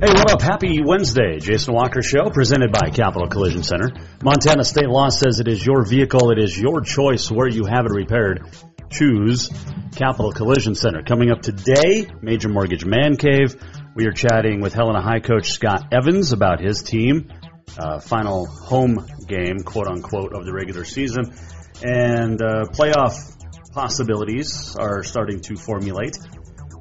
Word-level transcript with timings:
Hey, 0.00 0.12
what 0.12 0.30
up? 0.30 0.40
Happy 0.40 0.80
Wednesday. 0.80 1.40
Jason 1.40 1.74
Walker 1.74 2.02
Show, 2.02 2.30
presented 2.30 2.70
by 2.70 2.90
Capital 2.90 3.26
Collision 3.26 3.64
Center. 3.64 3.90
Montana 4.22 4.62
state 4.62 4.88
law 4.88 5.08
says 5.08 5.40
it 5.40 5.48
is 5.48 5.66
your 5.66 5.84
vehicle, 5.84 6.30
it 6.30 6.38
is 6.38 6.56
your 6.56 6.82
choice 6.82 7.28
where 7.32 7.48
you 7.48 7.64
have 7.64 7.84
it 7.84 7.90
repaired. 7.90 8.48
Choose 8.92 9.50
Capital 9.96 10.30
Collision 10.30 10.76
Center. 10.76 11.02
Coming 11.02 11.32
up 11.32 11.42
today, 11.42 12.06
Major 12.22 12.48
Mortgage 12.48 12.84
Man 12.84 13.16
Cave. 13.16 13.56
We 13.96 14.06
are 14.06 14.12
chatting 14.12 14.60
with 14.60 14.72
Helena 14.72 15.02
High 15.02 15.18
coach 15.18 15.50
Scott 15.50 15.88
Evans 15.90 16.30
about 16.30 16.60
his 16.60 16.84
team, 16.84 17.32
uh, 17.76 17.98
final 17.98 18.46
home 18.46 19.04
game, 19.26 19.64
quote 19.64 19.88
unquote, 19.88 20.32
of 20.32 20.46
the 20.46 20.52
regular 20.52 20.84
season. 20.84 21.34
And 21.82 22.40
uh, 22.40 22.66
playoff 22.70 23.34
possibilities 23.72 24.76
are 24.78 25.02
starting 25.02 25.40
to 25.40 25.56
formulate. 25.56 26.18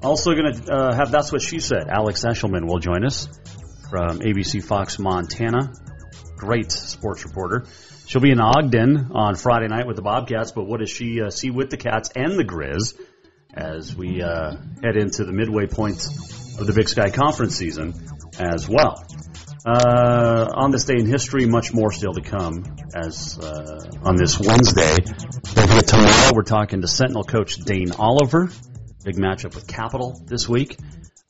Also, 0.08 0.33
going 0.33 0.53
to 0.53 0.73
uh, 0.73 0.95
have 0.95 1.11
That's 1.11 1.33
What 1.33 1.41
She 1.41 1.59
Said. 1.59 1.89
Alex 1.89 2.23
Eschelman 2.23 2.66
will 2.66 2.80
join 2.80 3.03
us 3.03 3.27
from 3.89 4.19
ABC 4.19 4.63
Fox 4.63 4.97
Montana. 5.00 5.73
Great 6.38 6.72
sports 6.72 7.25
reporter. 7.25 7.66
She'll 8.05 8.22
be 8.22 8.31
in 8.31 8.39
Ogden 8.39 9.11
on 9.11 9.35
Friday 9.35 9.67
night 9.67 9.85
with 9.85 9.97
the 9.97 10.02
Bobcats, 10.02 10.53
but 10.53 10.63
what 10.63 10.80
does 10.80 10.89
she 10.89 11.22
uh, 11.22 11.30
see 11.30 11.50
with 11.50 11.69
the 11.69 11.75
Cats 11.75 12.09
and 12.16 12.39
the 12.39 12.45
Grizz 12.45 12.97
as 13.53 13.94
we 13.97 14.22
uh, 14.22 14.55
head 14.81 14.95
into 14.95 15.25
the 15.25 15.33
midway 15.33 15.67
point 15.67 15.97
of 16.58 16.66
the 16.66 16.72
Big 16.73 16.88
Sky 16.88 17.09
Conference 17.09 17.58
season 17.58 17.94
as 18.39 18.66
well? 18.69 19.03
Uh, 19.66 20.47
on 20.55 20.72
this 20.72 20.85
day 20.85 20.95
in 20.97 21.05
history, 21.05 21.47
much 21.47 21.73
more 21.73 21.91
still 21.91 22.13
to 22.13 22.22
come. 22.22 22.63
As 22.95 23.38
uh, 23.39 23.91
on 24.03 24.16
this 24.16 24.39
Wednesday, 24.39 24.95
tomorrow 25.85 26.31
we're 26.33 26.44
talking 26.44 26.80
to 26.80 26.88
Sentinel 26.88 27.25
coach 27.25 27.58
Dane 27.58 27.91
Oliver. 27.91 28.50
Big 29.08 29.16
matchup 29.16 29.55
with 29.55 29.66
Capital 29.67 30.22
this 30.25 30.50
week 30.50 30.77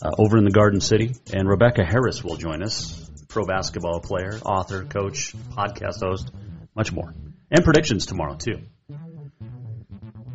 uh, 0.01 0.09
over 0.17 0.35
in 0.35 0.45
the 0.45 0.49
Garden 0.49 0.81
City, 0.81 1.13
and 1.31 1.47
Rebecca 1.47 1.85
Harris 1.85 2.23
will 2.23 2.35
join 2.35 2.63
us. 2.63 3.07
Pro 3.27 3.45
basketball 3.45 3.99
player, 3.99 4.39
author, 4.43 4.83
coach, 4.83 5.35
podcast 5.51 5.99
host, 5.99 6.31
much 6.75 6.91
more, 6.91 7.13
and 7.51 7.63
predictions 7.63 8.07
tomorrow 8.07 8.33
too. 8.33 8.61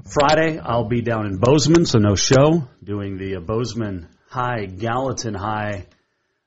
Friday, 0.09 0.61
I'll 0.61 0.85
be 0.85 1.01
down 1.01 1.27
in 1.27 1.39
Bozeman, 1.39 1.85
so 1.85 1.99
no 1.99 2.15
show, 2.15 2.69
doing 2.81 3.19
the 3.19 3.39
uh, 3.39 3.41
Bozeman 3.41 4.07
High 4.29 4.67
Gallatin 4.67 5.35
High 5.35 5.87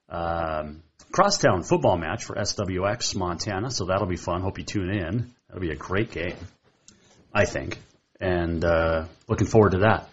um, 0.08 0.82
crosstown 1.12 1.64
football 1.64 1.98
match 1.98 2.24
for 2.24 2.38
SWX 2.38 3.18
Montana. 3.18 3.70
So 3.70 3.88
that'll 3.88 4.08
be 4.08 4.16
fun. 4.16 4.40
Hope 4.40 4.60
you 4.60 4.64
tune 4.64 4.92
in. 4.92 5.34
That'll 5.50 5.60
be 5.62 5.72
a 5.72 5.76
great 5.76 6.12
game, 6.12 6.38
I 7.34 7.44
think, 7.44 7.80
and 8.22 8.64
uh, 8.64 9.08
looking 9.28 9.48
forward 9.48 9.72
to 9.72 9.80
that. 9.80 10.08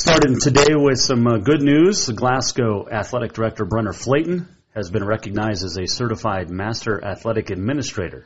Starting 0.00 0.38
today 0.38 0.76
with 0.76 1.00
some 1.00 1.26
uh, 1.26 1.38
good 1.38 1.60
news. 1.60 2.08
Glasgow 2.08 2.88
Athletic 2.88 3.32
Director 3.32 3.64
Brenner 3.64 3.92
Flayton 3.92 4.46
has 4.72 4.90
been 4.90 5.04
recognized 5.04 5.64
as 5.64 5.76
a 5.76 5.88
certified 5.88 6.50
Master 6.50 7.04
Athletic 7.04 7.50
Administrator. 7.50 8.24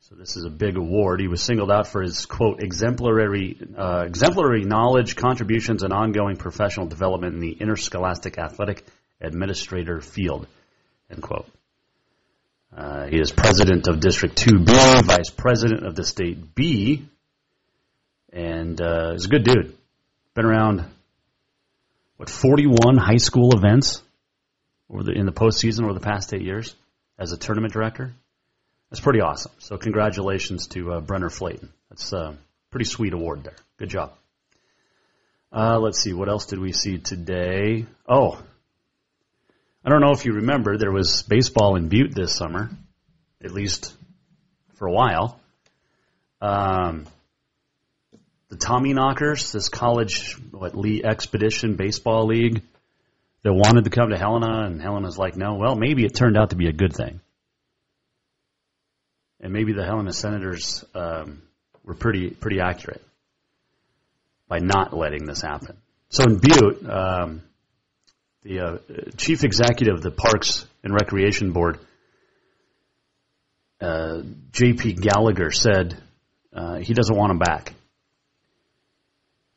So 0.00 0.14
this 0.14 0.36
is 0.36 0.44
a 0.44 0.50
big 0.50 0.76
award. 0.76 1.20
He 1.20 1.26
was 1.26 1.42
singled 1.42 1.70
out 1.70 1.86
for 1.86 2.02
his 2.02 2.26
quote 2.26 2.62
exemplary 2.62 3.56
uh, 3.78 4.04
exemplary 4.06 4.64
knowledge, 4.64 5.16
contributions, 5.16 5.84
and 5.84 5.92
ongoing 5.94 6.36
professional 6.36 6.86
development 6.86 7.32
in 7.32 7.40
the 7.40 7.52
interscholastic 7.52 8.36
athletic 8.36 8.84
administrator 9.22 10.02
field. 10.02 10.46
End 11.10 11.22
quote. 11.22 11.48
Uh, 12.76 13.06
he 13.06 13.18
is 13.18 13.32
president 13.32 13.88
of 13.88 14.00
District 14.00 14.36
2B, 14.36 15.04
vice 15.06 15.30
president 15.30 15.86
of 15.86 15.94
the 15.94 16.04
State 16.04 16.54
B, 16.54 17.08
and 18.34 18.78
uh, 18.82 19.14
a 19.14 19.28
good 19.28 19.44
dude. 19.44 19.78
Been 20.34 20.46
around 20.46 20.84
what 22.16 22.28
41 22.28 22.96
high 22.96 23.18
school 23.18 23.56
events 23.56 24.02
over 24.90 25.04
the, 25.04 25.12
in 25.12 25.26
the 25.26 25.32
postseason 25.32 25.84
over 25.84 25.94
the 25.94 26.00
past 26.00 26.34
eight 26.34 26.42
years 26.42 26.74
as 27.18 27.32
a 27.32 27.36
tournament 27.36 27.72
director. 27.72 28.12
That's 28.90 29.00
pretty 29.00 29.20
awesome. 29.20 29.52
So 29.58 29.76
congratulations 29.76 30.66
to 30.68 30.94
uh, 30.94 31.00
Brenner 31.00 31.30
Flayton. 31.30 31.72
That's 31.88 32.12
a 32.12 32.36
pretty 32.70 32.86
sweet 32.86 33.12
award 33.12 33.44
there. 33.44 33.56
Good 33.78 33.90
job. 33.90 34.12
Uh, 35.52 35.78
let's 35.78 36.00
see, 36.00 36.12
what 36.12 36.28
else 36.28 36.46
did 36.46 36.58
we 36.58 36.72
see 36.72 36.98
today? 36.98 37.86
Oh, 38.08 38.42
I 39.84 39.90
don't 39.90 40.00
know 40.00 40.10
if 40.10 40.24
you 40.24 40.32
remember, 40.32 40.76
there 40.76 40.90
was 40.90 41.22
baseball 41.22 41.76
in 41.76 41.88
Butte 41.88 42.12
this 42.12 42.34
summer, 42.34 42.70
at 43.42 43.52
least 43.52 43.94
for 44.74 44.88
a 44.88 44.92
while. 44.92 45.38
Um, 46.40 47.06
the 48.48 48.56
Tommy 48.56 48.92
Knockers, 48.92 49.52
this 49.52 49.68
college 49.68 50.36
what 50.50 50.76
Lee 50.76 51.02
Expedition 51.02 51.76
Baseball 51.76 52.26
League, 52.26 52.62
that 53.42 53.52
wanted 53.52 53.84
to 53.84 53.90
come 53.90 54.10
to 54.10 54.16
Helena, 54.16 54.64
and 54.64 54.80
Helena's 54.80 55.18
like, 55.18 55.36
no. 55.36 55.54
Well, 55.54 55.74
maybe 55.76 56.04
it 56.04 56.14
turned 56.14 56.36
out 56.36 56.50
to 56.50 56.56
be 56.56 56.68
a 56.68 56.72
good 56.72 56.94
thing, 56.94 57.20
and 59.40 59.52
maybe 59.52 59.72
the 59.72 59.84
Helena 59.84 60.12
Senators 60.12 60.84
um, 60.94 61.42
were 61.84 61.94
pretty 61.94 62.30
pretty 62.30 62.60
accurate 62.60 63.02
by 64.48 64.58
not 64.58 64.96
letting 64.96 65.26
this 65.26 65.40
happen. 65.40 65.76
So 66.08 66.24
in 66.24 66.38
Butte, 66.38 66.88
um, 66.88 67.42
the 68.42 68.60
uh, 68.60 68.78
chief 69.16 69.42
executive 69.42 69.96
of 69.96 70.02
the 70.02 70.10
Parks 70.10 70.66
and 70.82 70.94
Recreation 70.94 71.52
Board, 71.52 71.78
uh, 73.80 74.22
J.P. 74.52 74.94
Gallagher, 74.94 75.50
said 75.50 76.00
uh, 76.52 76.76
he 76.76 76.94
doesn't 76.94 77.16
want 77.16 77.30
them 77.30 77.38
back. 77.38 77.74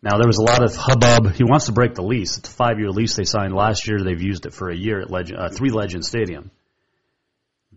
Now 0.02 0.18
there 0.18 0.28
was 0.28 0.38
a 0.38 0.44
lot 0.44 0.63
of 0.63 0.75
hubbub. 0.75 1.34
He 1.34 1.44
wants 1.44 1.66
to 1.66 1.72
break 1.72 1.96
the 1.96 2.03
lease. 2.03 2.38
It's 2.38 2.50
a 2.50 2.52
five-year 2.52 2.91
lease 2.91 3.16
they 3.16 3.24
signed 3.24 3.53
last 3.53 3.88
year. 3.88 4.03
They've 4.03 4.22
used 4.22 4.46
it 4.46 4.53
for 4.53 4.69
a 4.69 4.75
year 4.75 5.02
at 5.02 5.09
Legend, 5.09 5.40
uh, 5.40 5.50
Three 5.50 5.72
Legend 5.72 6.06
Stadium. 6.06 6.52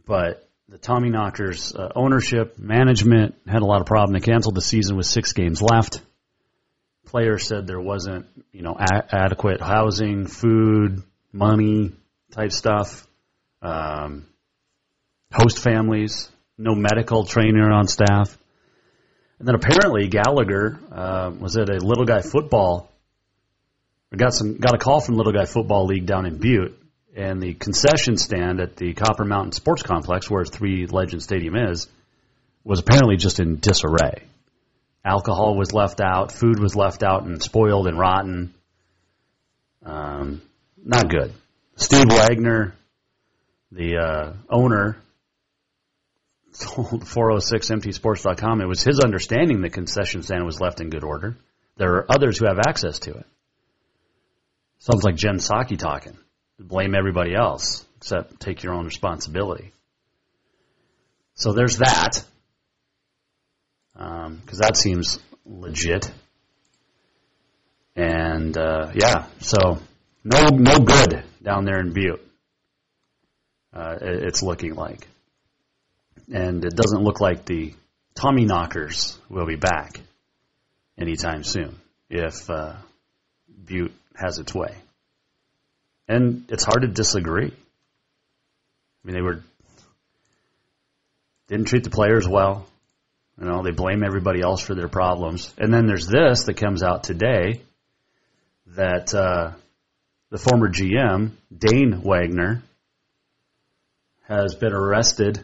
But 0.06 0.47
the 0.69 0.78
Tommy 0.78 1.10
Knockers 1.10 1.75
uh, 1.75 1.91
ownership, 1.97 2.58
management 2.58 3.34
had 3.47 3.62
a 3.62 3.64
lot 3.64 3.81
of 3.81 3.87
problem. 3.87 4.12
They 4.12 4.25
canceled 4.25 4.55
the 4.55 4.62
season 4.62 4.96
with 4.96 5.06
six 5.06 5.32
games 5.32 5.62
left. 5.62 6.00
Players 7.06 7.46
said 7.46 7.67
there 7.67 7.81
wasn't, 7.81 8.26
you 8.52 8.62
know, 8.62 8.76
a- 8.78 9.14
adequate 9.14 9.61
housing, 9.61 10.26
food, 10.26 11.02
money 11.32 11.93
type 12.31 12.52
stuff. 12.52 13.06
Um, 13.62 14.26
host 15.32 15.58
families, 15.58 16.28
no 16.56 16.75
medical 16.75 17.25
trainer 17.25 17.70
on 17.72 17.88
staff. 17.88 18.37
And 19.40 19.48
then 19.48 19.54
apparently 19.54 20.06
Gallagher 20.06 20.78
uh, 20.92 21.32
was 21.40 21.56
at 21.56 21.70
a 21.70 21.78
little 21.78 22.04
guy 22.04 22.20
football. 22.20 22.92
Got 24.14 24.34
some 24.34 24.58
got 24.58 24.75
a 24.75 24.78
call 24.78 25.00
from 25.00 25.16
Little 25.16 25.32
Guy 25.32 25.46
Football 25.46 25.87
League 25.87 26.04
down 26.04 26.26
in 26.26 26.37
Butte, 26.37 26.76
and 27.16 27.40
the 27.40 27.54
concession 27.54 28.19
stand 28.19 28.60
at 28.60 28.76
the 28.76 28.92
Copper 28.92 29.25
Mountain 29.25 29.52
Sports 29.52 29.82
Complex, 29.82 30.28
where 30.28 30.44
Three 30.44 30.87
Legend 30.87 31.22
Stadium 31.22 31.56
is, 31.56 31.88
was 32.64 32.81
apparently 32.81 33.16
just 33.16 33.40
in 33.40 33.60
disarray. 33.60 34.25
Alcohol 35.04 35.56
was 35.56 35.72
left 35.72 36.02
out, 36.02 36.32
food 36.32 36.58
was 36.58 36.76
left 36.76 37.02
out 37.02 37.22
and 37.22 37.43
spoiled 37.43 37.86
and 37.86 37.98
rotten. 37.98 38.52
Um, 39.86 40.43
not 40.84 41.08
good. 41.08 41.32
Steve 41.76 42.10
Wagner, 42.10 42.75
the 43.72 43.96
uh, 43.96 44.32
owner, 44.50 44.98
told 46.60 47.04
406mtsports.com 47.04 48.60
it 48.60 48.66
was 48.66 48.82
his 48.82 49.00
understanding 49.00 49.60
the 49.60 49.70
concession 49.70 50.22
stand 50.22 50.44
was 50.44 50.60
left 50.60 50.80
in 50.80 50.90
good 50.90 51.04
order. 51.04 51.36
There 51.76 51.94
are 51.94 52.12
others 52.12 52.38
who 52.38 52.46
have 52.46 52.58
access 52.58 52.98
to 53.00 53.12
it. 53.12 53.26
Sounds 54.78 55.04
like 55.04 55.16
Jen 55.16 55.36
Psaki 55.36 55.78
talking. 55.78 56.16
Blame 56.58 56.94
everybody 56.94 57.34
else 57.34 57.84
except 57.96 58.40
take 58.40 58.62
your 58.62 58.74
own 58.74 58.84
responsibility. 58.86 59.72
So 61.34 61.52
there's 61.52 61.78
that, 61.78 62.22
because 63.94 64.26
um, 64.26 64.42
that 64.58 64.76
seems 64.76 65.18
legit. 65.46 66.10
And 67.96 68.56
uh, 68.56 68.90
yeah, 68.94 69.26
so 69.40 69.78
no 70.24 70.48
no 70.48 70.78
good 70.78 71.22
down 71.42 71.64
there 71.64 71.80
in 71.80 71.92
Butte. 71.92 72.26
Uh, 73.72 73.96
it's 74.00 74.42
looking 74.42 74.74
like, 74.74 75.06
and 76.32 76.64
it 76.64 76.74
doesn't 76.76 77.02
look 77.02 77.20
like 77.20 77.44
the 77.44 77.74
Tommy 78.14 78.44
Knockers 78.44 79.18
will 79.28 79.46
be 79.46 79.56
back 79.56 80.00
anytime 80.98 81.42
soon 81.44 81.78
if 82.08 82.48
uh, 82.50 82.74
Butte 83.64 83.94
has 84.14 84.38
its 84.38 84.54
way. 84.54 84.74
And 86.08 86.44
it's 86.48 86.64
hard 86.64 86.82
to 86.82 86.88
disagree. 86.88 87.52
I 87.52 89.06
mean, 89.06 89.14
they 89.14 89.22
were 89.22 89.42
didn't 91.48 91.66
treat 91.66 91.84
the 91.84 91.90
players 91.90 92.28
well. 92.28 92.66
You 93.40 93.46
know, 93.46 93.62
they 93.62 93.72
blame 93.72 94.04
everybody 94.04 94.40
else 94.40 94.60
for 94.60 94.74
their 94.74 94.88
problems. 94.88 95.52
And 95.58 95.72
then 95.72 95.86
there's 95.86 96.06
this 96.06 96.44
that 96.44 96.56
comes 96.56 96.82
out 96.82 97.02
today 97.02 97.62
that 98.68 99.12
uh, 99.14 99.52
the 100.30 100.38
former 100.38 100.68
GM 100.68 101.32
Dane 101.56 102.02
Wagner 102.02 102.62
has 104.28 104.54
been 104.54 104.72
arrested 104.72 105.42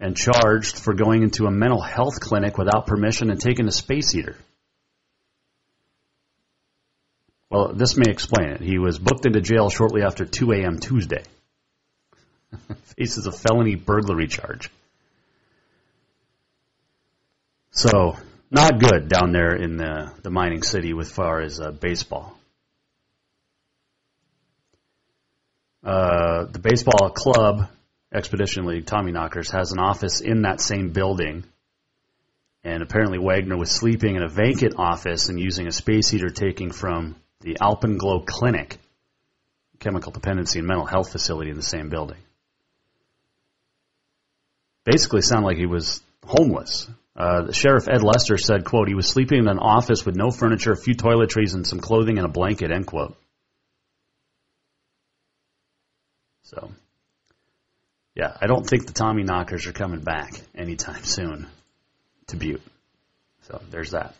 and 0.00 0.16
charged 0.16 0.78
for 0.78 0.94
going 0.94 1.22
into 1.22 1.44
a 1.44 1.50
mental 1.50 1.80
health 1.80 2.20
clinic 2.20 2.56
without 2.56 2.86
permission 2.86 3.30
and 3.30 3.40
taking 3.40 3.68
a 3.68 3.72
space 3.72 4.10
heater. 4.10 4.36
Well, 7.50 7.72
this 7.74 7.96
may 7.96 8.10
explain 8.10 8.50
it. 8.50 8.60
He 8.60 8.78
was 8.78 8.98
booked 8.98 9.26
into 9.26 9.40
jail 9.40 9.68
shortly 9.68 10.02
after 10.02 10.24
2 10.24 10.52
a.m. 10.52 10.78
Tuesday. 10.78 11.24
Faces 12.96 13.26
a 13.26 13.32
felony 13.32 13.74
burglary 13.74 14.28
charge. 14.28 14.70
So, 17.72 18.16
not 18.50 18.80
good 18.80 19.08
down 19.08 19.32
there 19.32 19.54
in 19.54 19.76
the, 19.76 20.12
the 20.22 20.30
mining 20.30 20.62
city 20.62 20.92
with 20.92 21.10
far 21.10 21.40
as 21.40 21.60
uh, 21.60 21.72
baseball. 21.72 22.36
Uh, 25.84 26.44
the 26.44 26.58
baseball 26.58 27.10
club, 27.10 27.68
Expedition 28.12 28.66
League, 28.66 28.86
Tommy 28.86 29.12
Knockers, 29.12 29.50
has 29.52 29.72
an 29.72 29.78
office 29.78 30.20
in 30.20 30.42
that 30.42 30.60
same 30.60 30.90
building. 30.90 31.44
And 32.64 32.82
apparently 32.82 33.18
Wagner 33.18 33.56
was 33.56 33.70
sleeping 33.70 34.16
in 34.16 34.22
a 34.22 34.28
vacant 34.28 34.74
office 34.76 35.28
and 35.28 35.38
using 35.38 35.66
a 35.66 35.72
space 35.72 36.08
heater 36.08 36.30
taken 36.30 36.72
from 36.72 37.16
the 37.40 37.56
Alpenglow 37.60 38.26
Clinic, 38.26 38.78
chemical 39.78 40.12
dependency 40.12 40.58
and 40.58 40.68
mental 40.68 40.86
health 40.86 41.12
facility 41.12 41.50
in 41.50 41.56
the 41.56 41.62
same 41.62 41.88
building. 41.88 42.18
Basically 44.84 45.22
sounded 45.22 45.46
like 45.46 45.56
he 45.56 45.66
was 45.66 46.02
homeless. 46.26 46.88
Uh, 47.16 47.52
Sheriff 47.52 47.88
Ed 47.88 48.02
Lester 48.02 48.36
said, 48.36 48.64
quote, 48.64 48.88
he 48.88 48.94
was 48.94 49.08
sleeping 49.08 49.38
in 49.38 49.48
an 49.48 49.58
office 49.58 50.04
with 50.04 50.16
no 50.16 50.30
furniture, 50.30 50.72
a 50.72 50.76
few 50.76 50.94
toiletries, 50.94 51.54
and 51.54 51.66
some 51.66 51.80
clothing 51.80 52.18
and 52.18 52.26
a 52.26 52.30
blanket, 52.30 52.70
end 52.70 52.86
quote. 52.86 53.16
So, 56.42 56.70
yeah, 58.14 58.36
I 58.40 58.46
don't 58.46 58.66
think 58.66 58.86
the 58.86 58.92
Tommy 58.92 59.22
Knockers 59.22 59.66
are 59.66 59.72
coming 59.72 60.00
back 60.00 60.32
anytime 60.54 61.04
soon 61.04 61.46
to 62.28 62.36
Butte. 62.36 62.62
So 63.42 63.60
there's 63.70 63.92
that. 63.92 64.14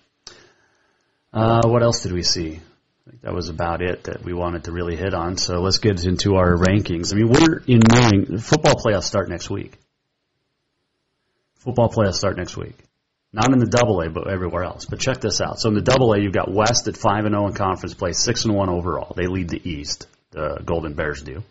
Uh, 1.33 1.63
what 1.67 1.83
else 1.83 2.03
did 2.03 2.13
we 2.13 2.23
see? 2.23 2.57
I 2.57 3.11
think 3.11 3.23
that 3.23 3.35
was 3.35 3.49
about 3.49 3.83
it 3.83 4.05
that 4.05 4.25
we 4.25 4.33
wanted 4.33 4.65
to 4.65 4.73
really 4.73 4.97
hit 4.97 5.15
on. 5.15 5.37
So 5.37 5.61
let's 5.61 5.79
get 5.79 6.05
into 6.05 6.37
our 6.37 6.57
rankings. 6.57 7.13
I 7.13 7.17
mean, 7.17 7.29
we're 7.29 7.63
in 7.67 7.81
knowing 7.89 8.39
football 8.39 8.75
playoffs 8.75 9.05
start 9.05 9.29
next 9.29 9.51
week. 9.51 9.73
Football 11.57 11.89
playoffs 11.89 12.15
start 12.15 12.37
next 12.37 12.57
week. 12.57 12.77
Not 13.33 13.53
in 13.53 13.59
the 13.59 13.67
double 13.67 14.01
A, 14.01 14.11
but 14.11 14.29
everywhere 14.29 14.65
else. 14.65 14.87
But 14.87 14.99
check 14.99 15.21
this 15.21 15.41
out. 15.41 15.61
So 15.61 15.69
in 15.69 15.75
the 15.75 15.83
double 15.83 16.13
A, 16.13 16.21
you've 16.21 16.33
got 16.33 16.53
West 16.53 16.89
at 16.89 16.97
5 16.97 17.27
and 17.27 17.35
0 17.35 17.47
in 17.49 17.53
conference 17.55 17.95
play, 17.95 18.13
6 18.13 18.45
and 18.45 18.55
1 18.55 18.69
overall. 18.69 19.15
They 19.15 19.27
lead 19.27 19.49
the 19.49 19.61
East. 19.69 20.07
The 20.31 20.61
Golden 20.65 20.95
Bears 20.95 21.23
do. 21.23 21.43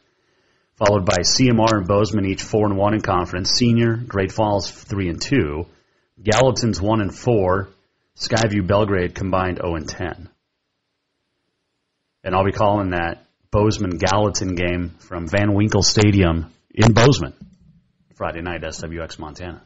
Followed 0.80 1.06
by 1.06 1.20
CMR 1.20 1.78
and 1.78 1.88
Bozeman, 1.88 2.26
each 2.26 2.42
4 2.42 2.68
and 2.68 2.78
1 2.78 2.94
in 2.96 3.02
conference. 3.02 3.52
Senior, 3.52 3.96
Great 3.96 4.32
Falls 4.32 4.72
3 4.72 5.10
and 5.10 5.22
2. 5.22 5.66
Gallatin's 6.24 6.82
1 6.82 7.02
and 7.02 7.14
4. 7.14 7.70
Skyview 8.18 8.66
Belgrade 8.66 9.14
combined 9.14 9.60
0 9.62 9.76
and 9.76 9.88
10 9.88 10.30
and 12.24 12.36
I'll 12.36 12.46
be 12.46 12.52
calling 12.52 12.92
that 12.92 13.26
Bozeman 13.52 13.98
Gallatin 13.98 14.56
game 14.56 14.96
from 15.00 15.28
Van 15.28 15.54
Winkle 15.54 15.82
Stadium 15.82 16.54
in 16.74 16.94
Bozeman 16.94 17.34
Friday 18.16 18.42
night, 18.42 18.62
SWX 18.62 19.18
Montana. 19.18 19.64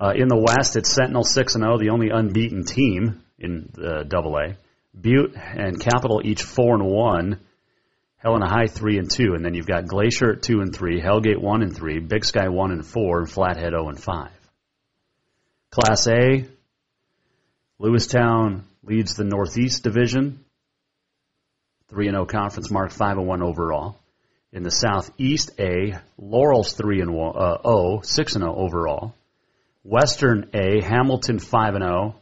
Uh, 0.00 0.12
in 0.14 0.28
the 0.28 0.36
West, 0.36 0.76
it's 0.76 0.92
Sentinel 0.92 1.22
6 1.22 1.54
and 1.54 1.64
0, 1.64 1.78
the 1.78 1.90
only 1.90 2.10
unbeaten 2.10 2.64
team 2.64 3.22
in 3.38 3.70
the 3.72 4.04
Double 4.06 4.36
A. 4.36 4.56
Butte 4.98 5.34
and 5.36 5.80
Capital 5.80 6.20
each 6.24 6.42
4 6.42 6.74
and 6.74 6.84
1. 6.84 7.40
Helena 8.24 8.48
High 8.48 8.68
3 8.68 8.98
and 8.98 9.10
2. 9.10 9.34
And 9.34 9.44
then 9.44 9.52
you've 9.52 9.66
got 9.66 9.86
Glacier 9.86 10.32
at 10.32 10.42
2 10.42 10.60
and 10.60 10.74
3, 10.74 11.00
Hellgate 11.00 11.38
1 11.38 11.62
and 11.62 11.76
3, 11.76 11.98
Big 12.00 12.24
Sky 12.24 12.48
1 12.48 12.70
and 12.72 12.86
4, 12.86 13.18
and 13.20 13.30
Flathead 13.30 13.72
0 13.72 13.88
and 13.90 14.02
5. 14.02 14.30
Class 15.70 16.06
A, 16.08 16.46
Lewistown 17.78 18.62
leads 18.82 19.14
the 19.14 19.24
Northeast 19.24 19.82
Division 19.82 20.42
3 21.90 22.06
and 22.08 22.14
0 22.14 22.24
conference 22.24 22.70
mark, 22.70 22.92
5 22.92 23.18
and 23.18 23.26
1 23.26 23.42
overall. 23.42 23.98
In 24.52 24.62
the 24.62 24.70
Southeast 24.70 25.50
A, 25.58 25.98
Laurel's 26.16 26.72
3 26.72 27.00
0, 27.00 27.30
uh, 27.32 28.00
6 28.02 28.32
0 28.32 28.54
overall. 28.56 29.14
Western 29.82 30.48
A, 30.54 30.82
Hamilton 30.82 31.38
5 31.38 31.74
and 31.74 31.84
0 31.84 32.14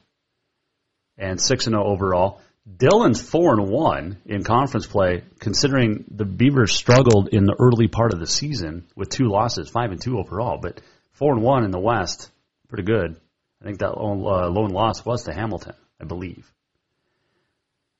and 1.16 1.40
6 1.40 1.66
and 1.66 1.74
0 1.74 1.84
overall. 1.84 2.40
Dillon's 2.64 3.20
4 3.20 3.54
and 3.54 3.68
1 3.68 4.22
in 4.26 4.44
conference 4.44 4.86
play, 4.86 5.24
considering 5.40 6.04
the 6.08 6.24
Beavers 6.24 6.72
struggled 6.72 7.28
in 7.28 7.44
the 7.44 7.56
early 7.58 7.88
part 7.88 8.12
of 8.12 8.20
the 8.20 8.26
season 8.26 8.86
with 8.94 9.08
two 9.08 9.28
losses, 9.28 9.68
5 9.68 9.90
and 9.90 10.00
2 10.00 10.18
overall, 10.18 10.58
but 10.62 10.80
4 11.12 11.34
and 11.34 11.42
1 11.42 11.64
in 11.64 11.72
the 11.72 11.80
West, 11.80 12.30
pretty 12.68 12.84
good. 12.84 13.16
I 13.60 13.64
think 13.64 13.78
that 13.78 13.96
lone, 13.96 14.20
uh, 14.20 14.48
lone 14.48 14.70
loss 14.70 15.04
was 15.04 15.24
to 15.24 15.34
Hamilton, 15.34 15.74
I 16.00 16.04
believe. 16.04 16.50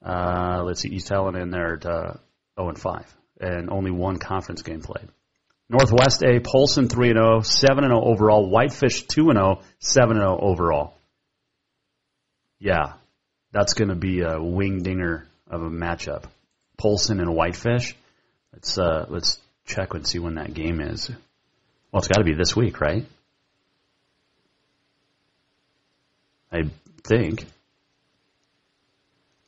Uh, 0.04 0.62
let's 0.64 0.80
see, 0.80 0.90
East 0.90 1.08
Helena 1.08 1.40
in 1.40 1.50
there 1.50 1.74
at 1.74 1.86
uh, 1.86 2.14
0 2.56 2.68
and 2.68 2.78
5, 2.78 3.16
and 3.40 3.70
only 3.70 3.90
one 3.90 4.18
conference 4.18 4.62
game 4.62 4.80
played. 4.80 5.08
Northwest 5.68 6.22
A, 6.22 6.38
Polson 6.38 6.88
3 6.88 7.10
and 7.10 7.18
0, 7.18 7.40
7 7.40 7.84
and 7.84 7.92
0 7.92 8.04
overall. 8.04 8.48
Whitefish 8.48 9.06
2 9.06 9.30
and 9.30 9.38
0, 9.38 9.60
7 9.80 10.16
and 10.16 10.22
0 10.22 10.38
overall. 10.40 10.94
Yeah, 12.58 12.92
that's 13.52 13.74
going 13.74 13.88
to 13.88 13.94
be 13.94 14.22
a 14.22 14.42
wing 14.42 14.82
dinger 14.82 15.26
of 15.48 15.62
a 15.62 15.70
matchup. 15.70 16.24
Polson 16.78 17.20
and 17.20 17.34
Whitefish. 17.34 17.94
Let's 18.52 18.76
uh, 18.78 19.06
let's 19.08 19.38
check 19.66 19.94
and 19.94 20.06
see 20.06 20.18
when 20.18 20.34
that 20.34 20.52
game 20.52 20.80
is. 20.80 21.10
Well, 21.90 22.00
it's 22.00 22.08
got 22.08 22.18
to 22.18 22.24
be 22.24 22.34
this 22.34 22.56
week, 22.56 22.80
right? 22.80 23.04
I 26.50 26.62
think. 27.04 27.46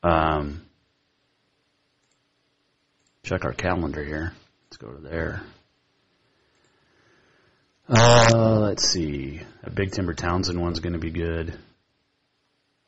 Um, 0.03 0.63
check 3.23 3.45
our 3.45 3.53
calendar 3.53 4.05
here. 4.05 4.33
Let's 4.67 4.77
go 4.77 4.91
to 4.91 5.01
there. 5.01 5.43
Uh, 7.89 8.59
let's 8.61 8.89
see. 8.89 9.41
A 9.63 9.71
Big 9.71 9.93
Timber 9.93 10.15
Townsend 10.15 10.61
one's 10.61 10.81
going 10.81 10.93
to 10.95 10.99
be 10.99 11.11
good. 11.11 11.59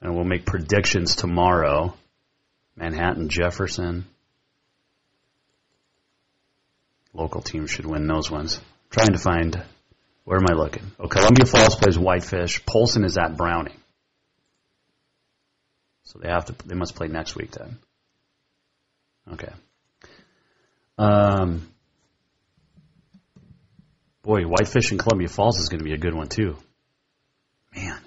And 0.01 0.15
we'll 0.15 0.25
make 0.25 0.45
predictions 0.45 1.17
tomorrow. 1.17 1.95
Manhattan 2.77 3.29
Jefferson. 3.29 4.07
Local 7.15 7.41
teams 7.41 7.71
should 7.71 7.87
win 7.87 8.07
those 8.07 8.31
ones. 8.31 8.61
trying 8.91 9.13
to 9.13 9.19
find. 9.19 9.63
Where 10.25 10.39
am 10.39 10.47
I 10.51 10.55
looking? 10.55 10.91
Oh, 10.99 11.09
Columbia 11.09 11.47
Falls 11.47 11.77
plays 11.77 11.99
Whitefish. 11.99 12.67
Polson 12.67 13.05
is 13.05 13.17
at 13.17 13.37
Browning. 13.37 13.77
So 16.03 16.19
they 16.19 16.29
have 16.29 16.47
to. 16.47 16.55
They 16.67 16.75
must 16.75 16.95
play 16.95 17.09
next 17.09 17.37
week 17.37 17.53
then. 17.53 17.79
Okay. 19.33 19.53
Um. 20.99 21.69
Boy, 24.23 24.43
Whitefish 24.43 24.91
and 24.91 25.01
Columbia 25.01 25.29
Falls 25.29 25.59
is 25.59 25.69
going 25.69 25.79
to 25.79 25.85
be 25.85 25.95
a 25.95 25.99
good 25.99 26.15
one 26.15 26.29
too. 26.29 26.57
Man. 27.75 27.99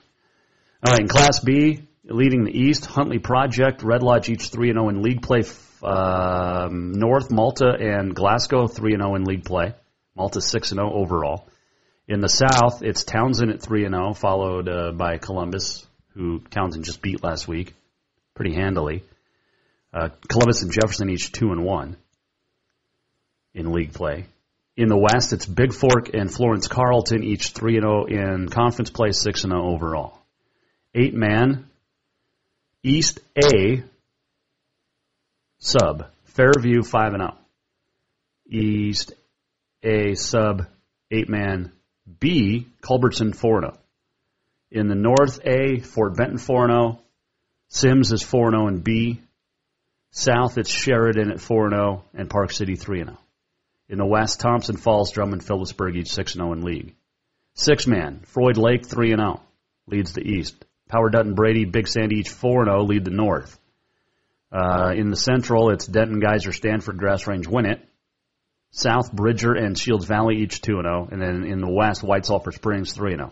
All 0.82 0.94
right, 0.94 1.02
in 1.02 1.10
Class 1.10 1.42
B, 1.42 1.82
leading 2.06 2.46
the 2.46 2.58
East, 2.58 2.86
Huntley 2.86 3.20
Project, 3.20 3.84
Red 3.84 4.02
Lodge 4.02 4.30
each 4.30 4.48
3 4.48 4.72
0 4.72 4.88
in 4.88 5.02
league 5.02 5.22
play. 5.22 5.44
Um, 5.84 6.94
North, 6.94 7.30
Malta, 7.30 7.76
and 7.78 8.16
Glasgow 8.16 8.68
3 8.68 8.96
0 8.96 9.16
in 9.16 9.26
league 9.26 9.44
play. 9.44 9.74
Malta 10.16 10.40
6 10.40 10.70
0 10.70 10.94
overall. 10.94 11.50
In 12.08 12.22
the 12.22 12.30
South, 12.30 12.82
it's 12.82 13.04
Townsend 13.04 13.52
at 13.52 13.62
3 13.62 13.90
0, 13.90 14.14
followed 14.14 14.70
uh, 14.70 14.92
by 14.94 15.18
Columbus, 15.18 15.86
who 16.14 16.40
Townsend 16.50 16.86
just 16.86 17.02
beat 17.02 17.22
last 17.22 17.46
week 17.46 17.74
pretty 18.34 18.56
handily. 18.56 19.04
Uh, 19.94 20.08
Columbus 20.30 20.62
and 20.62 20.72
Jefferson 20.72 21.10
each 21.10 21.34
two 21.34 21.52
and 21.52 21.66
one 21.66 21.98
in 23.54 23.74
league 23.74 23.92
play. 23.92 24.28
In 24.78 24.88
the 24.88 24.98
West, 24.98 25.34
it's 25.34 25.46
Bigfork 25.46 26.18
and 26.18 26.34
Florence 26.34 26.70
Carlton 26.70 27.26
each 27.26 27.50
three 27.50 27.76
and 27.76 27.84
zero 27.84 28.06
in 28.06 28.48
conference 28.48 28.92
play, 28.92 29.12
six 29.12 29.44
and 29.44 29.52
zero 29.52 29.74
overall. 29.74 30.19
Eight 30.96 31.14
man 31.14 31.70
East 32.84 33.20
A 33.38 33.84
sub 35.60 36.08
Fairview 36.26 36.82
five 36.82 37.14
and 37.14 37.22
zero. 37.22 37.38
East 38.50 39.14
A 39.84 40.16
sub 40.16 40.66
eight 41.12 41.30
man 41.30 41.72
B 42.20 42.68
Culbertson 42.82 43.34
four 43.34 43.58
and 43.58 43.66
zero. 43.66 43.78
In 44.72 44.88
the 44.88 44.96
North 44.96 45.40
A 45.46 45.80
Fort 45.80 46.16
Benton 46.18 46.38
four 46.38 46.64
and 46.64 46.74
zero. 46.74 47.00
Simms 47.68 48.12
is 48.12 48.24
four 48.24 48.48
and 48.48 48.56
oh 48.56 48.60
zero 48.62 48.68
in 48.70 48.80
B. 48.80 49.22
South 50.12 50.58
it's 50.58 50.72
Sheridan 50.72 51.32
at 51.32 51.40
four 51.40 51.66
and 51.66 51.76
zero 51.76 52.04
and 52.16 52.30
Park 52.30 52.52
City 52.52 52.76
three 52.76 53.02
and 53.02 53.10
zero. 53.10 53.20
In 53.90 54.00
the 54.00 54.06
West, 54.08 54.40
Thompson 54.40 54.78
Falls, 54.78 55.12
Drummond, 55.12 55.44
Philipsburg 55.44 55.96
each 55.96 56.12
six 56.12 56.34
and 56.34 56.42
zero 56.42 56.54
in 56.54 56.64
league. 56.64 56.96
Six 57.54 57.86
man 57.86 58.22
Froid 58.26 58.58
Lake 58.58 58.88
three 58.88 59.12
and 59.12 59.20
zero 59.20 59.42
leads 59.86 60.14
the 60.14 60.28
East. 60.28 60.66
Power 60.90 61.10
Dutton 61.10 61.36
Brady, 61.36 61.66
Big 61.66 61.88
Sandy 61.88 62.18
each 62.18 62.30
4 62.30 62.66
0 62.66 62.84
lead 62.84 63.06
the 63.06 63.12
North. 63.12 63.58
Uh, 64.52 64.92
in 64.96 65.12
the 65.12 65.16
Central, 65.16 65.70
it's 65.70 65.86
Denton, 65.86 66.20
Geyser, 66.20 66.52
Stanford, 66.52 66.98
Grass 66.98 67.28
Range 67.28 67.48
Winnett. 67.48 67.82
South, 68.72 69.12
Bridger, 69.12 69.54
and 69.54 69.78
Shields 69.78 70.06
Valley 70.06 70.38
each 70.38 70.62
2 70.62 70.82
0. 70.82 71.08
And 71.12 71.22
then 71.22 71.44
in 71.44 71.62
the 71.62 71.72
West, 71.72 72.04
White 72.04 72.26
Sulphur 72.26 72.52
Springs 72.52 72.92
3 72.94 73.16
0. 73.16 73.32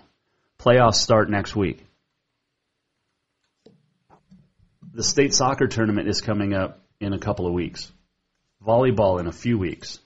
Playoffs 0.59 0.95
start 0.95 1.29
next 1.29 1.55
week. 1.55 1.83
The 4.93 5.03
state 5.03 5.33
soccer 5.33 5.67
tournament 5.67 6.07
is 6.07 6.21
coming 6.21 6.53
up 6.53 6.79
in 6.99 7.13
a 7.13 7.19
couple 7.19 7.45
of 7.45 7.53
weeks. 7.53 7.91
Volleyball 8.65 9.19
in 9.19 9.27
a 9.27 9.31
few 9.31 9.57
weeks. 9.57 9.99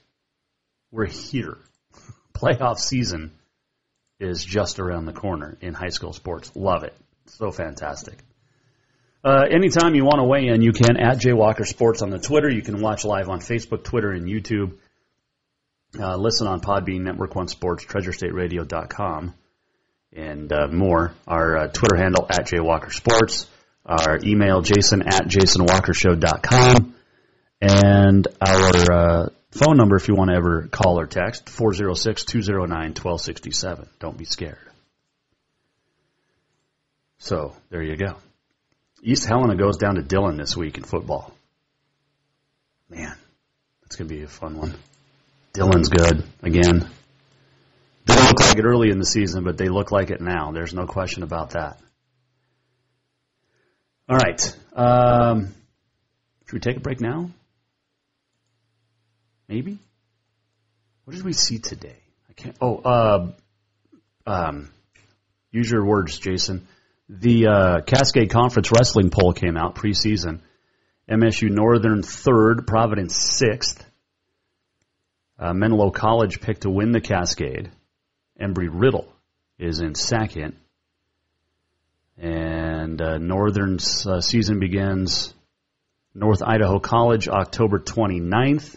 We're 0.90 1.06
here. 1.06 1.58
Playoff 2.34 2.78
season 2.78 3.32
is 4.20 4.44
just 4.44 4.78
around 4.78 5.06
the 5.06 5.12
corner 5.12 5.56
in 5.60 5.74
high 5.74 5.88
school 5.88 6.12
sports. 6.12 6.52
Love 6.54 6.84
it. 6.84 6.94
So 7.26 7.50
fantastic. 7.50 8.18
Uh, 9.24 9.44
anytime 9.48 9.94
you 9.94 10.04
want 10.04 10.18
to 10.18 10.24
weigh 10.24 10.48
in, 10.48 10.62
you 10.62 10.72
can 10.72 10.96
at 10.96 11.20
Jay 11.20 11.32
Walker 11.32 11.64
Sports 11.64 12.02
on 12.02 12.10
the 12.10 12.18
Twitter. 12.18 12.50
You 12.50 12.62
can 12.62 12.80
watch 12.80 13.04
live 13.04 13.28
on 13.28 13.38
Facebook, 13.38 13.84
Twitter, 13.84 14.10
and 14.10 14.26
YouTube. 14.26 14.78
Uh, 15.98 16.16
listen 16.16 16.46
on 16.46 16.60
Podbean, 16.60 17.02
Network 17.02 17.34
One 17.36 17.46
Sports, 17.46 17.84
TreasureStateRadio.com, 17.84 19.34
and 20.14 20.52
uh, 20.52 20.66
more. 20.68 21.14
Our 21.28 21.56
uh, 21.56 21.68
Twitter 21.68 21.96
handle 21.96 22.26
at 22.28 22.46
Jay 22.46 22.60
Walker 22.60 22.90
Sports. 22.90 23.46
Our 23.86 24.18
email 24.24 24.62
Jason 24.62 25.02
at 25.02 25.26
JasonWalkerShow.com, 25.26 26.94
and 27.60 28.28
our 28.40 28.92
uh, 28.92 29.28
phone 29.52 29.76
number 29.76 29.96
if 29.96 30.08
you 30.08 30.14
want 30.14 30.30
to 30.30 30.36
ever 30.36 30.68
call 30.68 30.98
or 30.98 31.06
text 31.06 31.48
406 31.48 32.24
209 32.24 32.68
1267. 32.70 33.88
Don't 34.00 34.16
be 34.16 34.24
scared. 34.24 34.71
So 37.22 37.54
there 37.70 37.84
you 37.84 37.94
go. 37.94 38.16
East 39.00 39.26
Helena 39.26 39.54
goes 39.54 39.76
down 39.76 39.94
to 39.94 40.02
Dillon 40.02 40.36
this 40.36 40.56
week 40.56 40.76
in 40.76 40.82
football. 40.82 41.32
Man, 42.90 43.14
that's 43.80 43.94
going 43.94 44.08
to 44.08 44.14
be 44.14 44.24
a 44.24 44.28
fun 44.28 44.58
one. 44.58 44.74
Dillon's 45.52 45.88
good 45.88 46.24
again. 46.42 46.84
Didn't 48.06 48.26
look 48.26 48.40
like 48.40 48.58
it 48.58 48.64
early 48.64 48.90
in 48.90 48.98
the 48.98 49.06
season, 49.06 49.44
but 49.44 49.56
they 49.56 49.68
look 49.68 49.92
like 49.92 50.10
it 50.10 50.20
now. 50.20 50.50
There's 50.50 50.74
no 50.74 50.86
question 50.86 51.22
about 51.22 51.50
that. 51.50 51.78
All 54.08 54.16
right. 54.16 54.56
Um, 54.72 55.54
should 56.46 56.54
we 56.54 56.58
take 56.58 56.76
a 56.76 56.80
break 56.80 57.00
now? 57.00 57.30
Maybe. 59.46 59.78
What 61.04 61.14
did 61.14 61.24
we 61.24 61.34
see 61.34 61.60
today? 61.60 62.00
I 62.28 62.32
can't. 62.32 62.56
Oh, 62.60 62.78
uh, 62.78 63.30
um, 64.26 64.70
use 65.52 65.70
your 65.70 65.84
words, 65.84 66.18
Jason. 66.18 66.66
The 67.20 67.46
uh, 67.46 67.80
Cascade 67.82 68.30
Conference 68.30 68.72
Wrestling 68.72 69.10
poll 69.10 69.34
came 69.34 69.58
out 69.58 69.74
preseason. 69.74 70.40
MSU 71.10 71.50
Northern 71.50 72.02
third, 72.02 72.66
Providence 72.66 73.14
sixth. 73.14 73.84
Uh, 75.38 75.52
Menlo 75.52 75.90
College 75.90 76.40
picked 76.40 76.62
to 76.62 76.70
win 76.70 76.92
the 76.92 77.02
Cascade. 77.02 77.70
Embry 78.40 78.70
Riddle 78.72 79.12
is 79.58 79.80
in 79.80 79.94
second. 79.94 80.56
And 82.16 83.02
uh, 83.02 83.18
Northern's 83.18 84.06
uh, 84.06 84.22
season 84.22 84.58
begins 84.58 85.34
North 86.14 86.42
Idaho 86.42 86.78
College 86.78 87.28
October 87.28 87.78
29th. 87.78 88.74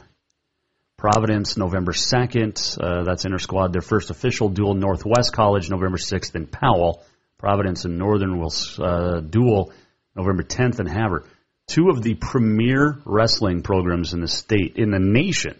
Providence 0.97 1.55
November 1.55 1.93
2nd. 1.93 2.77
Uh, 2.81 3.03
that's 3.05 3.23
inter 3.23 3.39
squad. 3.39 3.71
Their 3.71 3.81
first 3.81 4.09
official 4.09 4.49
duel 4.49 4.73
Northwest 4.73 5.31
College 5.31 5.69
November 5.69 5.97
6th 5.97 6.35
in 6.35 6.47
Powell. 6.47 7.01
Providence 7.45 7.85
and 7.85 7.99
Northern 7.99 8.39
will 8.39 8.51
uh, 8.79 9.19
duel 9.19 9.71
November 10.15 10.41
10th 10.41 10.79
in 10.79 10.87
Havre. 10.87 11.25
Two 11.67 11.89
of 11.89 12.01
the 12.01 12.15
premier 12.15 12.97
wrestling 13.05 13.61
programs 13.61 14.15
in 14.15 14.19
the 14.19 14.27
state, 14.27 14.77
in 14.77 14.89
the 14.89 14.97
nation, 14.97 15.55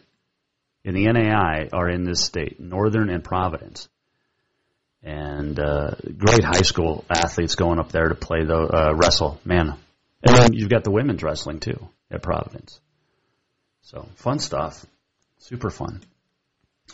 in 0.84 0.96
the 0.96 1.06
NAI, 1.06 1.70
are 1.72 1.88
in 1.88 2.04
this 2.04 2.26
state, 2.26 2.60
Northern 2.60 3.12
and 3.12 3.24
Providence. 3.24 3.88
And 5.04 5.60
uh, 5.60 5.92
great 6.18 6.44
high 6.44 6.64
school 6.64 7.06
athletes 7.08 7.54
going 7.54 7.78
up 7.78 7.92
there 7.92 8.10
to 8.10 8.16
play 8.16 8.44
the 8.44 8.56
uh, 8.56 8.94
wrestle, 8.96 9.40
man. 9.46 9.78
And 10.24 10.36
then 10.36 10.54
you've 10.54 10.72
got 10.72 10.86
the 10.86 10.92
women's 10.92 11.22
wrestling 11.22 11.60
too 11.60 11.88
at 12.10 12.24
Providence. 12.24 12.82
So 13.84 14.08
fun 14.16 14.40
stuff, 14.40 14.84
super 15.38 15.70
fun. 15.70 16.02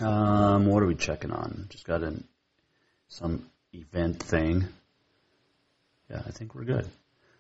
Um, 0.01 0.65
what 0.65 0.83
are 0.83 0.87
we 0.87 0.95
checking 0.95 1.31
on? 1.31 1.67
Just 1.69 1.87
got 1.87 2.03
in 2.03 2.25
some 3.07 3.49
event 3.73 4.21
thing. 4.21 4.67
Yeah, 6.11 6.21
I 6.27 6.31
think 6.31 6.55
we're 6.55 6.65
good. 6.65 6.85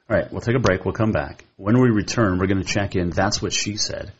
All 0.09 0.17
right, 0.17 0.31
we'll 0.31 0.41
take 0.41 0.55
a 0.55 0.59
break. 0.59 0.85
We'll 0.85 0.93
come 0.93 1.11
back. 1.11 1.43
When 1.57 1.81
we 1.81 1.89
return, 1.89 2.39
we're 2.39 2.47
going 2.47 2.63
to 2.63 2.67
check 2.67 2.95
in. 2.95 3.09
That's 3.09 3.41
what 3.41 3.51
she 3.51 3.75
said. 3.75 4.13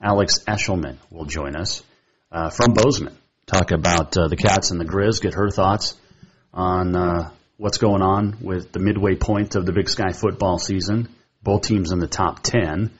Alex 0.00 0.38
Eschelman 0.46 0.98
will 1.10 1.24
join 1.24 1.56
us 1.56 1.82
uh, 2.30 2.50
from 2.50 2.74
Bozeman. 2.74 3.16
Talk 3.46 3.72
about 3.72 4.16
uh, 4.16 4.28
the 4.28 4.36
Cats 4.36 4.70
and 4.70 4.80
the 4.80 4.84
Grizz. 4.84 5.20
Get 5.20 5.34
her 5.34 5.50
thoughts 5.50 5.96
on 6.54 6.94
uh, 6.94 7.30
what's 7.56 7.78
going 7.78 8.02
on 8.02 8.36
with 8.40 8.70
the 8.70 8.78
midway 8.78 9.16
point 9.16 9.56
of 9.56 9.66
the 9.66 9.72
Big 9.72 9.88
Sky 9.88 10.12
football 10.12 10.58
season. 10.58 11.08
Both 11.42 11.62
teams 11.62 11.90
in 11.90 11.98
the 11.98 12.06
top 12.06 12.42
ten. 12.42 12.92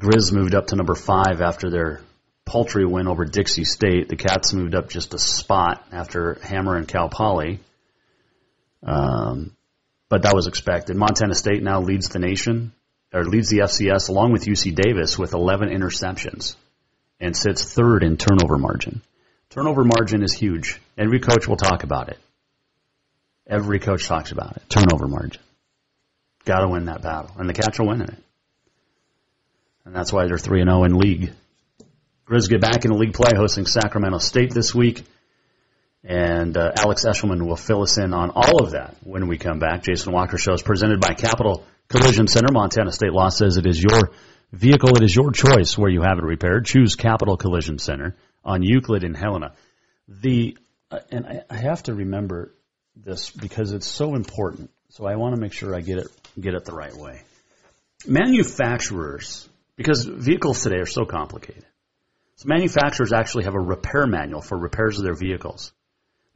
Grizz 0.00 0.32
moved 0.32 0.54
up 0.54 0.68
to 0.68 0.76
number 0.76 0.94
five 0.94 1.42
after 1.42 1.70
their 1.70 2.00
paltry 2.46 2.86
win 2.86 3.08
over 3.08 3.24
Dixie 3.26 3.64
State. 3.64 4.08
The 4.08 4.16
Cats 4.16 4.54
moved 4.54 4.74
up 4.74 4.88
just 4.88 5.12
a 5.12 5.18
spot 5.18 5.84
after 5.92 6.38
Hammer 6.42 6.76
and 6.76 6.88
Cal 6.88 7.10
Poly. 7.10 7.60
Um, 8.82 9.55
but 10.08 10.22
that 10.22 10.34
was 10.34 10.46
expected. 10.46 10.96
Montana 10.96 11.34
State 11.34 11.62
now 11.62 11.80
leads 11.80 12.08
the 12.08 12.18
nation, 12.18 12.72
or 13.12 13.24
leads 13.24 13.48
the 13.48 13.58
FCS 13.58 14.08
along 14.08 14.32
with 14.32 14.44
UC 14.44 14.74
Davis 14.74 15.18
with 15.18 15.34
11 15.34 15.68
interceptions 15.68 16.56
and 17.20 17.36
sits 17.36 17.64
third 17.64 18.02
in 18.02 18.16
turnover 18.16 18.58
margin. 18.58 19.00
Turnover 19.50 19.84
margin 19.84 20.22
is 20.22 20.32
huge. 20.32 20.80
Every 20.98 21.20
coach 21.20 21.48
will 21.48 21.56
talk 21.56 21.82
about 21.82 22.08
it. 22.08 22.18
Every 23.46 23.78
coach 23.78 24.06
talks 24.06 24.32
about 24.32 24.56
it. 24.56 24.68
Turnover 24.68 25.06
margin. 25.06 25.40
Got 26.44 26.60
to 26.60 26.68
win 26.68 26.86
that 26.86 27.02
battle. 27.02 27.30
And 27.38 27.48
the 27.48 27.54
Cats 27.54 27.80
are 27.80 27.86
winning 27.86 28.08
it. 28.08 28.22
And 29.84 29.94
that's 29.94 30.12
why 30.12 30.26
they're 30.26 30.38
3 30.38 30.64
0 30.64 30.84
in 30.84 30.98
league. 30.98 31.32
Grizz 32.28 32.50
get 32.50 32.60
back 32.60 32.84
into 32.84 32.96
league 32.96 33.14
play, 33.14 33.30
hosting 33.36 33.66
Sacramento 33.66 34.18
State 34.18 34.52
this 34.52 34.74
week. 34.74 35.04
And 36.08 36.56
uh, 36.56 36.70
Alex 36.76 37.04
Eschelman 37.04 37.44
will 37.44 37.56
fill 37.56 37.82
us 37.82 37.98
in 37.98 38.14
on 38.14 38.30
all 38.30 38.62
of 38.62 38.72
that 38.72 38.96
when 39.02 39.26
we 39.26 39.38
come 39.38 39.58
back. 39.58 39.82
Jason 39.82 40.12
Walker 40.12 40.38
Show 40.38 40.52
is 40.52 40.62
presented 40.62 41.00
by 41.00 41.14
Capital 41.14 41.64
Collision 41.88 42.28
Center. 42.28 42.52
Montana 42.52 42.92
State 42.92 43.12
Law 43.12 43.28
says 43.28 43.56
it 43.56 43.66
is 43.66 43.82
your 43.82 44.12
vehicle, 44.52 44.96
it 44.96 45.02
is 45.02 45.14
your 45.14 45.32
choice 45.32 45.76
where 45.76 45.90
you 45.90 46.02
have 46.02 46.18
it 46.18 46.24
repaired. 46.24 46.64
Choose 46.64 46.94
Capital 46.94 47.36
Collision 47.36 47.80
Center 47.80 48.14
on 48.44 48.62
Euclid 48.62 49.02
in 49.02 49.14
Helena. 49.14 49.54
The 50.06 50.56
uh, 50.92 51.00
and 51.10 51.26
I, 51.26 51.42
I 51.50 51.56
have 51.56 51.82
to 51.84 51.94
remember 51.94 52.54
this 52.94 53.30
because 53.30 53.72
it's 53.72 53.88
so 53.88 54.14
important. 54.14 54.70
So 54.90 55.06
I 55.06 55.16
want 55.16 55.34
to 55.34 55.40
make 55.40 55.52
sure 55.52 55.74
I 55.74 55.80
get 55.80 55.98
it 55.98 56.06
get 56.40 56.54
it 56.54 56.64
the 56.64 56.72
right 56.72 56.94
way. 56.94 57.22
Manufacturers, 58.06 59.48
because 59.74 60.04
vehicles 60.04 60.62
today 60.62 60.76
are 60.76 60.86
so 60.86 61.04
complicated. 61.04 61.64
So 62.36 62.46
manufacturers 62.46 63.12
actually 63.12 63.44
have 63.44 63.54
a 63.54 63.60
repair 63.60 64.06
manual 64.06 64.40
for 64.40 64.56
repairs 64.56 64.98
of 64.98 65.04
their 65.04 65.16
vehicles. 65.16 65.72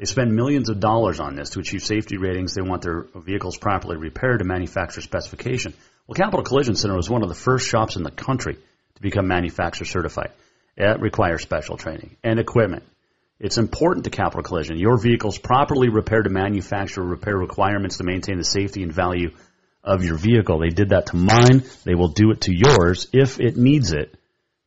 They 0.00 0.06
spend 0.06 0.34
millions 0.34 0.70
of 0.70 0.80
dollars 0.80 1.20
on 1.20 1.36
this 1.36 1.50
to 1.50 1.60
achieve 1.60 1.82
safety 1.82 2.16
ratings. 2.16 2.54
They 2.54 2.62
want 2.62 2.80
their 2.80 3.04
vehicles 3.14 3.58
properly 3.58 3.98
repaired 3.98 4.38
to 4.38 4.46
manufacturer 4.46 5.02
specification. 5.02 5.74
Well, 6.06 6.14
Capital 6.14 6.42
Collision 6.42 6.74
Center 6.74 6.96
was 6.96 7.10
one 7.10 7.22
of 7.22 7.28
the 7.28 7.34
first 7.34 7.68
shops 7.68 7.96
in 7.96 8.02
the 8.02 8.10
country 8.10 8.54
to 8.54 9.02
become 9.02 9.28
manufacturer 9.28 9.84
certified. 9.84 10.30
It 10.74 11.02
requires 11.02 11.42
special 11.42 11.76
training 11.76 12.16
and 12.24 12.40
equipment. 12.40 12.84
It's 13.38 13.58
important 13.58 14.04
to 14.04 14.10
Capital 14.10 14.42
Collision. 14.42 14.78
Your 14.78 14.96
vehicle's 14.96 15.36
properly 15.36 15.90
repaired 15.90 16.24
to 16.24 16.30
manufacturer 16.30 17.04
repair 17.04 17.36
requirements 17.36 17.98
to 17.98 18.04
maintain 18.04 18.38
the 18.38 18.44
safety 18.44 18.82
and 18.82 18.94
value 18.94 19.32
of 19.84 20.02
your 20.02 20.16
vehicle. 20.16 20.60
They 20.60 20.70
did 20.70 20.90
that 20.90 21.08
to 21.08 21.16
mine. 21.16 21.62
They 21.84 21.94
will 21.94 22.08
do 22.08 22.30
it 22.30 22.40
to 22.42 22.54
yours 22.54 23.06
if 23.12 23.38
it 23.38 23.58
needs 23.58 23.92
it. 23.92 24.14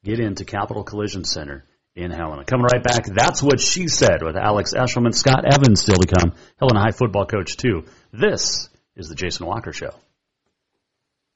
Get 0.03 0.19
into 0.19 0.45
Capital 0.45 0.83
Collision 0.83 1.23
Center 1.23 1.65
in 1.95 2.11
Helena. 2.11 2.43
Coming 2.43 2.65
right 2.71 2.83
back, 2.83 3.05
that's 3.05 3.43
what 3.43 3.59
she 3.59 3.87
said 3.87 4.23
with 4.23 4.35
Alex 4.35 4.73
Eschelman, 4.73 5.13
Scott 5.13 5.45
Evans 5.45 5.81
still 5.81 5.97
to 5.97 6.07
come, 6.07 6.33
Helena 6.59 6.79
High 6.79 6.91
football 6.91 7.25
coach 7.25 7.55
too. 7.57 7.85
This 8.11 8.69
is 8.95 9.09
the 9.09 9.15
Jason 9.15 9.45
Walker 9.45 9.73
Show. 9.73 9.91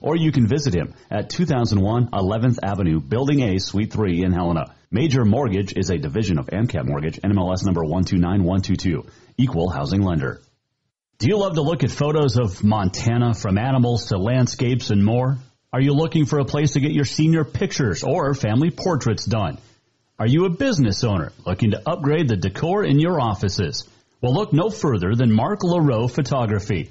or 0.00 0.16
you 0.16 0.32
can 0.32 0.46
visit 0.46 0.74
him 0.74 0.94
at 1.10 1.30
2001 1.30 2.10
11th 2.10 2.58
Avenue, 2.62 3.00
Building 3.00 3.42
A, 3.42 3.58
Suite 3.58 3.92
3 3.92 4.22
in 4.24 4.32
Helena. 4.32 4.74
Major 4.90 5.24
Mortgage 5.24 5.74
is 5.76 5.90
a 5.90 5.98
division 5.98 6.38
of 6.38 6.46
AMCAP 6.46 6.86
Mortgage, 6.86 7.20
NMLS 7.20 7.64
number 7.64 7.84
129122, 7.84 9.04
equal 9.36 9.70
housing 9.70 10.02
lender. 10.02 10.40
Do 11.18 11.26
you 11.28 11.36
love 11.36 11.54
to 11.54 11.62
look 11.62 11.84
at 11.84 11.90
photos 11.90 12.38
of 12.38 12.62
Montana 12.62 13.34
from 13.34 13.58
animals 13.58 14.06
to 14.06 14.18
landscapes 14.18 14.90
and 14.90 15.04
more? 15.04 15.38
Are 15.72 15.80
you 15.80 15.92
looking 15.92 16.24
for 16.24 16.38
a 16.38 16.44
place 16.44 16.72
to 16.72 16.80
get 16.80 16.92
your 16.92 17.04
senior 17.04 17.44
pictures 17.44 18.02
or 18.02 18.32
family 18.34 18.70
portraits 18.70 19.26
done? 19.26 19.58
Are 20.18 20.26
you 20.26 20.46
a 20.46 20.50
business 20.50 21.04
owner 21.04 21.32
looking 21.44 21.72
to 21.72 21.82
upgrade 21.86 22.28
the 22.28 22.36
decor 22.36 22.84
in 22.84 22.98
your 22.98 23.20
offices? 23.20 23.84
Well, 24.20 24.34
look 24.34 24.52
no 24.52 24.70
further 24.70 25.14
than 25.14 25.32
Mark 25.32 25.60
LaRoe 25.62 26.10
Photography. 26.10 26.90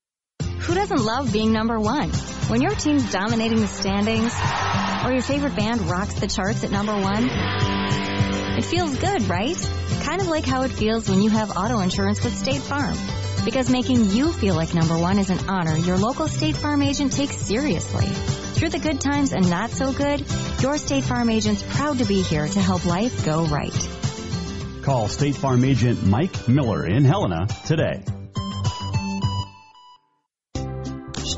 Who 0.61 0.75
doesn't 0.75 1.03
love 1.03 1.33
being 1.33 1.51
number 1.51 1.79
one? 1.79 2.09
When 2.47 2.61
your 2.61 2.75
team's 2.75 3.11
dominating 3.11 3.61
the 3.61 3.67
standings, 3.67 4.31
or 5.03 5.11
your 5.11 5.23
favorite 5.23 5.55
band 5.55 5.81
rocks 5.89 6.13
the 6.13 6.27
charts 6.27 6.63
at 6.63 6.69
number 6.69 6.93
one, 6.93 7.27
it 8.57 8.63
feels 8.63 8.95
good, 8.97 9.27
right? 9.27 9.57
Kind 10.03 10.21
of 10.21 10.27
like 10.27 10.45
how 10.45 10.61
it 10.61 10.69
feels 10.69 11.09
when 11.09 11.21
you 11.21 11.31
have 11.31 11.57
auto 11.57 11.79
insurance 11.79 12.23
with 12.23 12.37
State 12.37 12.61
Farm. 12.61 12.95
Because 13.43 13.71
making 13.71 14.11
you 14.11 14.31
feel 14.31 14.53
like 14.53 14.75
number 14.75 14.97
one 14.97 15.17
is 15.17 15.31
an 15.31 15.49
honor 15.49 15.75
your 15.75 15.97
local 15.97 16.27
State 16.27 16.55
Farm 16.55 16.83
agent 16.83 17.11
takes 17.11 17.37
seriously. 17.37 18.05
Through 18.05 18.69
the 18.69 18.79
good 18.79 19.01
times 19.01 19.33
and 19.33 19.49
not 19.49 19.71
so 19.71 19.91
good, 19.91 20.23
your 20.61 20.77
State 20.77 21.05
Farm 21.05 21.31
agent's 21.31 21.63
proud 21.63 21.97
to 21.97 22.05
be 22.05 22.21
here 22.21 22.47
to 22.47 22.59
help 22.59 22.85
life 22.85 23.25
go 23.25 23.45
right. 23.45 23.89
Call 24.83 25.07
State 25.07 25.35
Farm 25.35 25.65
agent 25.65 26.05
Mike 26.05 26.47
Miller 26.47 26.85
in 26.85 27.03
Helena 27.03 27.47
today. 27.65 28.03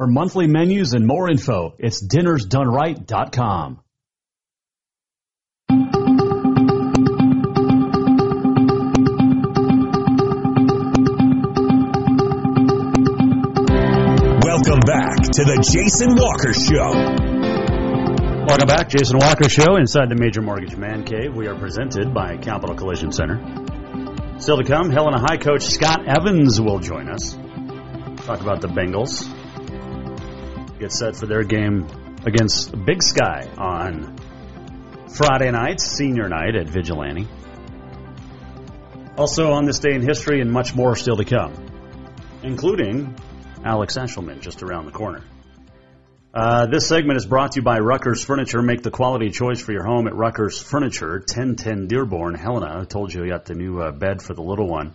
For 0.00 0.06
monthly 0.06 0.46
menus 0.46 0.94
and 0.94 1.06
more 1.06 1.30
info, 1.30 1.74
it's 1.78 2.02
dinnersdoneright.com. 2.02 3.80
Welcome 14.40 14.80
back 14.86 15.20
to 15.20 15.44
the 15.44 15.60
Jason 15.70 16.16
Walker 16.16 16.54
Show. 16.54 16.92
Welcome 18.46 18.68
back, 18.68 18.88
Jason 18.88 19.18
Walker 19.18 19.50
Show 19.50 19.76
inside 19.76 20.08
the 20.08 20.16
Major 20.16 20.40
Mortgage 20.40 20.76
Man 20.76 21.04
Cave. 21.04 21.36
We 21.36 21.46
are 21.46 21.58
presented 21.58 22.14
by 22.14 22.38
Capital 22.38 22.74
Collision 22.74 23.12
Center. 23.12 23.36
Still 24.38 24.56
to 24.56 24.64
come, 24.64 24.88
Helena 24.88 25.20
High 25.20 25.36
coach 25.36 25.64
Scott 25.64 26.08
Evans 26.08 26.58
will 26.58 26.78
join 26.78 27.10
us. 27.10 27.34
Talk 28.24 28.40
about 28.40 28.62
the 28.62 28.68
Bengals. 28.68 29.30
Get 30.80 30.92
set 30.92 31.14
for 31.14 31.26
their 31.26 31.44
game 31.44 31.88
against 32.24 32.72
Big 32.86 33.02
Sky 33.02 33.46
on 33.58 34.16
Friday 35.14 35.50
night, 35.50 35.78
senior 35.78 36.26
night 36.30 36.56
at 36.56 36.70
Vigilante. 36.70 37.28
Also 39.14 39.52
on 39.52 39.66
this 39.66 39.78
day 39.78 39.92
in 39.92 40.00
history 40.00 40.40
and 40.40 40.50
much 40.50 40.74
more 40.74 40.96
still 40.96 41.18
to 41.18 41.24
come, 41.26 41.52
including 42.42 43.14
Alex 43.62 43.98
Eschelman 43.98 44.40
just 44.40 44.62
around 44.62 44.86
the 44.86 44.92
corner. 44.92 45.22
Uh, 46.32 46.64
this 46.64 46.88
segment 46.88 47.18
is 47.18 47.26
brought 47.26 47.52
to 47.52 47.60
you 47.60 47.62
by 47.62 47.78
Ruckers 47.78 48.24
Furniture. 48.24 48.62
Make 48.62 48.82
the 48.82 48.90
quality 48.90 49.28
choice 49.28 49.60
for 49.60 49.72
your 49.72 49.84
home 49.84 50.06
at 50.06 50.14
Ruckers 50.14 50.62
Furniture, 50.62 51.18
1010 51.18 51.88
Dearborn. 51.88 52.34
Helena, 52.34 52.80
I 52.80 52.84
told 52.86 53.12
you 53.12 53.20
we 53.20 53.28
got 53.28 53.44
the 53.44 53.54
new 53.54 53.82
uh, 53.82 53.92
bed 53.92 54.22
for 54.22 54.32
the 54.32 54.42
little 54.42 54.66
one 54.66 54.94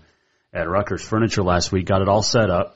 at 0.52 0.66
Ruckers 0.66 1.02
Furniture 1.02 1.44
last 1.44 1.72
week. 1.72 1.86
Got 1.86 2.02
it 2.02 2.10
all 2.10 2.24
set 2.24 2.50
up. 2.50 2.75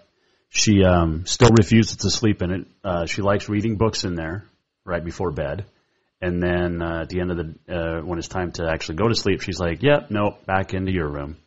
She 0.50 0.84
um, 0.84 1.26
still 1.26 1.52
refuses 1.52 1.98
to 1.98 2.10
sleep 2.10 2.42
in 2.42 2.52
it. 2.52 2.68
Uh, 2.84 3.06
she 3.06 3.22
likes 3.22 3.48
reading 3.48 3.78
books 3.78 4.04
in 4.04 4.16
there 4.16 4.46
right 4.84 5.04
before 5.04 5.32
bed. 5.32 5.66
And 6.22 6.42
then 6.42 6.82
uh, 6.82 7.02
at 7.04 7.10
the 7.10 7.22
end 7.22 7.32
of 7.32 7.38
the, 7.38 7.74
uh, 7.74 8.02
when 8.02 8.20
it's 8.20 8.28
time 8.28 8.52
to 8.54 8.68
actually 8.70 8.96
go 8.96 9.08
to 9.08 9.16
sleep, 9.16 9.42
she's 9.42 9.60
like, 9.60 9.82
yep, 9.82 10.02
yeah, 10.02 10.08
nope, 10.10 10.46
back 10.46 10.74
into 10.74 10.92
your 10.92 11.08
room. 11.08 11.38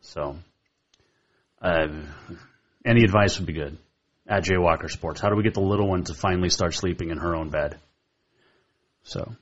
So, 0.00 0.36
uh, 1.60 1.88
any 2.84 3.02
advice 3.02 3.38
would 3.38 3.46
be 3.46 3.54
good 3.54 3.78
at 4.28 4.44
Jay 4.44 4.58
Walker 4.58 4.88
Sports. 4.88 5.20
How 5.20 5.28
do 5.28 5.36
we 5.36 5.42
get 5.42 5.54
the 5.54 5.60
little 5.60 5.88
one 5.88 6.04
to 6.04 6.14
finally 6.14 6.50
start 6.50 6.74
sleeping 6.74 7.10
in 7.10 7.18
her 7.18 7.34
own 7.34 7.50
bed? 7.50 7.78
So, 9.02 9.34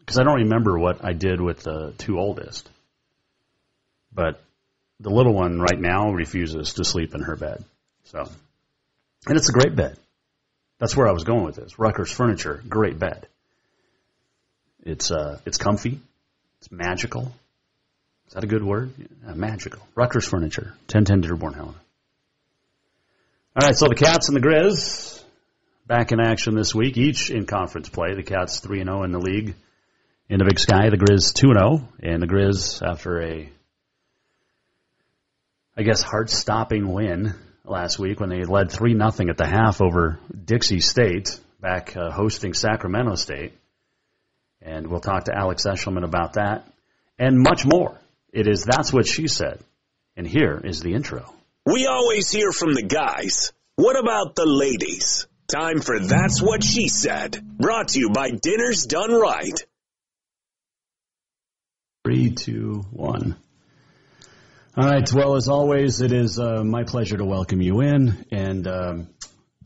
because 0.00 0.18
I 0.18 0.24
don't 0.24 0.42
remember 0.42 0.78
what 0.78 1.04
I 1.04 1.12
did 1.12 1.40
with 1.40 1.60
the 1.60 1.94
two 1.96 2.18
oldest, 2.18 2.68
but 4.12 4.42
the 5.00 5.10
little 5.10 5.34
one 5.34 5.60
right 5.60 5.78
now 5.78 6.10
refuses 6.10 6.74
to 6.74 6.84
sleep 6.84 7.14
in 7.14 7.22
her 7.22 7.36
bed. 7.36 7.64
So, 8.04 8.20
and 9.26 9.36
it's 9.36 9.48
a 9.48 9.52
great 9.52 9.76
bed. 9.76 9.98
That's 10.78 10.96
where 10.96 11.08
I 11.08 11.12
was 11.12 11.24
going 11.24 11.44
with 11.44 11.56
this. 11.56 11.78
Rucker's 11.78 12.10
Furniture, 12.10 12.62
great 12.68 12.98
bed. 12.98 13.26
It's 14.84 15.10
uh, 15.10 15.40
it's 15.44 15.58
comfy. 15.58 16.00
It's 16.60 16.70
magical. 16.70 17.32
Is 18.28 18.34
that 18.34 18.44
a 18.44 18.46
good 18.46 18.64
word? 18.64 18.92
Yeah, 18.98 19.34
magical. 19.34 19.82
Rucker's 19.94 20.26
Furniture, 20.26 20.74
1010 20.90 21.20
Dearborn, 21.20 21.54
Helena. 21.54 21.74
All 23.58 23.66
right, 23.66 23.76
so 23.76 23.88
the 23.88 23.94
Cats 23.94 24.28
and 24.28 24.36
the 24.36 24.46
Grizz 24.46 25.22
back 25.86 26.12
in 26.12 26.20
action 26.20 26.54
this 26.54 26.74
week, 26.74 26.96
each 26.96 27.30
in 27.30 27.46
conference 27.46 27.88
play. 27.88 28.14
The 28.14 28.22
Cats 28.22 28.60
3 28.60 28.84
0 28.84 29.04
in 29.04 29.12
the 29.12 29.18
league 29.18 29.54
in 30.28 30.38
the 30.38 30.44
Big 30.44 30.58
Sky, 30.58 30.90
the 30.90 30.96
Grizz 30.96 31.32
2 31.34 31.52
0, 31.52 31.88
and 32.02 32.22
the 32.22 32.26
Grizz, 32.26 32.82
after 32.82 33.22
a, 33.22 33.48
I 35.78 35.82
guess, 35.82 36.00
heart 36.00 36.30
stopping 36.30 36.90
win 36.90 37.34
last 37.64 37.98
week 37.98 38.18
when 38.18 38.30
they 38.30 38.44
led 38.44 38.70
3 38.70 38.94
0 38.94 39.28
at 39.28 39.36
the 39.36 39.46
half 39.46 39.82
over 39.82 40.18
Dixie 40.44 40.80
State, 40.80 41.38
back 41.60 41.94
uh, 41.94 42.10
hosting 42.10 42.54
Sacramento 42.54 43.16
State. 43.16 43.52
And 44.62 44.86
we'll 44.86 45.00
talk 45.00 45.24
to 45.24 45.36
Alex 45.36 45.66
Eschelman 45.66 46.04
about 46.04 46.34
that 46.34 46.66
and 47.18 47.38
much 47.38 47.66
more. 47.66 48.00
It 48.32 48.48
is 48.48 48.64
That's 48.64 48.90
What 48.90 49.06
She 49.06 49.28
Said. 49.28 49.60
And 50.16 50.26
here 50.26 50.58
is 50.64 50.80
the 50.80 50.94
intro. 50.94 51.30
We 51.66 51.86
always 51.86 52.30
hear 52.30 52.52
from 52.52 52.72
the 52.72 52.82
guys. 52.82 53.52
What 53.74 53.98
about 53.98 54.34
the 54.34 54.46
ladies? 54.46 55.26
Time 55.46 55.80
for 55.80 56.00
That's 56.00 56.40
What 56.40 56.64
She 56.64 56.88
Said. 56.88 57.38
Brought 57.58 57.88
to 57.88 58.00
you 58.00 58.10
by 58.10 58.30
Dinners 58.30 58.86
Done 58.86 59.12
Right. 59.12 59.62
Three, 62.02 62.30
two, 62.30 62.84
one. 62.92 63.36
All 64.78 64.84
right. 64.84 65.10
Well, 65.10 65.36
as 65.36 65.48
always, 65.48 66.02
it 66.02 66.12
is 66.12 66.38
uh, 66.38 66.62
my 66.62 66.84
pleasure 66.84 67.16
to 67.16 67.24
welcome 67.24 67.62
you 67.62 67.80
in. 67.80 68.26
And 68.30 68.68
um, 68.68 69.08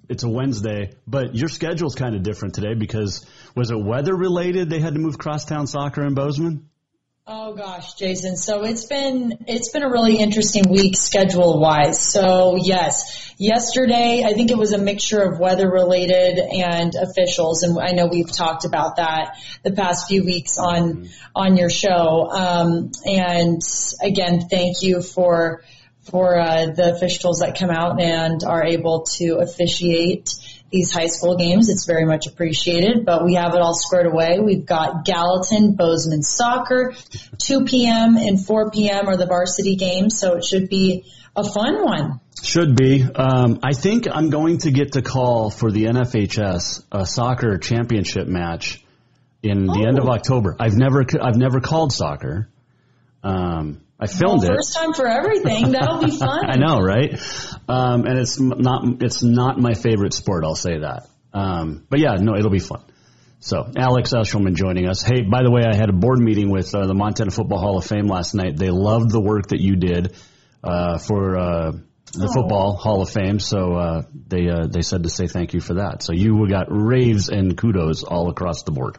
it's 0.08 0.22
a 0.22 0.28
Wednesday, 0.28 0.92
but 1.04 1.34
your 1.34 1.48
schedule's 1.48 1.96
kind 1.96 2.14
of 2.14 2.22
different 2.22 2.54
today 2.54 2.74
because 2.74 3.26
was 3.56 3.72
it 3.72 3.76
weather 3.76 4.14
related? 4.14 4.70
They 4.70 4.78
had 4.78 4.94
to 4.94 5.00
move 5.00 5.18
crosstown 5.18 5.66
soccer 5.66 6.04
in 6.04 6.14
Bozeman? 6.14 6.69
Oh 7.26 7.54
gosh, 7.54 7.94
Jason. 7.94 8.36
So 8.36 8.64
it's 8.64 8.86
been 8.86 9.44
it's 9.46 9.70
been 9.70 9.82
a 9.82 9.90
really 9.90 10.16
interesting 10.16 10.70
week 10.70 10.96
schedule 10.96 11.60
wise. 11.60 12.00
So 12.00 12.56
yes, 12.56 13.32
yesterday 13.36 14.24
I 14.26 14.32
think 14.32 14.50
it 14.50 14.56
was 14.56 14.72
a 14.72 14.78
mixture 14.78 15.20
of 15.20 15.38
weather 15.38 15.70
related 15.70 16.38
and 16.38 16.94
officials, 16.94 17.62
and 17.62 17.78
I 17.78 17.92
know 17.92 18.06
we've 18.06 18.32
talked 18.32 18.64
about 18.64 18.96
that 18.96 19.36
the 19.62 19.72
past 19.72 20.08
few 20.08 20.24
weeks 20.24 20.58
on 20.58 20.94
mm-hmm. 20.94 21.06
on 21.36 21.56
your 21.56 21.70
show. 21.70 22.30
Um, 22.30 22.90
and 23.04 23.60
again, 24.02 24.48
thank 24.48 24.82
you 24.82 25.02
for 25.02 25.62
for 26.10 26.40
uh, 26.40 26.66
the 26.74 26.94
officials 26.94 27.40
that 27.40 27.58
come 27.58 27.70
out 27.70 28.00
and 28.00 28.42
are 28.42 28.64
able 28.64 29.02
to 29.18 29.36
officiate 29.36 30.30
these 30.70 30.92
high 30.92 31.06
school 31.06 31.36
games. 31.36 31.68
It's 31.68 31.84
very 31.84 32.04
much 32.04 32.26
appreciated, 32.26 33.04
but 33.04 33.24
we 33.24 33.34
have 33.34 33.54
it 33.54 33.60
all 33.60 33.74
squared 33.74 34.06
away. 34.06 34.38
We've 34.38 34.64
got 34.64 35.04
Gallatin 35.04 35.74
Bozeman 35.74 36.22
soccer, 36.22 36.94
2 37.38 37.64
p.m. 37.64 38.16
and 38.16 38.44
4 38.44 38.70
p.m. 38.70 39.08
are 39.08 39.16
the 39.16 39.26
varsity 39.26 39.76
games, 39.76 40.18
so 40.18 40.36
it 40.36 40.44
should 40.44 40.68
be 40.68 41.04
a 41.36 41.44
fun 41.44 41.84
one. 41.84 42.20
Should 42.42 42.76
be. 42.76 43.02
Um, 43.02 43.60
I 43.62 43.72
think 43.72 44.06
I'm 44.10 44.30
going 44.30 44.58
to 44.58 44.70
get 44.70 44.92
to 44.92 45.02
call 45.02 45.50
for 45.50 45.70
the 45.70 45.84
NFHS 45.84 46.84
a 46.90 47.06
soccer 47.06 47.58
championship 47.58 48.26
match 48.26 48.82
in 49.42 49.68
oh. 49.68 49.74
the 49.74 49.86
end 49.86 49.98
of 49.98 50.06
oh. 50.06 50.12
October. 50.12 50.56
I've 50.58 50.76
never 50.76 51.04
I've 51.20 51.36
never 51.36 51.60
called 51.60 51.92
soccer. 51.92 52.48
Um, 53.22 53.82
I 54.00 54.06
filmed 54.06 54.42
well, 54.42 54.52
it. 54.52 54.56
First 54.56 54.74
time 54.74 54.94
for 54.94 55.06
everything. 55.06 55.72
That'll 55.72 56.02
be 56.02 56.10
fun. 56.18 56.50
I 56.50 56.56
know, 56.56 56.78
right? 56.78 57.20
Um, 57.68 58.06
and 58.06 58.18
it's 58.18 58.40
not 58.40 59.02
it's 59.02 59.22
not 59.22 59.58
my 59.58 59.74
favorite 59.74 60.14
sport. 60.14 60.44
I'll 60.44 60.54
say 60.54 60.78
that. 60.78 61.08
Um, 61.34 61.86
but 61.90 62.00
yeah, 62.00 62.14
no, 62.18 62.34
it'll 62.36 62.50
be 62.50 62.60
fun. 62.60 62.82
So 63.40 63.70
Alex 63.76 64.12
Eschelman 64.12 64.54
joining 64.54 64.88
us. 64.88 65.02
Hey, 65.02 65.22
by 65.22 65.42
the 65.42 65.50
way, 65.50 65.62
I 65.70 65.74
had 65.74 65.90
a 65.90 65.92
board 65.92 66.18
meeting 66.18 66.50
with 66.50 66.74
uh, 66.74 66.86
the 66.86 66.94
Montana 66.94 67.30
Football 67.30 67.58
Hall 67.58 67.78
of 67.78 67.86
Fame 67.86 68.06
last 68.06 68.34
night. 68.34 68.56
They 68.56 68.70
loved 68.70 69.10
the 69.10 69.20
work 69.20 69.48
that 69.48 69.60
you 69.60 69.76
did 69.76 70.14
uh, 70.64 70.98
for 70.98 71.38
uh, 71.38 71.72
the 72.12 72.28
oh. 72.28 72.32
Football 72.32 72.76
Hall 72.76 73.02
of 73.02 73.10
Fame. 73.10 73.38
So 73.38 73.74
uh, 73.74 74.02
they 74.28 74.48
uh, 74.48 74.66
they 74.66 74.82
said 74.82 75.02
to 75.02 75.10
say 75.10 75.26
thank 75.26 75.52
you 75.52 75.60
for 75.60 75.74
that. 75.74 76.02
So 76.02 76.12
you 76.14 76.46
got 76.48 76.66
raves 76.70 77.28
and 77.28 77.56
kudos 77.56 78.02
all 78.02 78.30
across 78.30 78.62
the 78.62 78.72
board. 78.72 78.98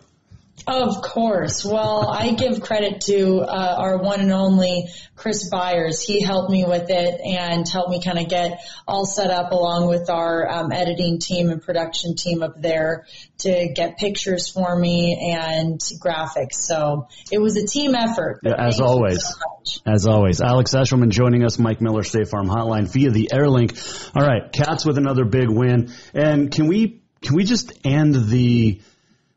Of 0.68 1.02
course. 1.02 1.66
Well, 1.66 2.10
I 2.10 2.34
give 2.34 2.62
credit 2.62 3.02
to 3.02 3.40
uh, 3.42 3.76
our 3.78 3.98
one 3.98 4.20
and 4.20 4.32
only 4.32 4.90
Chris 5.16 5.50
Byers. 5.50 6.02
He 6.02 6.22
helped 6.22 6.50
me 6.50 6.66
with 6.66 6.90
it 6.90 7.22
and 7.22 7.68
helped 7.68 7.90
me 7.90 8.02
kind 8.02 8.20
of 8.20 8.28
get 8.28 8.60
all 8.88 9.06
set 9.06 9.32
up 9.32 9.52
along 9.52 9.88
with 9.88 10.10
our 10.10 10.50
um, 10.50 10.72
editing 10.72 11.20
team 11.20 11.50
and 11.50 11.62
production 11.62 12.16
team 12.16 12.44
up 12.44 12.62
there 12.62 13.06
to 13.40 13.70
get 13.74 13.98
pictures 13.98 14.50
for 14.50 14.78
me 14.78 15.36
and 15.36 15.80
graphics. 15.80 16.54
So 16.54 17.08
it 17.32 17.40
was 17.40 17.58
a 17.58 17.66
team 17.66 17.96
effort. 17.96 18.42
Yeah, 18.44 18.54
as 18.58 18.80
always. 18.80 19.24
So 19.24 19.82
as 19.86 20.08
always. 20.08 20.42
Alex 20.42 20.74
Eschelman 20.74 21.10
joining 21.10 21.44
us, 21.44 21.60
Mike 21.60 21.82
Miller 21.82 22.04
State 22.04 22.28
Farm 22.28 22.48
Hotline 22.48 22.88
via 22.92 23.12
the 23.12 23.30
Airlink. 23.34 24.16
All 24.16 24.26
right, 24.26 24.52
Cats 24.52 24.86
with 24.86 24.98
another 24.98 25.26
big 25.26 25.50
win. 25.50 25.92
And 26.14 26.52
can 26.52 26.68
we 26.68 27.02
can 27.22 27.36
we 27.36 27.44
just 27.44 27.74
end 27.86 28.16
the 28.16 28.82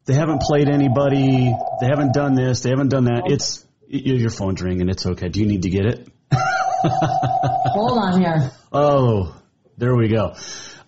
they 0.07 0.15
haven't 0.15 0.43
played 0.43 0.69
anybody. 0.69 1.55
They 1.81 1.87
haven't 1.87 2.13
done 2.13 2.35
this. 2.35 2.63
They 2.63 2.71
haven't 2.71 2.89
done 2.89 3.05
that. 3.05 3.25
It's 3.27 3.65
your 3.89 4.31
phone's 4.31 4.61
ringing. 4.61 4.89
It's 4.89 5.07
okay. 5.07 5.29
Do 5.29 5.41
you 5.41 5.47
need 5.47 5.63
to 5.63 5.71
get 5.71 5.87
it? 5.87 6.09
Hold 6.33 7.99
on 7.99 8.21
here. 8.21 8.51
Oh, 8.73 9.41
there 9.79 9.95
we 9.95 10.09
go. 10.09 10.35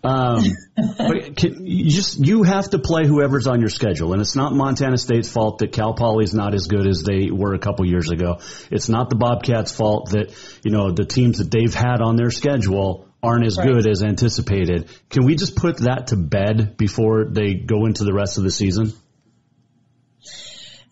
Um, 0.05 0.45
but 0.99 1.37
can, 1.37 1.67
you 1.67 1.91
just 1.91 2.25
you 2.25 2.43
have 2.43 2.71
to 2.71 2.79
play 2.79 3.07
whoever's 3.07 3.47
on 3.47 3.61
your 3.61 3.71
schedule, 3.71 4.13
and 4.13 4.21
it's 4.21 4.37
not 4.37 4.53
Montana 4.53 4.99
State's 4.99 5.29
fault 5.29 5.59
that 5.59 5.73
Cal 5.73 5.95
Poly's 5.95 6.35
not 6.35 6.55
as 6.55 6.67
good 6.67 6.87
as 6.87 7.03
they 7.03 7.31
were 7.31 7.55
a 7.55 7.59
couple 7.59 7.87
years 7.87 8.11
ago. 8.11 8.39
It's 8.71 8.89
not 8.89 9.09
the 9.09 9.17
Bobcats' 9.17 9.75
fault 9.75 10.11
that 10.11 10.35
you 10.63 10.71
know 10.71 10.93
the 10.93 11.07
teams 11.07 11.39
that 11.39 11.51
they've 11.51 11.75
had 11.75 12.03
on 12.03 12.17
their 12.17 12.31
schedule 12.31 13.09
aren't 13.23 13.47
as 13.47 13.57
right. 13.57 13.67
good 13.67 13.89
as 13.89 14.03
anticipated. 14.05 14.89
Can 15.11 15.25
we 15.25 15.35
just 15.35 15.57
put 15.57 15.79
that 15.79 16.09
to 16.09 16.17
bed 16.17 16.77
before 16.77 17.25
they 17.25 17.55
go 17.55 17.87
into 17.87 18.05
the 18.05 18.13
rest 18.13 18.39
of 18.39 18.45
the 18.45 18.51
season? 18.51 18.93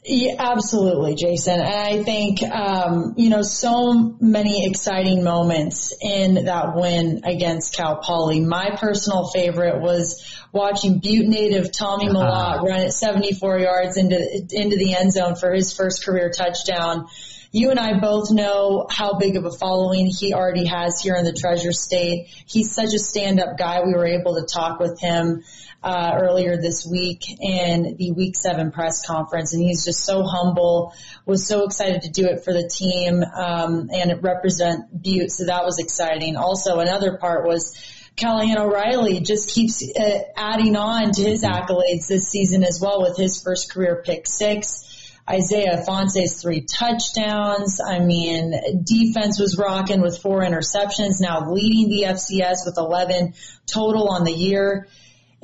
Yeah, 0.06 0.34
absolutely, 0.38 1.14
Jason. 1.14 1.60
And 1.60 1.62
I 1.62 2.02
think, 2.02 2.42
um, 2.42 3.14
you 3.16 3.30
know, 3.30 3.40
so 3.40 4.14
many 4.20 4.66
exciting 4.68 5.24
moments 5.24 5.94
in 5.98 6.44
that 6.44 6.76
win 6.76 7.22
against 7.24 7.74
Cal 7.74 7.96
Poly. 7.96 8.40
My 8.40 8.76
personal 8.76 9.26
favorite 9.28 9.80
was 9.80 10.22
watching 10.52 10.98
Butte 10.98 11.26
native 11.26 11.72
Tommy 11.72 12.10
uh-huh. 12.10 12.62
Run 12.62 12.80
at 12.80 12.92
74 12.92 13.58
yards 13.60 13.96
into, 13.96 14.16
into 14.50 14.76
the 14.76 14.94
end 14.94 15.12
zone 15.12 15.36
for 15.36 15.54
his 15.54 15.72
first 15.72 16.04
career 16.04 16.30
touchdown. 16.30 17.08
You 17.50 17.70
and 17.70 17.80
I 17.80 17.98
both 17.98 18.30
know 18.30 18.86
how 18.90 19.14
big 19.14 19.36
of 19.36 19.46
a 19.46 19.52
following 19.52 20.06
he 20.06 20.34
already 20.34 20.66
has 20.66 21.00
here 21.00 21.14
in 21.14 21.24
the 21.24 21.32
Treasure 21.32 21.72
State. 21.72 22.26
He's 22.46 22.74
such 22.74 22.92
a 22.92 22.98
stand-up 22.98 23.56
guy. 23.56 23.80
We 23.84 23.94
were 23.94 24.06
able 24.06 24.34
to 24.34 24.44
talk 24.44 24.80
with 24.80 25.00
him 25.00 25.44
uh, 25.84 26.18
earlier 26.18 26.56
this 26.56 26.86
week 26.86 27.24
in 27.28 27.96
the 27.98 28.12
week 28.12 28.36
seven 28.36 28.72
press 28.72 29.06
conference. 29.06 29.52
And 29.52 29.62
he's 29.62 29.84
just 29.84 30.02
so 30.02 30.22
humble, 30.22 30.94
was 31.26 31.46
so 31.46 31.64
excited 31.64 32.02
to 32.02 32.10
do 32.10 32.24
it 32.26 32.42
for 32.42 32.54
the 32.54 32.66
team, 32.66 33.22
um, 33.22 33.90
and 33.92 34.22
represent 34.22 35.02
Butte. 35.02 35.30
So 35.30 35.44
that 35.44 35.64
was 35.64 35.78
exciting. 35.78 36.36
Also, 36.36 36.80
another 36.80 37.18
part 37.18 37.46
was 37.46 37.76
Callahan 38.16 38.58
O'Reilly 38.58 39.20
just 39.20 39.50
keeps 39.50 39.82
uh, 39.82 40.20
adding 40.36 40.74
on 40.74 41.12
to 41.12 41.22
his 41.22 41.44
accolades 41.44 42.08
this 42.08 42.28
season 42.28 42.64
as 42.64 42.80
well 42.80 43.02
with 43.02 43.18
his 43.18 43.42
first 43.42 43.70
career 43.70 44.02
pick 44.04 44.26
six. 44.26 44.90
Isaiah 45.28 45.82
Ifanse's 45.82 46.40
three 46.40 46.62
touchdowns. 46.62 47.80
I 47.80 47.98
mean, 47.98 48.84
defense 48.84 49.38
was 49.38 49.58
rocking 49.58 50.00
with 50.00 50.18
four 50.18 50.40
interceptions, 50.40 51.20
now 51.20 51.50
leading 51.50 51.88
the 51.88 52.08
FCS 52.08 52.66
with 52.66 52.76
11 52.76 53.34
total 53.66 54.08
on 54.08 54.24
the 54.24 54.32
year 54.32 54.86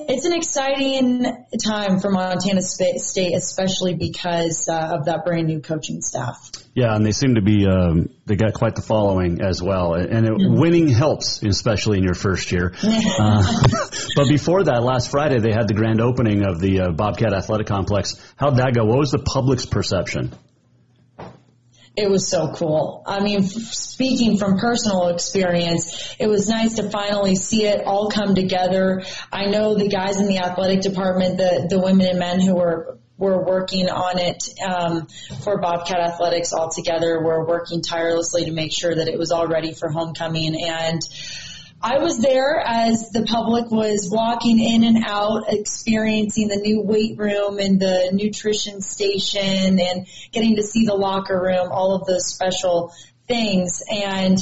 it's 0.09 0.25
an 0.25 0.33
exciting 0.33 1.47
time 1.65 2.01
for 2.01 2.11
Montana 2.11 2.63
State, 2.63 3.35
especially 3.35 3.95
because 3.95 4.69
uh, 4.69 4.97
of 4.99 5.07
that 5.07 5.25
brand 5.25 5.47
new 5.47 5.61
coaching 5.61 6.01
staff. 6.01 6.51
Yeah, 6.75 6.95
and 6.95 7.05
they 7.05 7.13
seem 7.13 7.35
to 7.35 7.43
be 7.43 7.67
um, 7.67 8.11
they 8.27 8.37
got 8.37 8.55
quite 8.55 8.77
the 8.77 8.83
following 8.83 9.43
as 9.43 9.63
well, 9.63 9.95
and 9.95 10.27
it, 10.27 10.33
mm-hmm. 10.33 10.61
winning 10.61 10.89
helps, 10.89 11.43
especially 11.43 11.99
in 11.99 12.05
your 12.05 12.15
first 12.15 12.53
year. 12.53 12.75
uh, 12.83 13.43
but 14.17 14.29
before 14.29 14.65
that, 14.65 14.83
last 14.83 15.11
Friday 15.11 15.41
they 15.41 15.53
had 15.53 15.69
the 15.69 15.75
grand 15.75 16.01
opening 16.01 16.45
of 16.45 16.61
the 16.61 16.81
uh, 16.81 16.91
Bobcat 16.93 17.35
Athletic 17.35 17.67
Complex. 17.67 18.15
How'd 18.37 18.57
that 18.57 18.75
go? 18.75 18.85
What 18.85 18.99
was 18.99 19.11
the 19.11 19.19
public's 19.19 19.67
perception? 19.67 20.33
It 22.01 22.11
was 22.11 22.29
so 22.29 22.53
cool. 22.55 23.03
I 23.07 23.21
mean, 23.21 23.43
speaking 23.43 24.39
from 24.39 24.59
personal 24.59 25.09
experience, 25.09 26.15
it 26.19 26.29
was 26.29 26.49
nice 26.49 26.77
to 26.77 26.89
finally 26.89 27.35
see 27.37 27.67
it 27.67 27.85
all 27.85 28.11
come 28.11 28.35
together. 28.35 29.03
I 29.31 29.47
know 29.47 29.75
the 29.75 29.89
guys 29.89 30.19
in 30.19 30.27
the 30.27 30.39
athletic 30.39 30.81
department, 30.81 31.37
the, 31.37 31.67
the 31.69 31.79
women 31.79 32.07
and 32.07 32.19
men 32.19 32.41
who 32.41 32.55
were 32.55 32.99
were 33.19 33.45
working 33.45 33.91
on 33.91 34.19
it 34.19 34.49
um, 34.67 35.07
for 35.45 35.61
Bobcat 35.61 35.99
Athletics 35.99 36.55
all 36.55 36.71
together. 36.71 37.23
We're 37.23 37.47
working 37.47 37.83
tirelessly 37.83 38.47
to 38.47 38.51
make 38.51 38.73
sure 38.73 38.95
that 38.95 39.09
it 39.09 39.19
was 39.19 39.31
all 39.31 39.47
ready 39.47 39.75
for 39.75 39.91
homecoming 39.91 40.57
and 40.59 41.03
I 41.83 41.99
was 41.99 42.19
there 42.19 42.61
as 42.61 43.11
the 43.11 43.23
public 43.23 43.71
was 43.71 44.11
walking 44.13 44.61
in 44.61 44.85
and 44.85 45.03
out, 45.07 45.45
experiencing 45.49 46.49
the 46.49 46.57
new 46.57 46.83
weight 46.83 47.17
room 47.17 47.59
and 47.59 47.81
the 47.81 48.11
nutrition 48.13 48.83
station 48.83 49.81
and 49.81 50.07
getting 50.31 50.57
to 50.57 50.63
see 50.63 50.85
the 50.85 50.95
locker 50.95 51.41
room, 51.41 51.73
all 51.73 51.95
of 51.95 52.07
those 52.07 52.27
special 52.27 52.93
things. 53.27 53.83
And 53.91 54.39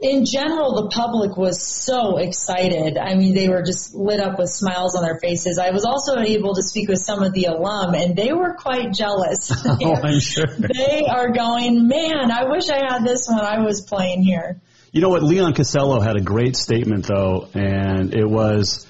in 0.00 0.24
general, 0.24 0.82
the 0.82 0.88
public 0.88 1.36
was 1.36 1.62
so 1.62 2.16
excited. 2.16 2.98
I 2.98 3.14
mean, 3.14 3.36
they 3.36 3.48
were 3.48 3.62
just 3.62 3.94
lit 3.94 4.18
up 4.18 4.36
with 4.36 4.50
smiles 4.50 4.96
on 4.96 5.04
their 5.04 5.20
faces. 5.20 5.60
I 5.60 5.70
was 5.70 5.84
also 5.84 6.18
able 6.18 6.56
to 6.56 6.62
speak 6.62 6.88
with 6.88 6.98
some 6.98 7.22
of 7.22 7.32
the 7.32 7.44
alum 7.44 7.94
and 7.94 8.16
they 8.16 8.32
were 8.32 8.54
quite 8.54 8.92
jealous. 8.92 9.52
oh, 9.66 9.94
I'm 10.02 10.18
sure. 10.18 10.46
They 10.46 11.06
are 11.08 11.30
going, 11.30 11.86
man, 11.86 12.32
I 12.32 12.46
wish 12.46 12.68
I 12.68 12.78
had 12.78 13.04
this 13.04 13.28
when 13.28 13.38
I 13.38 13.60
was 13.60 13.82
playing 13.82 14.24
here. 14.24 14.60
You 14.92 15.00
know 15.00 15.08
what? 15.08 15.22
Leon 15.22 15.54
Costello 15.54 16.00
had 16.00 16.16
a 16.16 16.20
great 16.20 16.54
statement 16.54 17.06
though, 17.06 17.48
and 17.54 18.14
it 18.14 18.28
was 18.28 18.86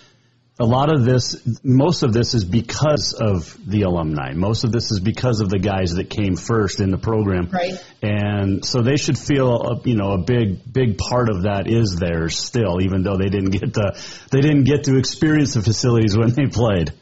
a 0.59 0.67
lot 0.67 0.93
of 0.93 1.05
this, 1.05 1.41
most 1.65 2.03
of 2.03 2.13
this 2.13 2.35
is 2.35 2.45
because 2.45 3.15
of 3.15 3.57
the 3.67 3.83
alumni. 3.83 4.33
Most 4.35 4.65
of 4.65 4.73
this 4.73 4.91
is 4.91 5.01
because 5.01 5.41
of 5.41 5.49
the 5.49 5.59
guys 5.59 5.95
that 5.95 6.11
came 6.11 6.37
first 6.37 6.81
in 6.81 6.91
the 6.91 6.99
program. 6.99 7.49
Right. 7.51 7.75
And 8.03 8.65
so 8.65 8.83
they 8.83 8.97
should 8.97 9.19
feel, 9.19 9.57
a, 9.57 9.81
you 9.89 9.97
know, 9.97 10.13
a 10.13 10.19
big, 10.19 10.61
big 10.71 10.99
part 10.99 11.31
of 11.31 11.43
that 11.43 11.69
is 11.69 11.97
theirs 11.97 12.39
still, 12.39 12.83
even 12.83 13.03
though 13.03 13.17
they 13.17 13.29
didn't 13.29 13.51
get 13.51 13.75
to, 13.75 13.97
they 14.31 14.41
didn't 14.41 14.65
get 14.65 14.85
to 14.85 14.99
experience 14.99 15.55
the 15.55 15.63
facilities 15.63 16.17
when 16.17 16.31
they 16.31 16.47
played. 16.47 16.93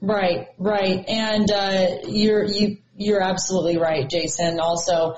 Right, 0.00 0.48
right. 0.58 1.04
And, 1.08 1.50
uh, 1.50 1.86
you're, 2.08 2.44
you, 2.44 2.78
you're 2.96 3.22
absolutely 3.22 3.78
right, 3.78 4.08
Jason. 4.08 4.60
Also, 4.60 5.16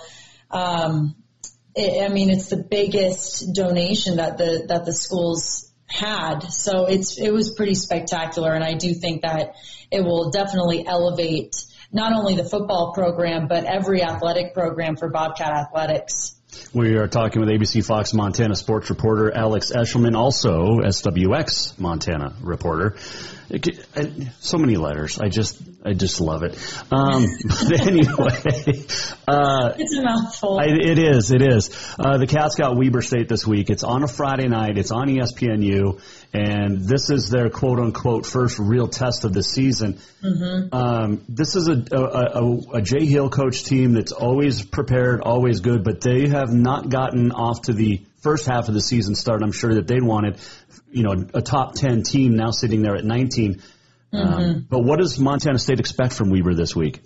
um, 0.50 1.14
it, 1.76 2.02
I 2.02 2.12
mean, 2.12 2.30
it's 2.30 2.48
the 2.48 2.56
biggest 2.56 3.54
donation 3.54 4.16
that 4.16 4.38
the 4.38 4.64
that 4.68 4.84
the 4.84 4.92
schools 4.92 5.72
had. 5.86 6.40
So 6.40 6.86
it's 6.86 7.18
it 7.18 7.32
was 7.32 7.54
pretty 7.54 7.74
spectacular, 7.74 8.52
and 8.52 8.64
I 8.64 8.74
do 8.74 8.94
think 8.94 9.22
that 9.22 9.54
it 9.90 10.02
will 10.02 10.30
definitely 10.30 10.86
elevate 10.86 11.54
not 11.92 12.12
only 12.12 12.34
the 12.34 12.44
football 12.44 12.92
program 12.92 13.46
but 13.46 13.64
every 13.64 14.02
athletic 14.02 14.54
program 14.54 14.96
for 14.96 15.10
Bobcat 15.10 15.52
athletics. 15.52 16.35
We 16.72 16.96
are 16.96 17.08
talking 17.08 17.40
with 17.40 17.48
ABC 17.48 17.84
Fox 17.84 18.12
Montana 18.12 18.54
sports 18.54 18.90
reporter 18.90 19.32
Alex 19.34 19.72
Eschelman, 19.72 20.16
also 20.16 20.80
SWX 20.80 21.78
Montana 21.78 22.34
reporter. 22.40 22.96
So 24.40 24.58
many 24.58 24.76
letters. 24.76 25.20
I 25.20 25.28
just, 25.28 25.62
I 25.84 25.92
just 25.92 26.20
love 26.20 26.42
it. 26.42 26.54
Um, 26.90 27.26
but 27.68 27.80
anyway, 27.86 28.06
uh, 29.28 29.72
it's 29.78 29.96
a 29.96 30.02
mouthful. 30.02 30.58
I, 30.58 30.66
it 30.66 30.98
is. 30.98 31.30
It 31.30 31.42
is. 31.42 31.70
Uh, 31.98 32.18
the 32.18 32.26
Cats 32.26 32.56
got 32.56 32.76
Weber 32.76 33.02
State 33.02 33.28
this 33.28 33.46
week. 33.46 33.70
It's 33.70 33.84
on 33.84 34.02
a 34.02 34.08
Friday 34.08 34.48
night. 34.48 34.78
It's 34.78 34.90
on 34.90 35.08
ESPNU, 35.08 36.00
and 36.36 36.80
this 36.80 37.08
is 37.08 37.30
their 37.30 37.48
quote 37.48 37.78
unquote 37.78 38.26
first 38.26 38.58
real 38.58 38.88
test 38.88 39.24
of 39.24 39.32
the 39.32 39.42
season. 39.42 39.98
Mm-hmm. 40.22 40.74
Um, 40.74 41.24
this 41.28 41.56
is 41.56 41.68
a, 41.68 41.82
a, 41.92 42.00
a, 42.00 42.58
a 42.74 42.82
Jay 42.82 43.06
Hill 43.06 43.30
coach 43.30 43.64
team 43.64 43.92
that's 43.94 44.12
always 44.12 44.64
prepared, 44.64 45.22
always 45.22 45.60
good, 45.60 45.82
but 45.82 46.00
they 46.00 46.28
have 46.28 46.52
not 46.52 46.90
gotten 46.90 47.32
off 47.32 47.62
to 47.62 47.72
the 47.72 48.04
first 48.20 48.46
half 48.46 48.68
of 48.68 48.74
the 48.74 48.82
season 48.82 49.14
start. 49.14 49.42
I'm 49.42 49.52
sure 49.52 49.74
that 49.74 49.86
they 49.86 50.00
wanted 50.00 50.38
you 50.90 51.02
know, 51.02 51.26
a 51.34 51.42
top 51.42 51.74
10 51.74 52.02
team 52.02 52.36
now 52.36 52.50
sitting 52.50 52.82
there 52.82 52.96
at 52.96 53.04
19. 53.04 53.62
Um, 54.12 54.20
mm-hmm. 54.20 54.34
Um, 54.34 54.66
but 54.68 54.80
what 54.80 54.98
does 54.98 55.18
Montana 55.18 55.58
State 55.58 55.80
expect 55.80 56.14
from 56.14 56.30
Weber 56.30 56.54
this 56.54 56.74
week? 56.76 57.02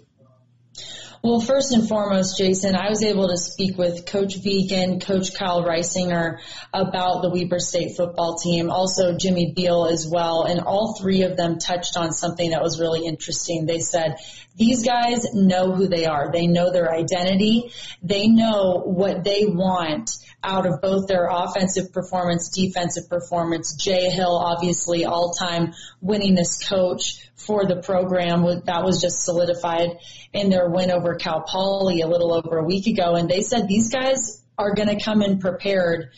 Well, 1.22 1.40
first 1.40 1.72
and 1.72 1.86
foremost, 1.86 2.38
Jason, 2.38 2.74
I 2.74 2.88
was 2.88 3.02
able 3.02 3.28
to 3.28 3.36
speak 3.36 3.76
with 3.76 4.06
Coach 4.06 4.36
Vigen, 4.42 5.00
Coach 5.00 5.34
Kyle 5.34 5.62
Reisinger 5.62 6.38
about 6.72 7.20
the 7.20 7.28
Weber 7.28 7.58
State 7.58 7.94
football 7.94 8.38
team, 8.38 8.70
also 8.70 9.18
Jimmy 9.18 9.52
Beal 9.54 9.84
as 9.84 10.08
well, 10.10 10.44
and 10.44 10.60
all 10.60 10.96
three 10.98 11.24
of 11.24 11.36
them 11.36 11.58
touched 11.58 11.98
on 11.98 12.12
something 12.12 12.52
that 12.52 12.62
was 12.62 12.80
really 12.80 13.06
interesting. 13.06 13.66
They 13.66 13.80
said, 13.80 14.16
these 14.56 14.82
guys 14.82 15.34
know 15.34 15.72
who 15.72 15.88
they 15.88 16.06
are. 16.06 16.32
They 16.32 16.46
know 16.46 16.72
their 16.72 16.90
identity. 16.90 17.70
They 18.02 18.26
know 18.26 18.80
what 18.82 19.22
they 19.22 19.44
want 19.44 20.12
out 20.42 20.66
of 20.66 20.80
both 20.80 21.06
their 21.06 21.28
offensive 21.30 21.92
performance, 21.92 22.48
defensive 22.50 23.08
performance. 23.08 23.74
Jay 23.74 24.08
Hill, 24.08 24.36
obviously 24.36 25.04
all-time 25.04 25.74
winningest 26.02 26.68
coach 26.68 27.30
for 27.36 27.66
the 27.66 27.76
program. 27.76 28.42
That 28.64 28.84
was 28.84 29.00
just 29.00 29.22
solidified 29.22 29.98
in 30.32 30.50
their 30.50 30.68
win 30.68 30.90
over 30.90 31.16
Cal 31.16 31.42
Poly 31.42 32.00
a 32.00 32.06
little 32.06 32.32
over 32.32 32.58
a 32.58 32.64
week 32.64 32.86
ago. 32.86 33.16
And 33.16 33.28
they 33.28 33.42
said 33.42 33.68
these 33.68 33.90
guys 33.90 34.42
are 34.56 34.74
going 34.74 34.88
to 34.88 35.02
come 35.02 35.22
in 35.22 35.38
prepared. 35.38 36.10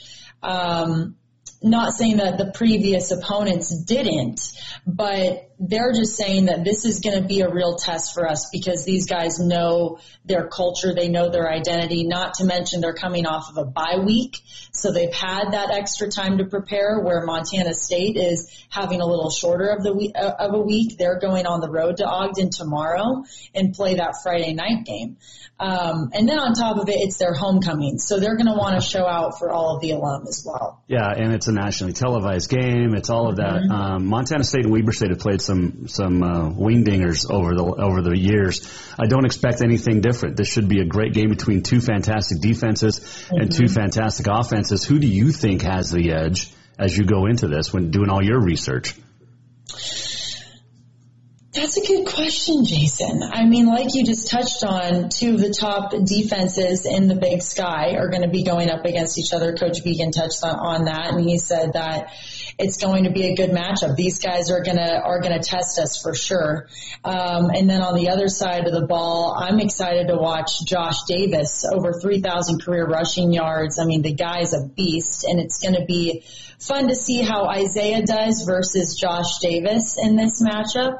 Um, 0.43 1.17
not 1.63 1.93
saying 1.93 2.17
that 2.17 2.39
the 2.39 2.51
previous 2.53 3.13
opponents 3.13 3.85
didn't, 3.85 4.41
but 4.85 5.52
they're 5.65 5.93
just 5.93 6.17
saying 6.17 6.47
that 6.47 6.65
this 6.65 6.85
is 6.85 6.99
going 6.99 7.23
to 7.23 7.27
be 7.27 7.41
a 7.41 7.49
real 7.49 7.77
test 7.77 8.15
for 8.15 8.29
us 8.29 8.49
because 8.51 8.85
these 8.85 9.07
guys 9.07 9.39
know 9.39 9.99
their 10.25 10.49
culture, 10.49 10.93
they 10.93 11.09
know 11.09 11.31
their 11.31 11.49
identity, 11.49 12.05
not 12.05 12.35
to 12.35 12.45
mention 12.45 12.81
they're 12.81 12.95
coming 12.95 13.27
off 13.27 13.49
of 13.49 13.57
a 13.59 13.65
bye 13.65 13.99
week. 14.05 14.39
So 14.73 14.93
they've 14.93 15.13
had 15.13 15.53
that 15.53 15.71
extra 15.71 16.09
time 16.09 16.39
to 16.39 16.47
prepare 16.47 16.99
where 17.01 17.25
Montana 17.25 17.75
State 17.75 18.17
is 18.17 18.51
having 18.71 19.01
a 19.01 19.07
little 19.07 19.31
shorter 19.31 19.69
of 19.69 19.85
the 19.85 19.95
week, 19.95 20.13
uh, 20.17 20.33
of 20.37 20.55
a 20.55 20.61
week. 20.61 20.99
They're 20.99 21.21
going 21.21 21.47
on 21.47 21.61
the 21.61 21.71
road 21.71 21.99
to 21.99 22.07
Ogden 22.07 22.51
tomorrow 22.51 23.23
and 23.55 23.73
play 23.73 23.97
that 23.97 24.17
Friday 24.23 24.55
night 24.55 24.85
game. 24.85 25.19
Um, 25.61 26.11
and 26.13 26.29
then 26.29 26.41
on 26.41 26.55
top 26.55 26.79
of 26.79 26.89
it, 26.89 26.97
it's 26.97 27.19
their 27.19 27.35
homecoming. 27.35 27.99
So 27.99 28.19
they're 28.19 28.37
going 28.37 28.49
to 28.49 28.59
want 28.59 28.83
to 28.83 28.87
show 28.87 29.07
out 29.07 29.39
for 29.39 29.53
all 29.53 29.77
of 29.77 29.81
the 29.81 29.93
alum 29.93 30.25
as 30.27 30.45
well. 30.45 30.83
Yeah, 30.89 31.09
and 31.09 31.33
it's 31.33 31.47
a 31.47 31.53
nationally 31.53 31.93
televised 31.93 32.51
game. 32.51 32.95
It's 32.95 33.11
all 33.11 33.29
of 33.29 33.37
that. 33.37 33.63
Mm-hmm. 33.63 33.71
Um, 33.71 34.07
Montana 34.07 34.43
State 34.43 34.65
and 34.65 34.73
Weber 34.73 34.93
State 34.93 35.11
have 35.11 35.21
played 35.21 35.41
some 35.41 35.52
some 35.89 36.23
uh, 36.23 36.51
wingdingers 36.51 37.31
over 37.31 37.55
the 37.55 37.65
over 37.65 38.03
the 38.03 38.17
years. 38.17 38.67
I 38.99 39.07
don't 39.07 39.25
expect 39.25 39.63
anything 39.63 40.01
different. 40.01 40.37
This 40.37 40.49
should 40.49 40.69
be 40.69 40.81
a 40.81 40.85
great 40.85 41.13
game 41.13 41.31
between 41.31 41.63
two 41.63 41.81
fantastic 41.81 42.41
defenses 42.41 43.01
mm-hmm. 43.01 43.37
and 43.37 43.53
two 43.53 43.69
fantastic 43.69 44.27
offenses. 44.29 44.85
Who 44.85 44.99
do 44.99 45.07
you 45.07 45.33
think 45.33 45.63
has 45.63 45.91
the 45.91 46.13
edge 46.13 46.53
as 46.79 46.97
you 46.97 47.05
go 47.05 47.27
into 47.27 47.49
this 47.49 47.73
when 47.73 47.91
doing 47.91 48.11
all 48.11 48.23
your 48.23 48.41
research? 48.41 48.95
That's 51.55 51.77
a 51.77 51.87
good 51.87 52.07
question, 52.07 52.65
Jason. 52.65 53.23
I 53.23 53.45
mean, 53.45 53.67
like 53.67 53.89
you 53.93 54.07
just 54.07 54.31
touched 54.31 54.65
on, 54.65 55.11
two 55.11 55.35
of 55.35 55.41
the 55.41 55.53
top 55.53 55.91
defenses 55.91 56.87
in 56.87 57.09
the 57.09 57.15
Big 57.15 57.43
Sky 57.43 57.95
are 57.97 58.09
going 58.09 58.23
to 58.23 58.29
be 58.29 58.43
going 58.43 58.71
up 58.71 58.87
against 58.87 59.19
each 59.19 59.35
other. 59.35 59.55
Coach 59.55 59.85
Vigen 59.85 60.13
touched 60.13 60.43
on, 60.43 60.55
on 60.55 60.85
that, 60.87 61.13
and 61.13 61.21
he 61.21 61.37
said 61.37 61.75
that 61.75 62.09
it's 62.59 62.77
going 62.77 63.05
to 63.05 63.11
be 63.11 63.25
a 63.29 63.35
good 63.35 63.51
matchup. 63.51 63.97
These 63.97 64.19
guys 64.19 64.51
are 64.51 64.63
gonna 64.63 65.01
are 65.05 65.21
gonna 65.21 65.43
test 65.43 65.79
us 65.79 66.01
for 66.01 66.15
sure. 66.15 66.69
Um, 67.05 67.51
and 67.51 67.69
then 67.69 67.83
on 67.83 67.95
the 67.95 68.11
other 68.11 68.29
side 68.29 68.67
of 68.67 68.73
the 68.73 68.87
ball, 68.87 69.35
I'm 69.37 69.61
excited 69.61 70.09
to 70.09 70.17
watch 70.17 70.65
Josh 70.65 71.03
Davis 71.09 71.65
over 71.65 71.93
3,000 71.93 72.63
career 72.63 72.87
rushing 72.87 73.33
yards. 73.33 73.79
I 73.79 73.85
mean, 73.85 74.03
the 74.03 74.13
guy's 74.13 74.53
a 74.55 74.67
beast, 74.67 75.25
and 75.25 75.41
it's 75.41 75.59
going 75.59 75.75
to 75.75 75.85
be 75.85 76.25
fun 76.59 76.89
to 76.89 76.95
see 76.95 77.23
how 77.23 77.47
Isaiah 77.47 78.03
does 78.03 78.45
versus 78.47 78.97
Josh 78.97 79.39
Davis 79.41 79.99
in 80.01 80.17
this 80.17 80.43
matchup. 80.43 80.99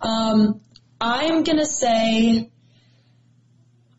Um, 0.00 0.60
I'm 1.00 1.44
going 1.44 1.58
to 1.58 1.66
say 1.66 2.50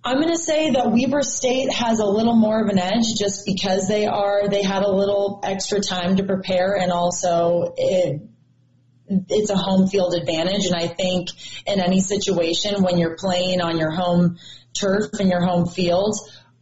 I'm 0.06 0.18
going 0.18 0.30
to 0.30 0.38
say 0.38 0.70
that 0.70 0.92
Weber 0.92 1.24
State 1.24 1.74
has 1.74 2.00
a 2.00 2.06
little 2.06 2.36
more 2.36 2.62
of 2.62 2.70
an 2.70 2.78
edge 2.78 3.16
just 3.18 3.44
because 3.44 3.88
they 3.88 4.06
are, 4.06 4.48
they 4.48 4.62
had 4.62 4.84
a 4.84 4.92
little 4.92 5.40
extra 5.44 5.80
time 5.80 6.18
to 6.18 6.24
prepare 6.24 6.78
and 6.78 6.92
also 6.92 7.74
it, 7.76 8.22
it's 9.08 9.50
a 9.50 9.56
home 9.58 9.88
field 9.88 10.14
advantage. 10.14 10.68
And 10.68 10.76
I 10.76 10.88
think 10.88 11.30
in 11.66 11.80
any 11.80 12.02
situation 12.02 12.84
when 12.84 13.00
you're 13.00 13.16
playing 13.16 13.62
on 13.62 13.80
your 13.80 13.90
home 13.90 14.38
turf 14.80 15.06
and 15.20 15.28
your 15.28 15.44
home 15.44 15.68
field, 15.68 16.16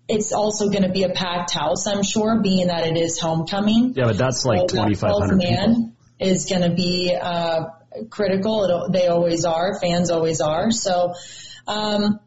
it's 0.07 0.31
also 0.31 0.69
going 0.69 0.83
to 0.83 0.91
be 0.91 1.03
a 1.03 1.09
packed 1.09 1.51
house, 1.51 1.85
I'm 1.85 2.03
sure, 2.03 2.39
being 2.41 2.67
that 2.67 2.87
it 2.87 2.97
is 2.97 3.19
homecoming. 3.19 3.93
Yeah, 3.93 4.05
but 4.05 4.17
that's 4.17 4.45
like 4.45 4.69
so 4.69 4.77
2,500 4.77 5.37
man 5.37 5.97
is 6.17 6.45
going 6.45 6.61
to 6.61 6.73
be 6.73 7.13
uh, 7.21 7.65
critical. 8.09 8.85
It, 8.85 8.93
they 8.93 9.07
always 9.07 9.43
are. 9.43 9.77
Fans 9.81 10.11
always 10.11 10.39
are. 10.39 10.71
So, 10.71 11.13
um, 11.67 12.21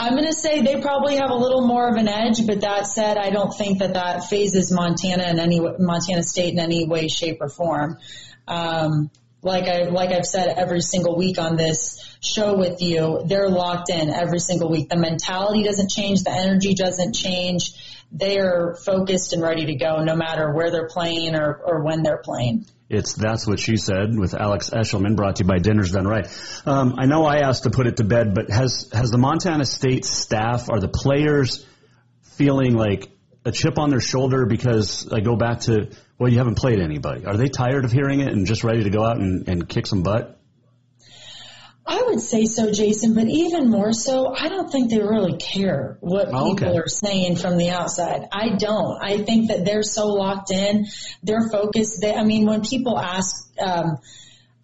I'm 0.00 0.12
going 0.12 0.26
to 0.26 0.32
say 0.32 0.62
they 0.62 0.80
probably 0.80 1.16
have 1.16 1.30
a 1.30 1.34
little 1.34 1.66
more 1.66 1.88
of 1.88 1.96
an 1.96 2.06
edge, 2.06 2.46
but 2.46 2.60
that 2.60 2.86
said, 2.86 3.18
I 3.18 3.30
don't 3.30 3.52
think 3.52 3.80
that 3.80 3.94
that 3.94 4.24
fazes 4.24 4.70
Montana 4.70 5.24
in 5.24 5.40
any 5.40 5.58
Montana 5.60 6.22
State 6.22 6.52
in 6.52 6.60
any 6.60 6.86
way, 6.86 7.08
shape, 7.08 7.38
or 7.40 7.48
form. 7.48 7.98
Um, 8.46 9.10
like 9.42 9.64
I 9.64 9.88
like 9.88 10.10
I've 10.10 10.24
said 10.24 10.54
every 10.56 10.80
single 10.82 11.16
week 11.16 11.38
on 11.38 11.56
this 11.56 12.16
show 12.20 12.56
with 12.56 12.80
you, 12.80 13.22
they're 13.26 13.48
locked 13.48 13.90
in 13.90 14.10
every 14.10 14.40
single 14.40 14.70
week. 14.70 14.88
The 14.88 14.96
mentality 14.96 15.64
doesn't 15.64 15.90
change, 15.90 16.22
the 16.22 16.32
energy 16.32 16.74
doesn't 16.74 17.14
change. 17.14 17.72
They 18.10 18.38
are 18.38 18.76
focused 18.84 19.32
and 19.32 19.42
ready 19.42 19.66
to 19.66 19.74
go, 19.74 20.02
no 20.02 20.16
matter 20.16 20.52
where 20.52 20.70
they're 20.70 20.88
playing 20.88 21.34
or, 21.34 21.54
or 21.54 21.82
when 21.82 22.02
they're 22.02 22.22
playing. 22.24 22.64
It's 22.90 23.12
That's 23.12 23.46
What 23.46 23.60
She 23.60 23.76
Said 23.76 24.18
with 24.18 24.34
Alex 24.34 24.70
Eschelman, 24.70 25.14
brought 25.14 25.36
to 25.36 25.44
you 25.44 25.48
by 25.48 25.58
Dinner's 25.58 25.92
Done 25.92 26.06
Right. 26.06 26.26
Um, 26.64 26.94
I 26.96 27.04
know 27.04 27.26
I 27.26 27.40
asked 27.40 27.64
to 27.64 27.70
put 27.70 27.86
it 27.86 27.98
to 27.98 28.04
bed, 28.04 28.34
but 28.34 28.48
has, 28.50 28.88
has 28.94 29.10
the 29.10 29.18
Montana 29.18 29.66
State 29.66 30.06
staff, 30.06 30.70
are 30.70 30.80
the 30.80 30.88
players 30.88 31.66
feeling 32.22 32.74
like 32.74 33.10
a 33.44 33.52
chip 33.52 33.78
on 33.78 33.90
their 33.90 34.00
shoulder 34.00 34.46
because 34.46 35.06
I 35.12 35.20
go 35.20 35.36
back 35.36 35.60
to, 35.62 35.90
well, 36.18 36.30
you 36.30 36.38
haven't 36.38 36.56
played 36.56 36.80
anybody. 36.80 37.26
Are 37.26 37.36
they 37.36 37.48
tired 37.48 37.84
of 37.84 37.92
hearing 37.92 38.20
it 38.20 38.28
and 38.28 38.46
just 38.46 38.64
ready 38.64 38.84
to 38.84 38.90
go 38.90 39.04
out 39.04 39.18
and, 39.18 39.46
and 39.48 39.68
kick 39.68 39.86
some 39.86 40.02
butt? 40.02 40.37
I 41.90 42.02
would 42.02 42.20
say 42.20 42.44
so, 42.44 42.70
Jason, 42.70 43.14
but 43.14 43.28
even 43.28 43.70
more 43.70 43.94
so, 43.94 44.34
I 44.34 44.48
don't 44.48 44.70
think 44.70 44.90
they 44.90 44.98
really 44.98 45.38
care 45.38 45.96
what 46.00 46.28
oh, 46.30 46.52
people 46.52 46.68
okay. 46.68 46.78
are 46.78 46.86
saying 46.86 47.36
from 47.36 47.56
the 47.56 47.70
outside. 47.70 48.28
I 48.30 48.50
don't. 48.50 49.02
I 49.02 49.24
think 49.24 49.48
that 49.48 49.64
they're 49.64 49.82
so 49.82 50.08
locked 50.08 50.50
in, 50.50 50.86
they're 51.22 51.48
focused. 51.50 52.02
They, 52.02 52.14
I 52.14 52.24
mean, 52.24 52.44
when 52.44 52.60
people 52.60 52.98
ask, 52.98 53.50
um, 53.58 53.98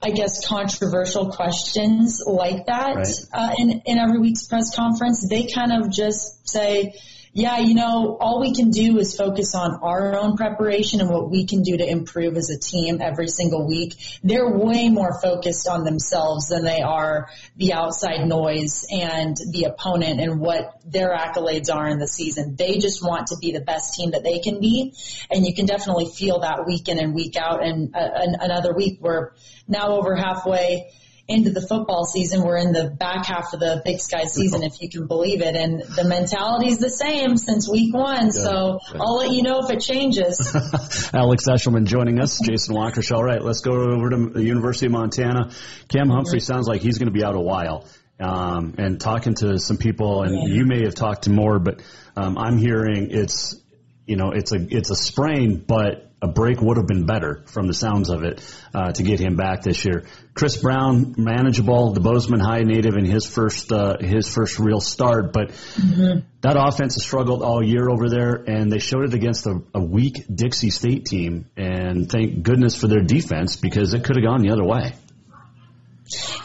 I 0.02 0.10
guess 0.10 0.46
controversial 0.46 1.30
questions 1.30 2.22
like 2.26 2.66
that 2.66 2.96
right. 2.96 3.08
uh, 3.32 3.54
in 3.56 3.82
in 3.86 3.96
every 3.96 4.18
week's 4.18 4.46
press 4.46 4.76
conference, 4.76 5.26
they 5.26 5.46
kind 5.46 5.72
of 5.72 5.90
just 5.90 6.46
say, 6.46 6.94
yeah, 7.36 7.58
you 7.58 7.74
know, 7.74 8.16
all 8.20 8.40
we 8.40 8.54
can 8.54 8.70
do 8.70 8.96
is 8.98 9.16
focus 9.16 9.56
on 9.56 9.80
our 9.82 10.16
own 10.16 10.36
preparation 10.36 11.00
and 11.00 11.10
what 11.10 11.28
we 11.28 11.46
can 11.46 11.62
do 11.62 11.76
to 11.76 11.84
improve 11.84 12.36
as 12.36 12.48
a 12.48 12.56
team 12.56 13.02
every 13.02 13.26
single 13.26 13.66
week. 13.66 13.94
They're 14.22 14.48
way 14.48 14.88
more 14.88 15.20
focused 15.20 15.66
on 15.66 15.82
themselves 15.82 16.46
than 16.46 16.62
they 16.64 16.80
are 16.80 17.28
the 17.56 17.72
outside 17.72 18.28
noise 18.28 18.86
and 18.88 19.36
the 19.50 19.64
opponent 19.64 20.20
and 20.20 20.38
what 20.38 20.80
their 20.86 21.12
accolades 21.12 21.74
are 21.74 21.88
in 21.88 21.98
the 21.98 22.06
season. 22.06 22.54
They 22.54 22.78
just 22.78 23.04
want 23.04 23.26
to 23.28 23.36
be 23.40 23.50
the 23.50 23.60
best 23.60 23.94
team 23.94 24.12
that 24.12 24.22
they 24.22 24.38
can 24.38 24.60
be. 24.60 24.94
And 25.28 25.44
you 25.44 25.54
can 25.54 25.66
definitely 25.66 26.06
feel 26.06 26.38
that 26.40 26.64
week 26.66 26.88
in 26.88 27.00
and 27.00 27.16
week 27.16 27.36
out. 27.36 27.66
And 27.66 27.96
uh, 27.96 28.10
another 28.40 28.72
week 28.72 28.98
we're 29.00 29.32
now 29.66 29.96
over 29.96 30.14
halfway 30.14 30.92
into 31.26 31.50
the 31.50 31.62
football 31.62 32.04
season. 32.04 32.42
We're 32.42 32.58
in 32.58 32.72
the 32.72 32.90
back 32.90 33.26
half 33.26 33.52
of 33.54 33.60
the 33.60 33.82
Big 33.84 34.00
Sky 34.00 34.24
season, 34.24 34.62
if 34.62 34.80
you 34.80 34.88
can 34.90 35.06
believe 35.06 35.40
it. 35.40 35.56
And 35.56 35.80
the 35.80 36.04
mentality 36.04 36.68
is 36.68 36.78
the 36.78 36.90
same 36.90 37.36
since 37.36 37.68
week 37.70 37.94
one. 37.94 38.30
So. 38.30 38.78
I'll 38.94 39.16
let 39.16 39.32
you 39.32 39.42
know 39.42 39.60
if 39.64 39.70
it 39.70 39.80
changes. 39.80 40.38
Alex 41.14 41.44
Eschelman 41.48 41.86
joining 41.86 42.20
us, 42.20 42.40
Jason 42.40 42.74
Walker 42.74 43.02
Show. 43.02 43.16
All 43.16 43.24
right, 43.24 43.42
let's 43.42 43.60
go 43.60 43.72
over 43.72 44.10
to 44.10 44.30
the 44.30 44.42
University 44.42 44.86
of 44.86 44.92
Montana. 44.92 45.50
Cam 45.88 46.08
Humphrey 46.08 46.38
mm-hmm. 46.38 46.52
sounds 46.52 46.66
like 46.66 46.80
he's 46.80 46.98
going 46.98 47.08
to 47.08 47.12
be 47.12 47.24
out 47.24 47.34
a 47.34 47.40
while. 47.40 47.86
Um, 48.20 48.74
and 48.78 49.00
talking 49.00 49.34
to 49.36 49.58
some 49.58 49.76
people, 49.76 50.22
and 50.22 50.34
yeah. 50.34 50.54
you 50.54 50.64
may 50.66 50.84
have 50.84 50.94
talked 50.94 51.24
to 51.24 51.30
more, 51.30 51.58
but 51.58 51.82
um, 52.16 52.38
I'm 52.38 52.58
hearing 52.58 53.08
it's 53.10 53.60
you 54.06 54.16
know 54.16 54.30
it's 54.30 54.52
a 54.52 54.58
it's 54.70 54.90
a 54.90 54.94
sprain, 54.94 55.64
but 55.66 56.12
a 56.24 56.26
break 56.26 56.60
would 56.62 56.78
have 56.78 56.86
been 56.86 57.04
better 57.04 57.42
from 57.46 57.66
the 57.66 57.74
sounds 57.74 58.08
of 58.08 58.24
it 58.24 58.40
uh, 58.74 58.92
to 58.92 59.02
get 59.02 59.20
him 59.20 59.36
back 59.36 59.62
this 59.62 59.84
year. 59.84 60.04
Chris 60.32 60.56
Brown, 60.56 61.14
manageable, 61.18 61.92
the 61.92 62.00
Bozeman 62.00 62.40
High 62.40 62.62
native 62.62 62.96
in 62.96 63.04
his 63.04 63.26
first 63.26 63.70
uh, 63.70 63.98
his 64.00 64.26
first 64.26 64.58
real 64.58 64.80
start, 64.80 65.32
but 65.34 65.50
mm-hmm. 65.50 66.20
that 66.40 66.56
offense 66.58 66.94
has 66.94 67.04
struggled 67.04 67.42
all 67.42 67.62
year 67.62 67.90
over 67.90 68.08
there, 68.08 68.34
and 68.34 68.72
they 68.72 68.78
showed 68.78 69.04
it 69.04 69.14
against 69.14 69.46
a, 69.46 69.60
a 69.74 69.84
weak 69.84 70.24
Dixie 70.34 70.70
State 70.70 71.04
team. 71.04 71.50
And 71.56 72.10
thank 72.10 72.42
goodness 72.42 72.74
for 72.74 72.88
their 72.88 73.02
defense 73.02 73.56
because 73.56 73.92
it 73.92 74.04
could 74.04 74.16
have 74.16 74.24
gone 74.24 74.40
the 74.40 74.50
other 74.50 74.64
way. 74.64 74.94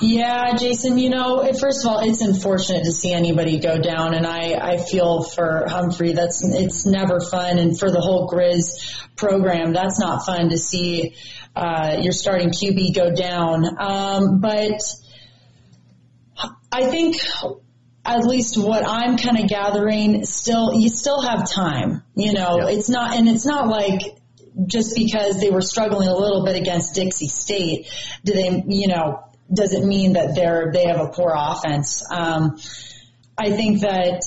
Yeah, 0.02 0.56
Jason, 0.56 0.98
you 0.98 1.10
know, 1.10 1.44
first 1.60 1.84
of 1.84 1.92
all, 1.92 2.00
it's 2.00 2.22
unfortunate 2.22 2.86
to 2.86 2.92
see 2.92 3.12
anybody 3.12 3.60
go 3.60 3.78
down 3.80 4.14
and 4.14 4.26
I, 4.26 4.54
I 4.54 4.78
feel 4.78 5.24
for 5.24 5.66
Humphrey, 5.68 6.14
that's, 6.14 6.42
it's 6.44 6.86
never 6.86 7.20
fun. 7.20 7.58
And 7.58 7.78
for 7.78 7.92
the 7.92 8.00
whole 8.00 8.30
Grizz 8.30 9.08
program, 9.18 9.74
that's 9.74 10.00
not 10.00 10.26
fun 10.26 10.50
to 10.50 10.58
see, 10.58 11.16
uh, 11.56 11.98
your 12.00 12.14
starting 12.14 12.50
QB 12.50 12.96
go 12.96 13.14
down. 13.14 13.66
Um, 13.78 14.40
but 14.40 14.82
I 16.72 16.86
think 16.86 17.18
at 18.06 18.24
least 18.24 18.58
what 18.58 18.88
I'm 18.88 19.18
kind 19.18 19.40
of 19.40 19.50
gathering 19.50 20.24
still, 20.24 20.74
you 20.74 20.88
still 20.88 21.22
have 21.22 21.50
time, 21.50 22.04
you 22.16 22.32
know, 22.32 22.60
yeah. 22.60 22.70
it's 22.70 22.90
not, 22.90 23.18
and 23.18 23.28
it's 23.28 23.46
not 23.46 23.68
like, 23.68 24.16
just 24.66 24.96
because 24.96 25.40
they 25.40 25.50
were 25.50 25.62
struggling 25.62 26.08
a 26.08 26.16
little 26.16 26.44
bit 26.44 26.56
against 26.56 26.96
Dixie 26.96 27.28
State, 27.28 27.88
do 28.24 28.34
they, 28.34 28.64
you 28.68 28.88
know, 28.88 29.24
doesn't 29.54 29.88
mean 29.88 30.14
that 30.14 30.36
they're 30.36 30.72
they 30.72 30.86
have 30.86 31.00
a 31.00 31.10
poor 31.10 31.34
offense. 31.36 32.04
Um, 32.12 32.60
I 33.38 33.52
think 33.52 33.82
that 33.82 34.22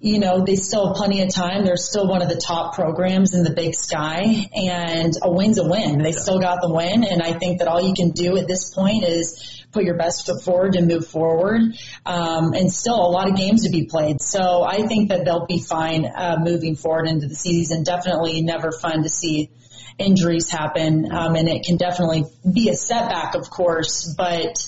you 0.00 0.18
know 0.18 0.44
they 0.44 0.56
still 0.56 0.88
have 0.88 0.96
plenty 0.96 1.20
of 1.20 1.32
time. 1.32 1.64
They're 1.64 1.76
still 1.76 2.08
one 2.08 2.22
of 2.22 2.28
the 2.28 2.40
top 2.40 2.74
programs 2.74 3.34
in 3.34 3.44
the 3.44 3.50
Big 3.50 3.74
Sky, 3.74 4.48
and 4.54 5.12
a 5.22 5.30
win's 5.30 5.58
a 5.58 5.68
win. 5.68 6.02
They 6.02 6.12
still 6.12 6.40
got 6.40 6.62
the 6.62 6.72
win, 6.72 7.04
and 7.04 7.22
I 7.22 7.34
think 7.34 7.58
that 7.58 7.68
all 7.68 7.86
you 7.86 7.94
can 7.94 8.10
do 8.10 8.36
at 8.38 8.48
this 8.48 8.72
point 8.74 9.04
is 9.04 9.56
put 9.72 9.84
your 9.84 9.98
best 9.98 10.24
foot 10.24 10.42
forward 10.42 10.74
and 10.74 10.88
move 10.88 11.06
forward. 11.06 11.60
Um, 12.06 12.54
and 12.54 12.72
still 12.72 12.94
a 12.94 13.10
lot 13.10 13.28
of 13.28 13.36
games 13.36 13.64
to 13.64 13.70
be 13.70 13.84
played. 13.84 14.22
So 14.22 14.62
I 14.62 14.86
think 14.86 15.10
that 15.10 15.26
they'll 15.26 15.44
be 15.44 15.60
fine 15.60 16.06
uh, 16.06 16.38
moving 16.40 16.76
forward 16.76 17.08
into 17.08 17.26
the 17.26 17.34
season. 17.34 17.82
Definitely 17.84 18.40
never 18.40 18.72
fun 18.72 19.02
to 19.02 19.10
see 19.10 19.50
injuries 19.98 20.50
happen, 20.50 21.10
um, 21.12 21.36
and 21.36 21.48
it 21.48 21.64
can 21.64 21.76
definitely 21.76 22.24
be 22.50 22.68
a 22.68 22.74
setback, 22.74 23.34
of 23.34 23.48
course, 23.50 24.14
but 24.16 24.64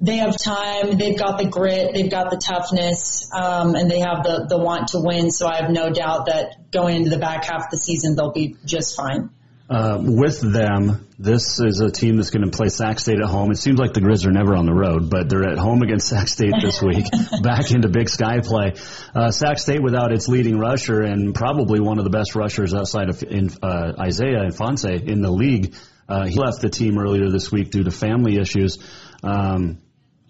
they 0.00 0.16
have 0.16 0.36
time, 0.38 0.96
they've 0.96 1.18
got 1.18 1.38
the 1.38 1.46
grit, 1.46 1.92
they've 1.92 2.10
got 2.10 2.30
the 2.30 2.38
toughness, 2.38 3.30
um, 3.34 3.74
and 3.74 3.90
they 3.90 4.00
have 4.00 4.22
the, 4.22 4.46
the 4.48 4.58
want 4.58 4.88
to 4.88 5.00
win. 5.00 5.30
So 5.30 5.46
I 5.46 5.56
have 5.56 5.70
no 5.70 5.90
doubt 5.90 6.26
that 6.26 6.70
going 6.70 6.96
into 6.96 7.10
the 7.10 7.18
back 7.18 7.44
half 7.44 7.64
of 7.64 7.70
the 7.70 7.76
season, 7.76 8.16
they'll 8.16 8.32
be 8.32 8.56
just 8.64 8.96
fine. 8.96 9.30
Uh, 9.70 9.98
with 10.02 10.40
them, 10.40 11.06
this 11.16 11.60
is 11.60 11.80
a 11.80 11.92
team 11.92 12.16
that's 12.16 12.30
going 12.30 12.44
to 12.44 12.50
play 12.50 12.68
Sac 12.68 12.98
State 12.98 13.20
at 13.20 13.28
home. 13.28 13.52
It 13.52 13.58
seems 13.58 13.78
like 13.78 13.92
the 13.92 14.00
Grizz 14.00 14.26
are 14.26 14.32
never 14.32 14.56
on 14.56 14.66
the 14.66 14.74
road, 14.74 15.08
but 15.08 15.28
they're 15.28 15.48
at 15.48 15.58
home 15.58 15.82
against 15.82 16.08
Sac 16.10 16.26
State 16.26 16.54
this 16.60 16.82
week, 16.82 17.04
back 17.40 17.70
into 17.70 17.88
Big 17.88 18.08
Sky 18.08 18.40
play. 18.40 18.74
Uh, 19.14 19.30
Sac 19.30 19.60
State 19.60 19.80
without 19.80 20.10
its 20.10 20.26
leading 20.26 20.58
rusher 20.58 21.02
and 21.02 21.36
probably 21.36 21.78
one 21.78 21.98
of 21.98 22.04
the 22.04 22.10
best 22.10 22.34
rushers 22.34 22.74
outside 22.74 23.10
of 23.10 23.22
in, 23.22 23.50
uh, 23.62 23.92
Isaiah 23.96 24.42
Infante 24.42 25.06
in 25.06 25.22
the 25.22 25.30
league. 25.30 25.76
Uh, 26.08 26.26
he 26.26 26.34
left 26.34 26.60
the 26.60 26.70
team 26.70 26.98
earlier 26.98 27.30
this 27.30 27.52
week 27.52 27.70
due 27.70 27.84
to 27.84 27.92
family 27.92 28.38
issues. 28.38 28.78
Um, 29.22 29.78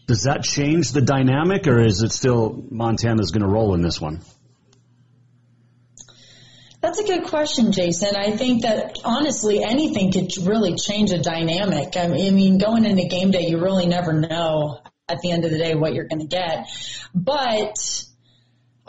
does 0.07 0.25
that 0.25 0.43
change 0.43 0.93
the 0.93 1.01
dynamic, 1.01 1.67
or 1.67 1.81
is 1.81 2.03
it 2.03 2.13
still 2.13 2.63
Montana's 2.71 3.31
going 3.31 3.43
to 3.45 3.49
roll 3.49 3.75
in 3.75 3.81
this 3.81 3.99
one? 3.99 4.21
That's 6.81 6.99
a 6.99 7.05
good 7.05 7.25
question, 7.25 7.73
Jason. 7.73 8.17
I 8.17 8.37
think 8.37 8.63
that 8.63 8.97
honestly, 9.05 9.63
anything 9.63 10.13
could 10.13 10.35
really 10.39 10.77
change 10.77 11.13
a 11.13 11.19
dynamic. 11.19 11.97
I 11.97 12.09
mean, 12.09 12.59
going 12.59 12.87
into 12.87 13.07
game 13.07 13.31
day, 13.31 13.47
you 13.49 13.61
really 13.61 13.87
never 13.87 14.15
know 14.15 14.81
at 15.07 15.19
the 15.21 15.31
end 15.31 15.45
of 15.45 15.51
the 15.51 15.59
day 15.59 15.75
what 15.75 15.93
you're 15.93 16.07
going 16.07 16.21
to 16.21 16.27
get. 16.27 16.69
But 17.15 17.77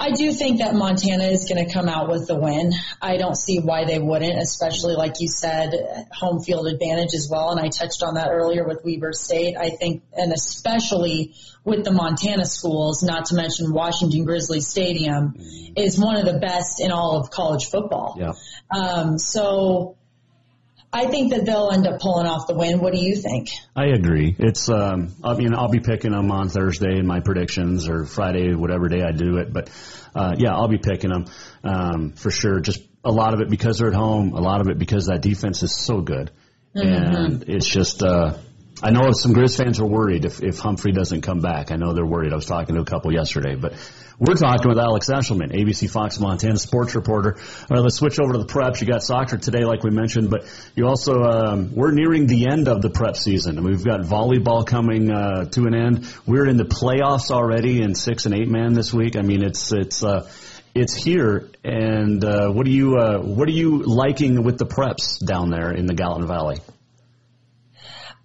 I 0.02 0.10
do 0.10 0.34
think 0.34 0.58
that 0.58 0.74
Montana 0.74 1.26
is 1.26 1.48
going 1.48 1.64
to 1.64 1.72
come 1.72 1.88
out 1.88 2.10
with 2.10 2.28
the 2.28 2.34
win. 2.36 2.72
I 3.00 3.18
don't 3.18 3.38
see 3.38 3.60
why 3.60 3.86
they 3.86 4.00
wouldn't, 4.00 4.36
especially 4.42 4.96
like 4.96 5.20
you 5.20 5.28
said, 5.28 6.08
home 6.12 6.42
field 6.42 6.66
advantage 6.66 7.14
as 7.14 7.30
well. 7.30 7.52
And 7.52 7.60
I 7.60 7.70
touched 7.70 8.02
on 8.02 8.16
that 8.16 8.30
earlier 8.32 8.68
with 8.68 8.80
Weber 8.84 9.14
State. 9.14 9.56
I 9.56 9.70
think, 9.70 10.02
and 10.14 10.34
especially 10.34 11.36
with 11.64 11.84
the 11.84 11.92
Montana 11.92 12.46
schools, 12.46 13.04
not 13.04 13.26
to 13.26 13.36
mention 13.36 13.74
Washington 13.74 14.26
Grizzly 14.26 14.62
Stadium, 14.62 15.36
is 15.78 16.00
one 16.00 16.16
of 16.16 16.26
the 16.26 16.40
best 16.40 16.82
in 16.82 16.92
all 16.92 17.18
of 17.18 17.30
college 17.30 17.66
football. 17.70 18.18
Yeah. 18.18 18.32
Um, 18.76 19.20
so 19.20 19.98
I 20.94 21.08
think 21.08 21.32
that 21.32 21.46
they'll 21.46 21.70
end 21.72 21.88
up 21.88 22.02
pulling 22.02 22.28
off 22.28 22.48
the 22.48 22.54
win. 22.54 22.80
What 22.80 22.94
do 22.94 23.00
you 23.00 23.16
think? 23.16 23.50
I 23.76 23.86
agree. 23.88 24.36
It's 24.38 24.70
um, 24.70 25.14
I 25.24 25.36
mean 25.36 25.54
I'll 25.56 25.70
be 25.70 25.80
picking 25.80 26.12
them 26.12 26.32
on 26.32 26.50
Thursday 26.50 26.98
in 26.98 27.08
my 27.08 27.22
predictions 27.22 27.88
or 27.88 28.06
Friday, 28.06 28.54
whatever 28.54 28.90
day 28.90 29.02
I 29.02 29.12
do 29.12 29.38
it. 29.38 29.54
But 29.54 29.70
uh, 30.14 30.36
yeah, 30.38 30.54
I'll 30.54 30.68
be 30.68 30.80
picking 30.80 31.10
them 31.12 31.26
um, 31.64 32.12
for 32.14 32.30
sure. 32.30 32.60
Just 32.60 32.82
a 33.06 33.12
lot 33.12 33.34
of 33.34 33.40
it 33.40 33.50
because 33.50 33.78
they're 33.80 33.88
at 33.88 33.94
home. 33.94 34.34
A 34.34 34.42
lot 34.42 34.60
of 34.62 34.68
it 34.68 34.78
because 34.78 35.06
that 35.08 35.22
defense 35.22 35.64
is 35.64 35.76
so 35.76 36.02
good, 36.02 36.32
Mm-hmm. 36.76 37.16
and 37.16 37.44
it's 37.50 37.68
just. 37.68 38.04
Uh, 38.04 38.38
I 38.84 38.90
know 38.90 39.12
some 39.12 39.34
Grizz 39.34 39.58
fans 39.58 39.80
are 39.80 39.86
worried 39.86 40.26
if, 40.26 40.42
if 40.42 40.58
Humphrey 40.58 40.92
doesn't 40.92 41.22
come 41.22 41.40
back. 41.40 41.72
I 41.72 41.76
know 41.76 41.94
they're 41.94 42.06
worried. 42.06 42.34
I 42.34 42.36
was 42.36 42.46
talking 42.46 42.74
to 42.76 42.82
a 42.82 42.86
couple 42.86 43.14
yesterday, 43.14 43.54
but 43.54 43.74
we're 44.18 44.36
talking 44.36 44.70
with 44.70 44.80
Alex 44.80 45.08
Eschelman, 45.08 45.52
ABC 45.52 45.88
Fox 45.88 46.20
Montana 46.20 46.58
sports 46.58 46.96
reporter. 46.96 47.38
All 47.38 47.68
right, 47.70 47.80
let's 47.80 47.98
switch 47.98 48.20
over 48.20 48.34
to 48.34 48.40
the 48.40 48.46
preps. 48.46 48.82
You 48.82 48.88
got 48.88 49.04
soccer 49.04 49.38
today, 49.38 49.66
like 49.66 49.84
we 49.84 49.92
mentioned, 49.92 50.32
but 50.32 50.46
you 50.76 50.88
also 50.88 51.22
um, 51.22 51.76
we're 51.76 51.92
nearing 51.92 52.26
the 52.26 52.48
end 52.48 52.68
of 52.68 52.82
the 52.82 52.90
prep 52.90 53.18
season, 53.18 53.58
and 53.58 53.68
we've 53.68 53.84
got 53.84 54.02
volleyball 54.02 54.66
coming 54.66 55.12
uh, 55.12 55.46
to 55.46 55.68
an 55.68 55.76
end. 55.76 56.12
We're 56.26 56.48
in 56.48 56.58
the 56.58 56.66
playoffs 56.66 57.30
already 57.30 57.84
in 57.84 57.94
six 57.94 58.26
and 58.26 58.34
eight 58.34 58.48
man 58.48 58.74
this 58.74 58.92
week. 58.92 59.16
I 59.16 59.22
mean, 59.22 59.44
it's 59.44 59.72
it's. 59.72 60.04
Uh, 60.04 60.30
it's 60.74 60.96
here, 60.96 61.50
and 61.66 62.24
uh, 62.24 62.50
what 62.50 62.66
are 62.66 62.72
you 62.72 62.96
uh, 62.96 63.20
what 63.20 63.46
are 63.50 63.52
you 63.52 63.84
liking 63.84 64.42
with 64.44 64.58
the 64.58 64.66
preps 64.66 65.20
down 65.20 65.50
there 65.50 65.70
in 65.72 65.86
the 65.86 65.94
Gallatin 65.94 66.28
Valley? 66.28 66.60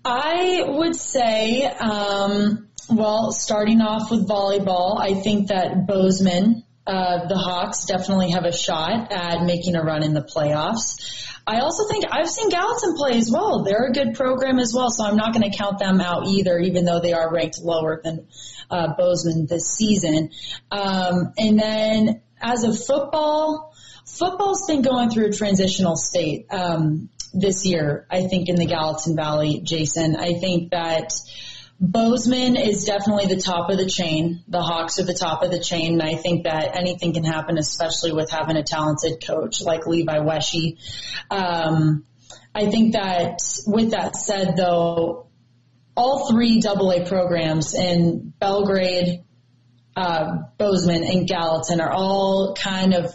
I 0.09 0.63
would 0.65 0.95
say, 0.95 1.65
um, 1.65 2.69
well, 2.89 3.33
starting 3.33 3.81
off 3.81 4.09
with 4.09 4.29
volleyball, 4.29 5.01
I 5.01 5.15
think 5.21 5.49
that 5.49 5.89
Bozeman, 5.89 6.63
uh, 6.87 7.27
the 7.27 7.35
Hawks 7.35 7.87
definitely 7.87 8.31
have 8.31 8.45
a 8.45 8.53
shot 8.53 9.11
at 9.11 9.43
making 9.43 9.75
a 9.75 9.83
run 9.83 10.05
in 10.05 10.15
the 10.15 10.23
playoffs. 10.23 11.35
I 11.45 11.59
also 11.59 11.89
think 11.89 12.05
I've 12.09 12.29
seen 12.29 12.51
Gallatin 12.51 12.95
play 12.95 13.19
as 13.19 13.33
well. 13.33 13.65
They're 13.65 13.89
a 13.89 13.93
good 13.93 14.15
program 14.15 14.61
as 14.61 14.73
well, 14.73 14.91
so 14.91 15.05
I'm 15.05 15.17
not 15.17 15.33
going 15.33 15.51
to 15.51 15.59
count 15.59 15.81
them 15.81 16.01
out 16.01 16.29
either, 16.29 16.57
even 16.61 16.85
though 16.85 17.01
they 17.01 17.13
are 17.13 17.33
ranked 17.33 17.59
lower 17.61 18.01
than 18.03 18.29
uh, 18.71 18.95
Bozeman 18.97 19.47
this 19.47 19.75
season. 19.75 20.31
Um, 20.71 21.33
and 21.37 21.59
then 21.59 22.23
as 22.41 22.63
of 22.63 22.79
football, 22.79 23.75
football's 24.05 24.67
been 24.69 24.83
going 24.83 25.11
through 25.11 25.27
a 25.27 25.33
transitional 25.33 25.97
state. 25.97 26.47
Um, 26.51 27.09
this 27.41 27.67
year, 27.67 28.07
I 28.11 28.27
think 28.27 28.49
in 28.49 28.57
the 28.57 28.67
Gallatin 28.67 29.17
Valley, 29.17 29.61
Jason. 29.63 30.17
I 30.17 30.35
think 30.35 30.71
that 30.71 31.13
Bozeman 31.79 32.57
is 32.57 32.85
definitely 32.85 33.27
the 33.27 33.41
top 33.41 33.69
of 33.69 33.77
the 33.77 33.87
chain. 33.87 34.43
The 34.49 34.63
Hawks 34.63 34.99
are 34.99 35.05
the 35.05 35.15
top 35.15 35.43
of 35.43 35.51
the 35.51 35.61
chain, 35.61 36.01
and 36.01 36.03
I 36.03 36.15
think 36.15 36.45
that 36.45 36.75
anything 36.75 37.13
can 37.13 37.25
happen, 37.25 37.59
especially 37.59 38.13
with 38.13 38.31
having 38.31 38.57
a 38.57 38.63
talented 38.63 39.23
coach 39.25 39.61
like 39.61 39.87
Levi 39.87 40.19
Wesche. 40.19 40.79
Um, 41.31 42.05
I 42.55 42.71
think 42.71 42.95
that 42.95 43.41
with 43.67 43.91
that 43.91 44.17
said, 44.17 44.57
though, 44.57 45.27
all 45.95 46.31
three 46.31 46.63
AA 46.67 47.05
programs 47.07 47.75
in 47.75 48.33
Belgrade, 48.39 49.25
uh, 49.97 50.43
Bozeman 50.59 51.03
and 51.05 51.27
Gallatin 51.27 51.81
are 51.81 51.91
all 51.91 52.55
kind 52.55 52.95
of 52.95 53.07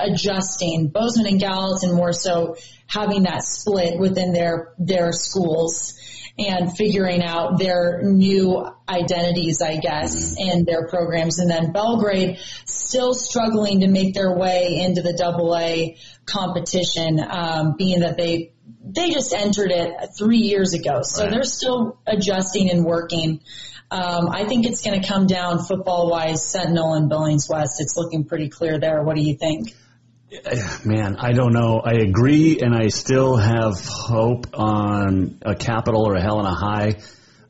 adjusting. 0.00 0.88
Bozeman 0.88 1.26
and 1.26 1.40
Gallatin 1.40 1.94
more 1.94 2.12
so 2.12 2.56
having 2.86 3.24
that 3.24 3.44
split 3.44 3.98
within 3.98 4.32
their 4.32 4.72
their 4.78 5.12
schools 5.12 5.94
and 6.36 6.76
figuring 6.76 7.22
out 7.22 7.58
their 7.58 8.02
new 8.02 8.66
identities, 8.88 9.62
I 9.62 9.76
guess, 9.76 10.34
in 10.36 10.64
their 10.64 10.88
programs. 10.88 11.38
And 11.38 11.48
then 11.48 11.70
Belgrade 11.72 12.38
still 12.64 13.14
struggling 13.14 13.80
to 13.80 13.88
make 13.88 14.14
their 14.14 14.36
way 14.36 14.80
into 14.80 15.00
the 15.02 15.12
double 15.12 15.56
A 15.56 15.96
competition, 16.26 17.20
um, 17.20 17.76
being 17.76 18.00
that 18.00 18.16
they 18.16 18.52
they 18.86 19.10
just 19.10 19.32
entered 19.32 19.70
it 19.70 19.94
three 20.18 20.38
years 20.38 20.74
ago. 20.74 21.02
So 21.02 21.24
Right. 21.24 21.30
they're 21.32 21.44
still 21.44 21.98
adjusting 22.06 22.70
and 22.70 22.84
working. 22.84 23.40
Um, 23.94 24.28
I 24.28 24.44
think 24.44 24.66
it's 24.66 24.82
going 24.82 25.00
to 25.00 25.06
come 25.06 25.28
down 25.28 25.62
football 25.62 26.10
wise, 26.10 26.50
Sentinel 26.50 26.94
and 26.94 27.08
Billings 27.08 27.48
West. 27.48 27.76
It's 27.78 27.96
looking 27.96 28.24
pretty 28.24 28.48
clear 28.48 28.76
there. 28.80 29.04
What 29.04 29.14
do 29.14 29.22
you 29.22 29.36
think? 29.36 29.72
Man, 30.84 31.14
I 31.16 31.30
don't 31.30 31.52
know. 31.52 31.78
I 31.78 31.92
agree, 31.92 32.58
and 32.60 32.74
I 32.74 32.88
still 32.88 33.36
have 33.36 33.78
hope 33.84 34.46
on 34.52 35.38
a 35.42 35.54
capital 35.54 36.08
or 36.08 36.16
a 36.16 36.20
Helena 36.20 36.52
High 36.52 36.96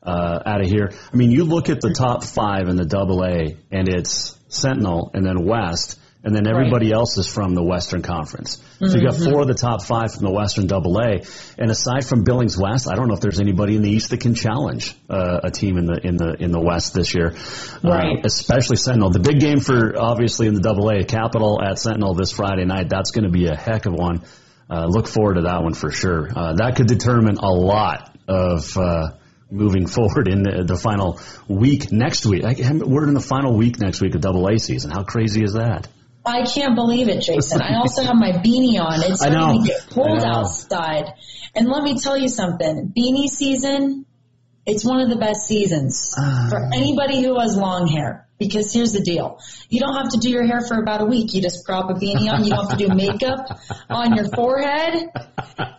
uh, 0.03 0.39
out 0.45 0.61
of 0.61 0.67
here. 0.67 0.91
I 1.11 1.15
mean, 1.15 1.31
you 1.31 1.45
look 1.45 1.69
at 1.69 1.81
the 1.81 1.95
top 1.97 2.23
five 2.23 2.67
in 2.67 2.75
the 2.75 2.85
Double 2.85 3.23
A, 3.23 3.57
and 3.71 3.89
it's 3.89 4.37
Sentinel, 4.47 5.09
and 5.15 5.25
then 5.25 5.45
West, 5.45 5.99
and 6.23 6.35
then 6.35 6.45
everybody 6.45 6.91
else 6.91 7.17
is 7.17 7.27
from 7.27 7.55
the 7.55 7.63
Western 7.63 8.03
Conference. 8.03 8.61
So 8.79 8.97
you 8.97 9.01
got 9.05 9.13
Mhm. 9.15 9.31
four 9.31 9.41
of 9.41 9.47
the 9.47 9.53
top 9.53 9.81
five 9.83 10.13
from 10.13 10.25
the 10.25 10.31
Western 10.31 10.67
Double 10.67 10.97
A, 10.99 11.21
and 11.57 11.71
aside 11.71 12.05
from 12.05 12.23
Billings 12.23 12.57
West, 12.57 12.89
I 12.91 12.95
don't 12.95 13.07
know 13.07 13.13
if 13.13 13.21
there's 13.21 13.39
anybody 13.39 13.75
in 13.75 13.81
the 13.81 13.89
East 13.89 14.09
that 14.09 14.19
can 14.19 14.33
challenge 14.35 14.93
uh, 15.09 15.39
a 15.43 15.51
team 15.51 15.77
in 15.77 15.85
the 15.85 16.05
in 16.05 16.17
the 16.17 16.35
in 16.39 16.51
the 16.51 16.59
West 16.59 16.93
this 16.93 17.15
year. 17.15 17.33
Right. 17.83 18.17
Uh, 18.17 18.21
especially 18.25 18.75
Sentinel. 18.77 19.11
The 19.11 19.19
big 19.19 19.39
game 19.39 19.59
for 19.59 19.93
obviously 19.97 20.47
in 20.47 20.53
the 20.55 20.61
Double 20.61 20.89
A, 20.89 21.03
Capital 21.05 21.61
at 21.61 21.79
Sentinel 21.79 22.13
this 22.15 22.31
Friday 22.31 22.65
night. 22.65 22.89
That's 22.89 23.11
going 23.11 23.23
to 23.25 23.31
be 23.31 23.47
a 23.47 23.55
heck 23.55 23.85
of 23.85 23.93
one. 23.93 24.21
Uh, 24.69 24.87
look 24.87 25.07
forward 25.07 25.35
to 25.35 25.41
that 25.43 25.61
one 25.63 25.73
for 25.73 25.91
sure. 25.91 26.29
Uh, 26.35 26.53
that 26.53 26.75
could 26.75 26.87
determine 26.87 27.37
a 27.37 27.51
lot 27.51 28.17
of 28.27 28.75
uh, 28.77 29.11
moving 29.51 29.85
forward 29.95 30.27
in 30.27 30.41
the, 30.43 30.63
the 30.65 30.75
final 30.75 31.19
week 31.47 31.91
next 31.91 32.25
week. 32.25 32.43
I, 32.43 32.55
we're 32.73 33.07
in 33.07 33.13
the 33.13 33.21
final 33.21 33.55
week 33.55 33.79
next 33.79 34.01
week 34.01 34.15
of 34.15 34.21
Double 34.21 34.47
A 34.47 34.57
season. 34.57 34.89
How 34.91 35.03
crazy 35.03 35.43
is 35.43 35.53
that? 35.53 35.87
I 36.25 36.43
can't 36.45 36.75
believe 36.75 37.07
it, 37.07 37.21
Jason. 37.21 37.61
I 37.61 37.75
also 37.75 38.03
have 38.03 38.15
my 38.15 38.31
beanie 38.31 38.79
on. 38.79 39.01
It's 39.03 39.19
starting 39.25 39.61
to 39.63 39.67
get 39.67 39.87
cold 39.89 40.23
outside. 40.23 41.13
And 41.53 41.67
let 41.69 41.83
me 41.83 41.99
tell 41.99 42.17
you 42.17 42.29
something. 42.29 42.93
Beanie 42.97 43.27
season, 43.27 44.05
it's 44.65 44.83
one 44.83 44.99
of 45.01 45.09
the 45.09 45.15
best 45.17 45.47
seasons 45.47 46.13
Ah. 46.17 46.47
for 46.49 46.69
anybody 46.73 47.21
who 47.21 47.39
has 47.39 47.55
long 47.55 47.87
hair. 47.87 48.24
Because 48.37 48.73
here's 48.73 48.91
the 48.91 48.99
deal. 48.99 49.39
You 49.69 49.79
don't 49.79 49.95
have 49.95 50.09
to 50.09 50.17
do 50.17 50.29
your 50.29 50.45
hair 50.45 50.59
for 50.61 50.77
about 50.77 51.01
a 51.01 51.05
week. 51.05 51.33
You 51.33 51.41
just 51.41 51.65
prop 51.65 51.89
a 51.89 51.93
beanie 51.93 52.29
on. 52.29 52.43
You 52.43 52.51
don't 52.51 52.69
have 52.69 52.77
to 52.77 52.87
do 52.87 52.93
makeup 52.93 53.59
on 53.89 54.13
your 54.15 54.27
forehead. 54.35 55.09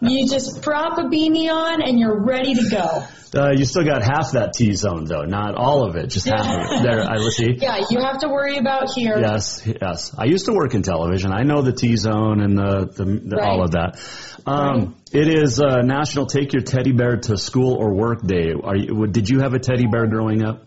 You 0.01 0.27
just 0.27 0.63
prop 0.63 0.97
a 0.97 1.03
beanie 1.03 1.53
on 1.53 1.83
and 1.83 1.99
you're 1.99 2.19
ready 2.19 2.55
to 2.55 2.71
go. 2.71 3.05
Uh, 3.35 3.51
you 3.51 3.67
still 3.67 3.85
got 3.85 4.03
half 4.03 4.33
that 4.33 4.55
T 4.55 4.73
zone 4.73 5.05
though, 5.05 5.25
not 5.25 5.55
all 5.55 5.87
of 5.87 5.97
it, 5.97 6.07
just 6.09 6.27
half 6.27 6.47
of 6.47 6.81
it. 6.81 6.83
There, 6.83 7.03
I 7.03 7.19
see. 7.29 7.57
Yeah, 7.59 7.85
you 7.91 8.01
have 8.01 8.21
to 8.21 8.29
worry 8.29 8.57
about 8.57 8.91
here. 8.95 9.19
Yes, 9.19 9.63
yes. 9.67 10.15
I 10.17 10.25
used 10.25 10.47
to 10.47 10.55
work 10.55 10.73
in 10.73 10.83
television. 10.83 11.33
I 11.33 11.43
know 11.43 11.61
the 11.61 11.73
T 11.75 11.97
zone 11.97 12.41
and 12.41 12.57
the, 12.57 12.87
the, 12.87 13.05
the 13.05 13.43
all 13.43 13.63
of 13.63 13.73
that. 13.73 14.01
Um, 14.47 14.97
It 15.13 15.29
is 15.29 15.61
uh, 15.61 15.83
National 15.83 16.25
Take 16.27 16.55
Your 16.55 16.63
Teddy 16.63 16.93
Bear 16.93 17.19
to 17.19 17.37
School 17.37 17.75
or 17.75 17.93
Work 17.93 18.23
Day. 18.23 18.53
Are 18.53 18.77
you, 18.77 19.07
did 19.09 19.29
you 19.29 19.41
have 19.41 19.53
a 19.53 19.59
teddy 19.59 19.87
bear 19.87 20.07
growing 20.07 20.43
up? 20.43 20.66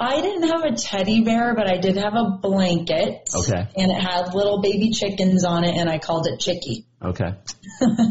I 0.00 0.22
didn't 0.22 0.48
have 0.48 0.64
a 0.64 0.74
teddy 0.74 1.22
bear, 1.22 1.54
but 1.54 1.68
I 1.68 1.76
did 1.76 1.96
have 1.96 2.14
a 2.14 2.38
blanket. 2.40 3.28
Okay. 3.34 3.68
And 3.76 3.92
it 3.92 4.00
had 4.00 4.34
little 4.34 4.62
baby 4.62 4.90
chickens 4.90 5.44
on 5.44 5.64
it, 5.64 5.76
and 5.76 5.90
I 5.90 5.98
called 5.98 6.26
it 6.26 6.40
Chicky. 6.40 6.86
Okay. 7.02 7.34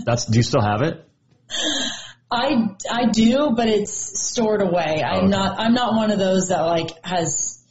That's. 0.06 0.26
Do 0.26 0.38
you 0.38 0.44
still 0.44 0.62
have 0.62 0.84
it? 0.84 1.04
I, 2.32 2.68
I 2.92 3.06
do, 3.08 3.54
but 3.56 3.68
it's 3.68 4.22
stored 4.22 4.62
away. 4.62 5.02
I'm 5.04 5.16
oh, 5.16 5.18
Okay. 5.22 5.28
not 5.30 5.60
I'm 5.60 5.74
not 5.74 5.96
one 5.96 6.12
of 6.12 6.20
those 6.20 6.50
that 6.50 6.62
like 6.62 6.92
has 7.04 7.64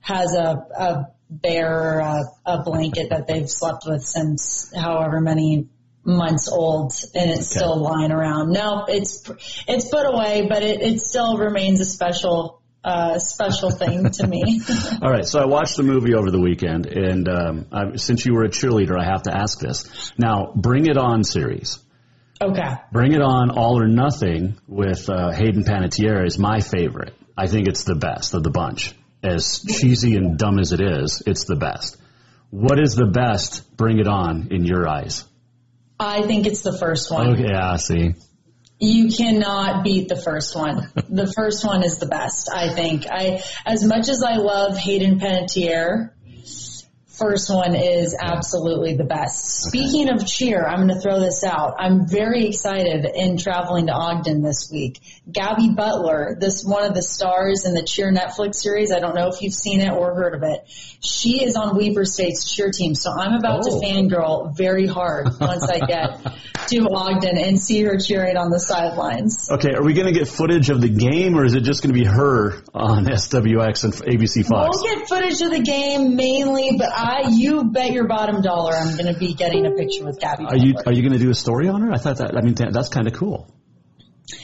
has 0.00 0.32
a 0.34 0.64
a 0.78 1.06
bear 1.28 1.98
a, 1.98 2.22
a 2.44 2.62
blanket 2.62 3.10
that 3.10 3.26
they've 3.26 3.50
slept 3.50 3.82
with 3.84 4.02
since 4.02 4.72
however 4.76 5.20
many 5.20 5.66
months 6.04 6.48
old 6.48 6.92
and 7.16 7.30
it's 7.32 7.50
Okay. 7.50 7.58
still 7.58 7.78
lying 7.80 8.12
around. 8.12 8.52
No, 8.52 8.84
it's 8.86 9.28
it's 9.66 9.88
put 9.88 10.06
away, 10.06 10.46
but 10.48 10.62
it, 10.62 10.80
it 10.82 11.00
still 11.00 11.36
remains 11.36 11.80
a 11.80 11.84
special 11.84 12.62
uh, 12.84 13.18
special 13.18 13.70
thing 13.70 14.10
to 14.10 14.26
me. 14.26 14.60
All 15.02 15.10
right. 15.10 15.26
So 15.26 15.40
I 15.40 15.46
watched 15.46 15.76
the 15.76 15.82
movie 15.82 16.14
over 16.14 16.30
the 16.30 16.40
weekend, 16.40 16.86
and 16.86 17.28
um, 17.28 17.66
I, 17.72 17.96
since 17.96 18.24
you 18.24 18.34
were 18.34 18.44
a 18.44 18.48
cheerleader, 18.48 18.98
I 18.98 19.04
have 19.04 19.22
to 19.22 19.36
ask 19.36 19.58
this. 19.58 20.12
Now, 20.18 20.52
Bring 20.54 20.86
It 20.86 20.96
On 20.96 21.24
series. 21.24 21.78
okay. 22.40 22.74
Bring 22.92 23.12
It 23.12 23.22
On 23.22 23.50
All 23.50 23.80
or 23.80 23.88
Nothing 23.88 24.58
with 24.68 25.08
uh, 25.10 25.32
Hayden 25.32 25.64
Panettiere 25.64 26.24
is 26.26 26.38
my 26.38 26.60
favorite. 26.60 27.14
I 27.36 27.48
think 27.48 27.66
it's 27.68 27.84
the 27.84 27.96
best 27.96 28.34
of 28.34 28.42
the 28.42 28.50
bunch. 28.50 28.94
As 29.22 29.62
cheesy 29.62 30.14
and 30.14 30.38
dumb 30.38 30.58
as 30.60 30.72
it 30.72 30.80
is, 30.80 31.22
it's 31.26 31.44
the 31.44 31.56
best. 31.56 31.96
What 32.50 32.78
is 32.78 32.94
the 32.94 33.06
best 33.06 33.76
Bring 33.76 33.98
It 33.98 34.06
On 34.06 34.48
in 34.52 34.64
your 34.64 34.86
eyes? 34.86 35.24
I 35.98 36.22
think 36.22 36.46
it's 36.46 36.62
the 36.62 36.76
first 36.78 37.10
one. 37.10 37.30
Okay, 37.32 37.46
yeah, 37.50 37.76
see. 37.76 38.14
You 38.78 39.08
cannot 39.08 39.84
beat 39.84 40.08
the 40.08 40.16
first 40.16 40.54
one. 40.54 40.90
the 41.08 41.32
first 41.34 41.64
one 41.64 41.82
is 41.82 41.98
the 41.98 42.06
best, 42.06 42.50
I 42.52 42.74
think. 42.74 43.06
I, 43.10 43.42
as 43.64 43.84
much 43.84 44.08
as 44.08 44.22
I 44.22 44.36
love 44.36 44.76
Hayden 44.76 45.18
Panettiere, 45.18 46.10
first 47.18 47.48
one 47.52 47.74
is 47.74 48.14
absolutely 48.18 48.94
the 48.96 49.04
best. 49.04 49.62
Speaking 49.68 50.08
of 50.10 50.26
cheer, 50.26 50.66
I'm 50.66 50.86
going 50.86 50.94
to 50.94 51.00
throw 51.00 51.18
this 51.20 51.42
out. 51.44 51.74
I'm 51.78 52.06
very 52.06 52.46
excited 52.46 53.06
in 53.06 53.38
traveling 53.38 53.86
to 53.86 53.92
Ogden 53.92 54.42
this 54.42 54.68
week. 54.70 55.00
Gabby 55.30 55.70
Butler, 55.70 56.36
this 56.38 56.62
one 56.64 56.84
of 56.84 56.94
the 56.94 57.02
stars 57.02 57.64
in 57.64 57.74
the 57.74 57.82
cheer 57.82 58.12
Netflix 58.12 58.56
series. 58.56 58.92
I 58.92 59.00
don't 59.00 59.14
know 59.14 59.28
if 59.28 59.40
you've 59.42 59.54
seen 59.54 59.80
it 59.80 59.90
or 59.90 60.14
heard 60.14 60.34
of 60.34 60.42
it. 60.42 60.64
She 60.68 61.42
is 61.44 61.56
on 61.56 61.76
Weber 61.76 62.04
State's 62.04 62.54
cheer 62.54 62.70
team, 62.70 62.94
so 62.94 63.10
I'm 63.10 63.34
about 63.38 63.62
Oh. 63.64 63.80
to 63.80 63.86
fangirl 63.86 64.56
very 64.56 64.86
hard 64.86 65.28
once 65.40 65.68
I 65.70 65.78
get 65.78 66.20
to 66.68 66.88
Ogden 66.90 67.38
and 67.38 67.58
see 67.60 67.82
her 67.82 67.96
cheering 67.98 68.36
on 68.36 68.50
the 68.50 68.60
sidelines. 68.60 69.48
Okay, 69.50 69.72
are 69.72 69.82
we 69.82 69.94
going 69.94 70.12
to 70.12 70.18
get 70.18 70.28
footage 70.28 70.68
of 70.68 70.80
the 70.80 70.88
game, 70.88 71.36
or 71.38 71.44
is 71.44 71.54
it 71.54 71.62
just 71.62 71.82
going 71.82 71.94
to 71.94 71.98
be 71.98 72.04
her 72.06 72.62
on 72.74 73.06
SWX 73.06 73.84
and 73.84 73.92
ABC 73.94 74.44
Fox? 74.46 74.78
We'll 74.82 74.96
get 74.96 75.08
footage 75.08 75.40
of 75.42 75.50
the 75.50 75.60
game 75.62 76.16
mainly, 76.16 76.76
but 76.76 76.88
I, 76.92 77.05
you 77.30 77.64
bet 77.64 77.92
your 77.92 78.06
bottom 78.06 78.42
dollar 78.42 78.74
I'm 78.74 78.96
going 78.96 79.12
to 79.12 79.18
be 79.18 79.34
getting 79.34 79.66
a 79.66 79.70
picture 79.72 80.04
with 80.04 80.18
Gabby. 80.20 80.44
Are 80.44 80.56
you 80.56 80.74
are 80.86 80.92
you 80.92 81.02
going 81.02 81.12
to 81.12 81.18
do 81.18 81.30
a 81.30 81.34
story 81.34 81.68
on 81.68 81.82
her? 81.82 81.92
I 81.92 81.98
thought 81.98 82.18
that. 82.18 82.36
I 82.36 82.40
mean, 82.42 82.54
that's 82.54 82.88
kind 82.88 83.06
of 83.06 83.14
cool. 83.14 83.52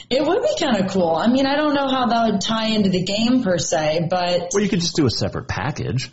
It 0.09 0.25
would 0.25 0.41
be 0.41 0.55
kind 0.59 0.77
of 0.77 0.91
cool. 0.91 1.15
I 1.15 1.27
mean, 1.27 1.45
I 1.45 1.55
don't 1.55 1.73
know 1.75 1.87
how 1.89 2.05
that 2.07 2.31
would 2.31 2.41
tie 2.41 2.67
into 2.67 2.89
the 2.89 3.03
game 3.03 3.43
per 3.43 3.57
se, 3.57 4.07
but 4.09 4.49
well, 4.53 4.63
you 4.63 4.69
could 4.69 4.79
just 4.81 4.95
do 4.95 5.05
a 5.05 5.09
separate 5.09 5.47
package. 5.47 6.09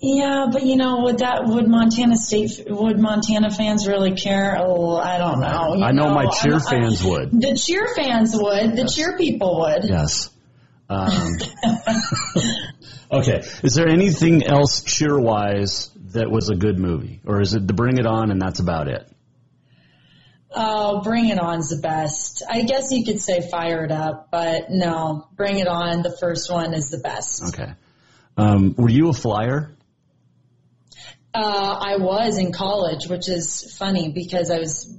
yeah, 0.00 0.46
but 0.52 0.62
you 0.64 0.76
know, 0.76 1.00
would 1.02 1.18
that 1.18 1.46
would 1.46 1.66
Montana 1.68 2.16
State 2.16 2.64
would 2.68 2.98
Montana 2.98 3.50
fans 3.50 3.88
really 3.88 4.14
care? 4.14 4.56
Oh, 4.60 4.96
I 4.96 5.18
don't 5.18 5.40
know. 5.40 5.74
You 5.76 5.84
I 5.84 5.92
know 5.92 6.10
my 6.14 6.22
I'm- 6.24 6.30
cheer 6.40 6.56
I- 6.56 6.70
fans 6.70 7.02
would. 7.02 7.30
The 7.32 7.54
cheer 7.56 7.88
fans 7.94 8.32
would. 8.36 8.76
The 8.76 8.86
cheer 8.92 9.16
people 9.16 9.60
would. 9.60 9.84
Yes. 9.88 10.30
Um, 10.88 11.10
okay. 13.12 13.42
Is 13.62 13.74
there 13.74 13.88
anything 13.88 14.44
else 14.44 14.82
cheer 14.82 15.18
wise 15.18 15.90
that 16.12 16.30
was 16.30 16.48
a 16.48 16.54
good 16.54 16.78
movie, 16.78 17.20
or 17.26 17.40
is 17.40 17.54
it 17.54 17.66
the 17.66 17.74
Bring 17.74 17.98
It 17.98 18.06
On 18.06 18.30
and 18.30 18.40
that's 18.40 18.60
about 18.60 18.88
it? 18.88 19.08
Oh, 20.54 21.00
Bring 21.02 21.28
It 21.28 21.38
On's 21.38 21.70
the 21.70 21.80
best. 21.80 22.42
I 22.48 22.62
guess 22.62 22.92
you 22.92 23.04
could 23.04 23.20
say 23.20 23.48
Fire 23.50 23.84
It 23.84 23.92
Up, 23.92 24.28
but 24.30 24.70
no, 24.70 25.28
Bring 25.34 25.58
It 25.58 25.68
On, 25.68 26.02
the 26.02 26.14
first 26.20 26.50
one 26.52 26.74
is 26.74 26.90
the 26.90 26.98
best. 26.98 27.54
Okay. 27.54 27.72
Um, 28.36 28.74
were 28.76 28.90
you 28.90 29.08
a 29.08 29.12
flyer? 29.12 29.74
Uh, 31.34 31.78
I 31.80 31.96
was 31.96 32.36
in 32.36 32.52
college, 32.52 33.06
which 33.08 33.28
is 33.28 33.74
funny 33.78 34.12
because 34.12 34.50
I 34.50 34.58
was 34.58 34.94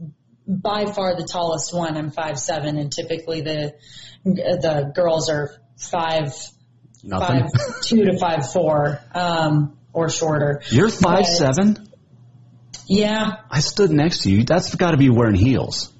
by 0.48 0.86
far 0.86 1.16
the 1.16 1.26
tallest 1.26 1.74
one. 1.74 1.96
I'm 1.96 2.10
five 2.10 2.40
seven, 2.40 2.78
and 2.78 2.92
typically 2.92 3.42
the 3.42 3.76
the 4.24 4.92
girls 4.96 5.30
are 5.30 5.52
five 5.78 6.34
Nothing. 7.04 7.42
five 7.42 7.82
two 7.84 8.06
to 8.06 8.18
five 8.18 8.52
four 8.52 9.00
um, 9.14 9.78
or 9.92 10.10
shorter. 10.10 10.62
You're 10.70 10.90
five 10.90 11.20
But- 11.24 11.26
seven. 11.26 11.90
Yeah, 12.88 13.38
I 13.50 13.60
stood 13.62 13.92
next 13.92 14.24
to 14.24 14.32
you. 14.32 14.44
That's 14.44 14.76
got 14.76 14.92
to 14.92 14.98
be 14.98 15.10
wearing 15.10 15.36
heels. 15.36 15.92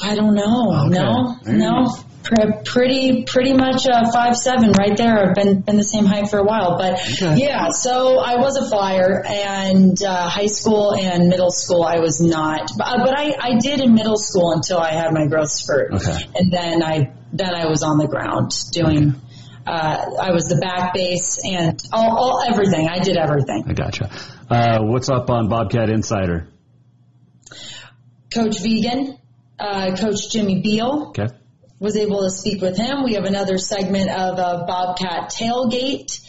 I 0.00 0.14
don't 0.14 0.34
know. 0.34 0.86
Okay. 0.86 0.98
No, 0.98 1.36
Very 1.42 1.58
no. 1.58 1.96
Pre- 2.24 2.62
pretty, 2.64 3.22
pretty 3.24 3.54
much 3.54 3.86
uh, 3.88 4.10
five 4.12 4.36
seven 4.36 4.72
right 4.72 4.94
there. 4.96 5.30
I've 5.30 5.34
been 5.34 5.60
been 5.62 5.76
the 5.78 5.82
same 5.84 6.04
height 6.04 6.28
for 6.28 6.38
a 6.38 6.44
while, 6.44 6.76
but 6.76 6.94
Okay. 7.00 7.38
yeah. 7.38 7.70
So 7.70 8.18
I 8.18 8.36
was 8.36 8.56
a 8.58 8.68
flyer, 8.68 9.24
and 9.26 9.96
uh, 10.02 10.28
high 10.28 10.46
school 10.46 10.94
and 10.94 11.28
middle 11.28 11.50
school 11.50 11.84
I 11.84 12.00
was 12.00 12.20
not, 12.20 12.70
but, 12.76 12.86
uh, 12.86 12.98
but 12.98 13.18
I 13.18 13.34
I 13.40 13.58
did 13.58 13.80
in 13.80 13.94
middle 13.94 14.18
school 14.18 14.52
until 14.52 14.78
I 14.78 14.90
had 14.92 15.12
my 15.14 15.26
growth 15.26 15.50
spurt, 15.50 15.94
Okay. 15.94 16.26
and 16.34 16.52
then 16.52 16.82
I 16.82 17.12
then 17.32 17.54
I 17.54 17.66
was 17.66 17.82
on 17.82 17.98
the 17.98 18.06
ground 18.08 18.52
doing. 18.72 19.14
Uh, 19.66 20.16
I 20.22 20.32
was 20.32 20.48
the 20.48 20.56
back 20.56 20.94
base 20.94 21.38
and 21.44 21.78
all, 21.92 22.16
all 22.16 22.42
everything. 22.48 22.88
I 22.88 23.00
did 23.00 23.16
everything. 23.18 23.64
I 23.68 23.74
gotcha. 23.74 24.10
Uh, 24.48 24.78
what's 24.82 25.10
up 25.10 25.28
on 25.28 25.48
Bobcat 25.48 25.90
Insider? 25.90 26.48
Coach 28.32 28.58
Vigen, 28.62 29.18
uh, 29.58 29.94
Coach 29.96 30.30
Jimmy 30.30 30.60
Beal, 30.62 31.08
Okay. 31.10 31.28
was 31.78 31.96
able 31.96 32.22
to 32.22 32.30
speak 32.30 32.62
with 32.62 32.76
him. 32.76 33.04
We 33.04 33.14
have 33.14 33.24
another 33.24 33.58
segment 33.58 34.10
of 34.10 34.36
Bobcat 34.66 35.30
tailgate. 35.30 36.20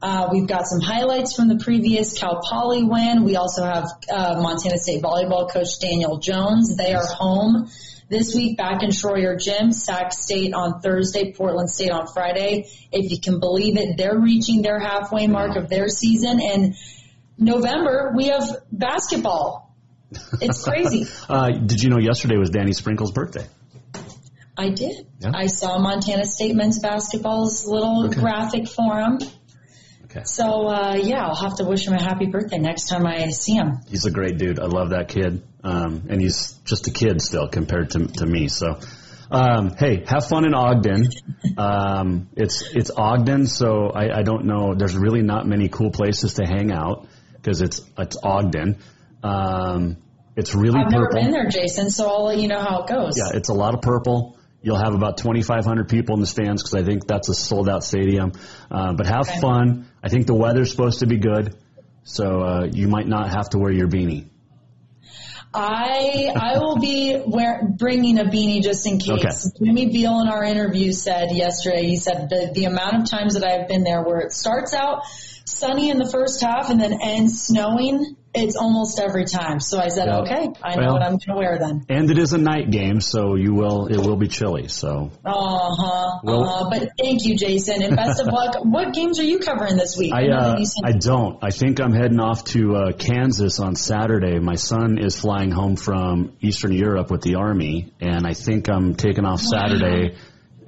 Uh, 0.00 0.28
we've 0.30 0.46
got 0.46 0.66
some 0.66 0.80
highlights 0.80 1.34
from 1.34 1.48
the 1.48 1.56
previous 1.56 2.12
Cal 2.18 2.40
Poly 2.42 2.84
win. 2.84 3.24
We 3.24 3.36
also 3.36 3.64
have 3.64 3.84
uh, 4.12 4.40
Montana 4.40 4.76
State 4.78 5.02
volleyball 5.02 5.50
coach 5.50 5.78
Daniel 5.80 6.18
Jones. 6.18 6.76
They 6.76 6.92
are 6.94 7.06
home 7.06 7.70
this 8.08 8.34
week 8.34 8.56
back 8.56 8.82
in 8.82 8.90
Shroyer 8.90 9.38
Gym. 9.40 9.72
Sac 9.72 10.12
State 10.12 10.54
on 10.54 10.80
Thursday, 10.80 11.32
Portland 11.32 11.68
State 11.70 11.90
on 11.90 12.06
Friday. 12.06 12.66
If 12.92 13.10
you 13.10 13.18
can 13.20 13.40
believe 13.40 13.76
it, 13.76 13.96
they're 13.96 14.18
reaching 14.18 14.62
their 14.62 14.78
halfway 14.78 15.26
mark 15.26 15.56
of 15.56 15.68
their 15.68 15.88
season. 15.88 16.40
And 16.40 16.74
November, 17.38 18.12
we 18.16 18.26
have 18.28 18.44
basketball. 18.72 19.74
It's 20.40 20.62
crazy. 20.64 21.06
Uh, 21.28 21.50
did 21.50 21.82
you 21.82 21.90
know 21.90 21.98
yesterday 21.98 22.36
was 22.36 22.50
Danny 22.50 22.72
Sprinkle's 22.72 23.10
birthday? 23.10 23.44
I 24.56 24.70
did. 24.70 25.06
Yeah. 25.18 25.32
I 25.34 25.48
saw 25.48 25.78
Montana 25.78 26.24
State 26.24 26.54
men's 26.54 26.78
basketball's 26.78 27.66
little 27.66 28.06
Okay. 28.06 28.20
graphic 28.20 28.68
for 28.68 28.98
him. 29.00 29.18
Okay. 30.04 30.22
So 30.24 30.68
uh, 30.68 30.94
yeah, 30.94 31.26
I'll 31.26 31.34
have 31.34 31.56
to 31.56 31.64
wish 31.64 31.86
him 31.86 31.92
a 31.94 32.00
happy 32.02 32.26
birthday 32.26 32.58
next 32.58 32.88
time 32.88 33.06
I 33.06 33.28
see 33.30 33.54
him. 33.54 33.80
He's 33.88 34.06
a 34.06 34.10
great 34.10 34.38
dude. 34.38 34.58
I 34.60 34.66
love 34.66 34.90
that 34.90 35.08
kid. 35.08 35.42
Um, 35.66 36.04
and 36.08 36.20
he's 36.20 36.52
just 36.64 36.86
a 36.86 36.92
kid 36.92 37.20
still 37.20 37.48
compared 37.48 37.90
to, 37.90 38.06
to 38.06 38.26
me. 38.26 38.46
So, 38.48 38.78
um, 39.32 39.74
hey, 39.76 40.04
have 40.06 40.26
fun 40.28 40.44
in 40.44 40.54
Ogden. 40.54 41.08
Um, 41.58 42.28
it's, 42.36 42.62
it's 42.74 42.90
Ogden. 42.96 43.46
So 43.46 43.88
I, 43.88 44.18
I 44.18 44.22
don't 44.22 44.44
know. 44.44 44.74
There's 44.76 44.96
really 44.96 45.22
not 45.22 45.46
many 45.46 45.68
cool 45.68 45.90
places 45.90 46.34
to 46.34 46.46
hang 46.46 46.70
out 46.70 47.08
because 47.32 47.60
it's, 47.62 47.80
it's 47.98 48.16
Ogden. 48.22 48.78
Um, 49.24 49.96
it's 50.36 50.54
really 50.54 50.78
I've 50.78 50.90
never 50.92 51.06
purple. 51.06 51.22
been 51.22 51.30
there, 51.32 51.48
Jason, 51.48 51.90
so 51.90 52.06
I'll 52.08 52.24
let 52.26 52.38
you 52.38 52.46
know 52.46 52.60
how 52.60 52.82
it 52.82 52.88
goes. 52.88 53.14
Yeah, 53.16 53.36
it's 53.36 53.48
a 53.48 53.54
lot 53.54 53.74
of 53.74 53.80
purple. 53.82 54.38
You'll 54.62 54.78
have 54.78 54.94
about 54.94 55.16
2,500 55.18 55.88
people 55.88 56.14
in 56.14 56.20
the 56.20 56.26
stands 56.26 56.62
because 56.62 56.74
I 56.74 56.84
think 56.84 57.06
that's 57.06 57.28
a 57.28 57.34
sold 57.34 57.68
out 57.68 57.82
stadium. 57.84 58.32
Uh, 58.70 58.92
but 58.92 59.06
have 59.06 59.28
Okay. 59.28 59.40
fun. 59.40 59.88
I 60.02 60.08
think 60.10 60.26
the 60.26 60.34
weather's 60.34 60.70
supposed 60.70 61.00
to 61.00 61.06
be 61.06 61.16
good. 61.18 61.56
So 62.04 62.40
uh, 62.42 62.68
you 62.72 62.86
might 62.86 63.08
not 63.08 63.30
have 63.30 63.48
to 63.50 63.58
wear 63.58 63.72
your 63.72 63.88
beanie. 63.88 64.28
I 65.56 66.30
I 66.36 66.58
will 66.58 66.78
be 66.78 67.20
wear, 67.26 67.66
bringing 67.78 68.18
a 68.18 68.24
beanie 68.24 68.62
just 68.62 68.86
in 68.86 68.98
case. 68.98 69.50
Jimmy 69.58 69.86
Beal 69.86 70.20
in 70.20 70.28
our 70.28 70.44
interview 70.44 70.92
said 70.92 71.30
yesterday. 71.32 71.86
He 71.86 71.96
said 71.96 72.28
the 72.28 72.50
the 72.52 72.66
amount 72.66 73.02
of 73.02 73.10
times 73.10 73.34
that 73.34 73.44
I've 73.44 73.66
been 73.66 73.82
there 73.82 74.02
where 74.02 74.20
it 74.20 74.32
starts 74.32 74.74
out 74.74 75.04
sunny 75.46 75.90
in 75.90 75.98
the 75.98 76.08
first 76.08 76.42
half 76.42 76.68
and 76.70 76.80
then 76.80 76.98
ends 77.00 77.42
snowing. 77.42 78.16
It's 78.38 78.56
almost 78.56 79.00
every 79.00 79.24
time. 79.24 79.60
So 79.60 79.78
I 79.80 79.88
said, 79.88 80.06
Yeah. 80.08 80.18
okay, 80.20 80.48
I 80.62 80.76
know 80.76 80.82
Well- 80.82 80.92
what 80.92 81.02
I'm 81.02 81.10
going 81.12 81.20
to 81.20 81.34
wear 81.34 81.58
then. 81.58 81.84
And 81.88 82.10
it 82.10 82.18
is 82.18 82.32
a 82.32 82.38
night 82.38 82.70
game, 82.70 83.00
so 83.00 83.34
you 83.34 83.54
will 83.54 83.86
it 83.86 83.96
will 83.96 84.16
be 84.16 84.28
chilly. 84.28 84.68
So 84.68 85.10
Uh 85.24 85.32
huh. 85.32 86.20
Well- 86.22 86.44
uh. 86.44 86.70
But 86.70 86.90
thank 86.98 87.24
you, 87.24 87.36
Jason, 87.36 87.82
and 87.82 87.96
best 87.96 88.20
of 88.20 88.26
luck. 88.26 88.56
What 88.76 88.92
games 88.92 89.18
are 89.18 89.24
you 89.24 89.38
covering 89.38 89.76
this 89.76 89.96
week? 89.96 90.12
I 90.12 90.28
uh, 90.28 90.58
I 90.84 90.92
don't. 90.92 91.38
I 91.42 91.50
think 91.50 91.80
I'm 91.80 91.92
heading 91.94 92.20
off 92.20 92.44
to 92.56 92.76
uh, 92.76 92.92
Kansas 92.92 93.58
on 93.58 93.74
Saturday. 93.74 94.38
My 94.38 94.56
son 94.56 94.98
is 94.98 95.18
flying 95.18 95.50
home 95.50 95.76
from 95.76 96.32
Eastern 96.42 96.72
Europe 96.72 97.10
with 97.10 97.22
the 97.22 97.36
Army, 97.36 97.92
and 98.00 98.26
I 98.26 98.34
think 98.34 98.68
I'm 98.68 98.94
taking 98.96 99.24
off 99.24 99.40
Saturday 99.40 100.16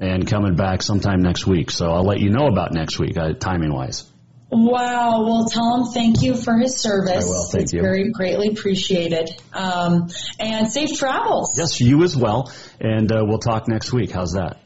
and 0.01 0.27
coming 0.27 0.55
back 0.55 0.81
sometime 0.83 1.23
next 1.23 1.47
week. 1.47 1.71
So 1.71 1.91
I'll 1.91 2.05
let 2.05 2.21
you 2.21 2.31
know 2.31 2.47
about 2.47 2.73
next 2.73 2.99
week, 2.99 3.19
uh, 3.19 3.33
timing 3.35 3.73
wise. 3.75 4.05
Wow. 4.51 5.25
Well, 5.25 5.47
tell 5.47 5.77
him 5.77 5.93
thank 5.93 6.23
you 6.23 6.35
for 6.35 6.57
his 6.57 6.81
service. 6.81 7.25
I 7.25 7.29
will. 7.29 7.49
Thank 7.51 7.65
it's 7.65 7.73
you. 7.75 7.83
very 7.83 8.11
greatly 8.11 8.49
appreciated. 8.49 9.31
Um, 9.53 10.09
and 10.41 10.71
safe 10.71 10.99
travels. 10.99 11.55
Yes, 11.59 11.81
you 11.81 12.03
as 12.03 12.17
well. 12.17 12.51
And 12.81 13.13
uh, 13.13 13.25
we'll 13.27 13.41
talk 13.41 13.69
next 13.69 13.93
week. 13.93 14.11
How's 14.11 14.33
that? 14.33 14.59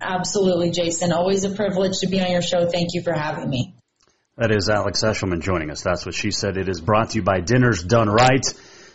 Absolutely, 0.00 0.70
Jason. 0.70 1.12
Always 1.12 1.42
a 1.44 1.50
privilege 1.50 1.98
to 2.00 2.06
be 2.06 2.20
on 2.20 2.30
your 2.30 2.42
show. 2.42 2.68
Thank 2.70 2.90
you 2.92 3.02
for 3.02 3.12
having 3.12 3.50
me. 3.50 3.74
That 4.36 4.52
is 4.52 4.68
Alex 4.68 5.02
Eschelman 5.02 5.40
joining 5.40 5.70
us. 5.70 5.82
That's 5.82 6.06
what 6.06 6.14
she 6.14 6.30
said. 6.30 6.56
It 6.56 6.68
is 6.68 6.80
brought 6.80 7.10
to 7.10 7.16
you 7.16 7.22
by 7.22 7.40
Dinner's 7.40 7.82
Done 7.82 8.08
Right. 8.08 8.46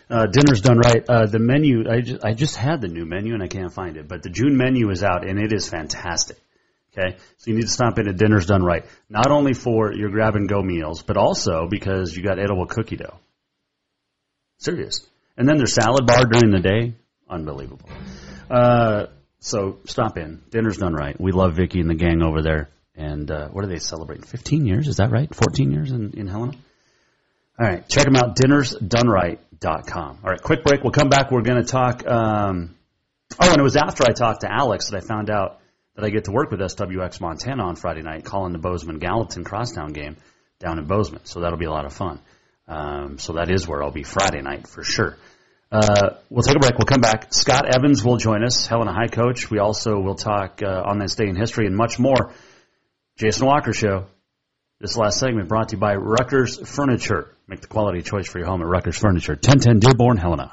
Uh, 0.08 0.24
Dinner's 0.26 0.62
Done 0.62 0.78
Right. 0.78 1.04
Uh, 1.06 1.26
the 1.26 1.38
menu, 1.38 1.84
I 1.90 2.00
just, 2.00 2.24
I 2.24 2.32
just 2.32 2.56
had 2.56 2.80
the 2.80 2.88
new 2.88 3.04
menu 3.04 3.34
and 3.34 3.42
I 3.42 3.48
can't 3.48 3.72
find 3.72 3.98
it, 3.98 4.08
but 4.08 4.22
the 4.22 4.30
June 4.30 4.56
menu 4.56 4.88
is 4.88 5.02
out 5.02 5.28
and 5.28 5.38
it 5.38 5.52
is 5.52 5.68
fantastic. 5.68 6.38
Okay, 6.96 7.16
so 7.38 7.50
you 7.50 7.56
need 7.56 7.62
to 7.62 7.68
stop 7.68 7.98
in 7.98 8.08
at 8.08 8.16
Dinner's 8.16 8.46
Done 8.46 8.62
Right, 8.62 8.84
not 9.08 9.30
only 9.30 9.52
for 9.52 9.92
your 9.92 10.10
grab 10.10 10.36
and 10.36 10.48
go 10.48 10.62
meals, 10.62 11.02
but 11.02 11.16
also 11.16 11.66
because 11.68 12.16
you 12.16 12.22
got 12.22 12.38
edible 12.38 12.66
cookie 12.66 12.96
dough. 12.96 13.18
Serious. 14.58 15.04
And 15.36 15.48
then 15.48 15.56
their 15.56 15.66
salad 15.66 16.06
bar 16.06 16.24
during 16.24 16.52
the 16.52 16.60
day, 16.60 16.94
unbelievable. 17.28 17.88
Uh, 18.48 19.06
so 19.40 19.80
stop 19.86 20.16
in. 20.16 20.42
Dinner's 20.50 20.78
Done 20.78 20.94
Right. 20.94 21.20
We 21.20 21.32
love 21.32 21.54
Vicky 21.54 21.80
and 21.80 21.90
the 21.90 21.94
gang 21.94 22.22
over 22.22 22.42
there. 22.42 22.70
And 22.94 23.28
uh, 23.28 23.48
what 23.48 23.64
are 23.64 23.68
they 23.68 23.78
celebrating? 23.78 24.24
15 24.24 24.64
years, 24.64 24.86
is 24.86 24.96
that 24.98 25.10
right? 25.10 25.34
14 25.34 25.72
years 25.72 25.90
in, 25.90 26.12
in 26.16 26.28
Helena? 26.28 26.52
All 27.58 27.66
right, 27.66 27.88
check 27.88 28.04
them 28.04 28.16
out, 28.16 28.36
dinnersdoneright.com. 28.36 30.18
All 30.24 30.30
right, 30.30 30.42
quick 30.42 30.64
break. 30.64 30.82
We'll 30.82 30.92
come 30.92 31.08
back. 31.08 31.30
We're 31.30 31.42
going 31.42 31.62
to 31.62 31.68
talk. 31.68 32.06
Um, 32.06 32.76
oh, 33.40 33.50
and 33.50 33.58
it 33.58 33.62
was 33.62 33.76
after 33.76 34.04
I 34.04 34.12
talked 34.12 34.42
to 34.42 34.52
Alex 34.52 34.90
that 34.90 35.02
I 35.02 35.06
found 35.06 35.30
out 35.30 35.60
that 35.94 36.04
I 36.04 36.10
get 36.10 36.24
to 36.24 36.32
work 36.32 36.50
with 36.50 36.60
SWX 36.60 37.20
Montana 37.20 37.64
on 37.64 37.76
Friday 37.76 38.02
night, 38.02 38.24
calling 38.24 38.52
the 38.52 38.58
Bozeman 38.58 38.98
Gallatin 38.98 39.44
Crosstown 39.44 39.92
game 39.92 40.16
down 40.58 40.78
in 40.78 40.86
Bozeman. 40.86 41.24
So 41.24 41.40
that'll 41.40 41.58
be 41.58 41.66
a 41.66 41.70
lot 41.70 41.86
of 41.86 41.92
fun. 41.92 42.20
Um, 42.66 43.18
so 43.18 43.34
that 43.34 43.50
is 43.50 43.68
where 43.68 43.82
I'll 43.82 43.90
be 43.90 44.02
Friday 44.02 44.42
night 44.42 44.66
for 44.66 44.82
sure. 44.82 45.16
Uh, 45.70 46.16
we'll 46.30 46.42
take 46.42 46.56
a 46.56 46.60
break. 46.60 46.78
We'll 46.78 46.86
come 46.86 47.00
back. 47.00 47.32
Scott 47.34 47.66
Evans 47.74 48.04
will 48.04 48.16
join 48.16 48.44
us, 48.44 48.66
Helena 48.66 48.92
High 48.92 49.08
coach. 49.08 49.50
We 49.50 49.58
also 49.58 49.98
will 49.98 50.14
talk 50.14 50.62
uh, 50.62 50.82
on 50.84 50.98
this 50.98 51.14
day 51.14 51.26
in 51.28 51.36
history 51.36 51.66
and 51.66 51.76
much 51.76 51.98
more. 51.98 52.32
Jason 53.16 53.46
Walker 53.46 53.72
Show. 53.72 54.06
This 54.80 54.96
last 54.96 55.18
segment 55.18 55.48
brought 55.48 55.70
to 55.70 55.76
you 55.76 55.80
by 55.80 55.94
Ruckers 55.94 56.66
Furniture. 56.66 57.30
Make 57.46 57.60
the 57.60 57.68
quality 57.68 58.02
choice 58.02 58.28
for 58.28 58.38
your 58.38 58.48
home 58.48 58.60
at 58.60 58.66
Ruckers 58.66 58.98
Furniture. 58.98 59.32
1010 59.32 59.78
Dearborn, 59.78 60.16
Helena. 60.16 60.52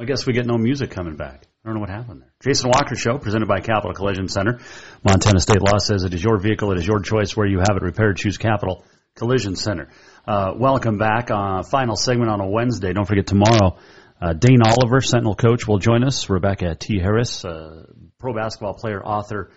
I 0.00 0.06
guess 0.06 0.26
we 0.26 0.32
get 0.32 0.46
no 0.46 0.56
music 0.56 0.90
coming 0.90 1.16
back. 1.16 1.44
I 1.62 1.68
don't 1.68 1.74
know 1.74 1.80
what 1.80 1.90
happened 1.90 2.22
there. 2.22 2.32
Jason 2.42 2.70
Walker 2.70 2.96
Show, 2.96 3.18
presented 3.18 3.46
by 3.48 3.60
Capital 3.60 3.92
Collision 3.92 4.28
Center. 4.28 4.60
Montana 5.04 5.40
State 5.40 5.60
law 5.60 5.76
says 5.76 6.04
it 6.04 6.14
is 6.14 6.24
your 6.24 6.38
vehicle, 6.38 6.72
it 6.72 6.78
is 6.78 6.86
your 6.86 7.00
choice 7.00 7.36
where 7.36 7.46
you 7.46 7.58
have 7.58 7.76
it 7.76 7.82
repaired. 7.82 8.16
Choose 8.16 8.38
Capital 8.38 8.82
Collision 9.14 9.56
Center. 9.56 9.90
Uh, 10.26 10.54
welcome 10.56 10.96
back. 10.96 11.30
Uh, 11.30 11.62
final 11.64 11.96
segment 11.96 12.30
on 12.30 12.40
a 12.40 12.48
Wednesday. 12.48 12.94
Don't 12.94 13.04
forget 13.04 13.26
tomorrow. 13.26 13.76
Uh, 14.18 14.32
Dane 14.32 14.62
Oliver, 14.64 15.02
Sentinel 15.02 15.34
coach, 15.34 15.68
will 15.68 15.78
join 15.78 16.02
us. 16.02 16.30
Rebecca 16.30 16.74
T. 16.76 16.98
Harris, 16.98 17.44
uh, 17.44 17.84
pro 18.18 18.32
basketball 18.32 18.72
player, 18.72 19.04
author, 19.04 19.50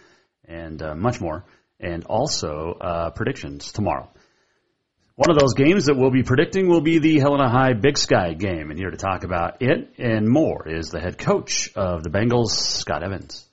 and 0.43 0.81
uh, 0.81 0.93
much 0.93 1.21
more. 1.21 1.45
And 1.79 2.03
also 2.03 2.73
uh, 2.81 3.11
predictions 3.11 3.71
tomorrow. 3.71 4.09
One 5.15 5.29
of 5.29 5.37
those 5.37 5.53
games 5.53 5.85
that 5.85 5.95
we'll 5.95 6.09
be 6.09 6.23
predicting 6.23 6.67
will 6.67 6.81
be 6.81 6.97
the 6.97 7.19
Helena 7.19 7.47
High 7.47 7.73
Big 7.73 7.99
Sky 7.99 8.33
game. 8.33 8.71
And 8.71 8.79
here 8.79 8.89
to 8.89 8.97
talk 8.97 9.23
about 9.23 9.61
it 9.61 9.93
and 9.99 10.27
more 10.27 10.67
is 10.67 10.89
the 10.89 10.99
head 10.99 11.19
coach 11.19 11.69
of 11.75 12.01
the 12.01 12.09
Bengals, 12.09 12.49
Scott 12.49 13.03
Evans. 13.03 13.45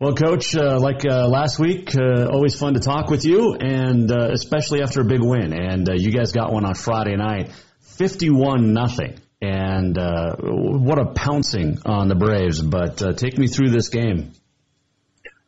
Well, 0.00 0.14
Coach, 0.14 0.56
uh, 0.56 0.80
like 0.80 1.04
uh, 1.04 1.28
last 1.28 1.60
week, 1.60 1.94
uh, 1.94 2.26
always 2.26 2.56
fun 2.56 2.74
to 2.74 2.80
talk 2.80 3.10
with 3.10 3.24
you, 3.24 3.54
and 3.54 4.10
uh, 4.10 4.30
especially 4.32 4.82
after 4.82 5.02
a 5.02 5.04
big 5.04 5.22
win. 5.22 5.52
And 5.52 5.88
uh, 5.88 5.94
you 5.96 6.10
guys 6.10 6.32
got 6.32 6.52
one 6.52 6.64
on 6.64 6.74
Friday 6.74 7.16
night, 7.16 7.52
fifty-one 7.80 8.72
nothing, 8.72 9.18
and 9.40 9.98
uh, 9.98 10.36
what 10.40 11.00
a 11.00 11.12
pouncing 11.14 11.78
on 11.84 12.08
the 12.08 12.14
Braves. 12.14 12.62
But 12.62 13.18
take 13.18 13.38
me 13.38 13.48
through 13.48 13.70
this 13.70 13.88
game 13.88 14.34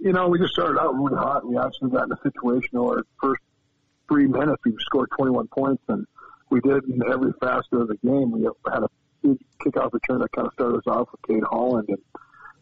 you 0.01 0.13
know, 0.13 0.29
we 0.29 0.39
just 0.39 0.55
started 0.55 0.81
out 0.81 0.95
really 0.95 1.17
hot. 1.17 1.47
We 1.47 1.59
actually 1.59 1.91
got 1.91 2.05
in 2.05 2.13
a 2.13 2.21
situation 2.23 2.81
where 2.83 3.03
first 3.21 3.43
three 4.09 4.27
minutes 4.27 4.63
we 4.65 4.75
scored 4.81 5.11
21 5.17 5.49
points, 5.49 5.83
and 5.89 6.07
we 6.49 6.61
did 6.61 6.85
in 6.85 7.03
every 7.07 7.33
facet 7.41 7.73
of 7.75 7.89
the 7.89 7.97
game. 7.97 8.33
We 8.33 8.43
had 8.43 8.83
a 8.83 8.89
big 9.23 9.39
kickoff 9.61 9.93
return 9.93 10.21
that 10.21 10.33
kind 10.33 10.49
of 10.49 10.55
started 10.55 10.79
us 10.79 10.87
off 10.87 11.09
with 11.13 11.23
Cade 11.29 11.45
Holland, 11.45 11.89
and 11.89 11.99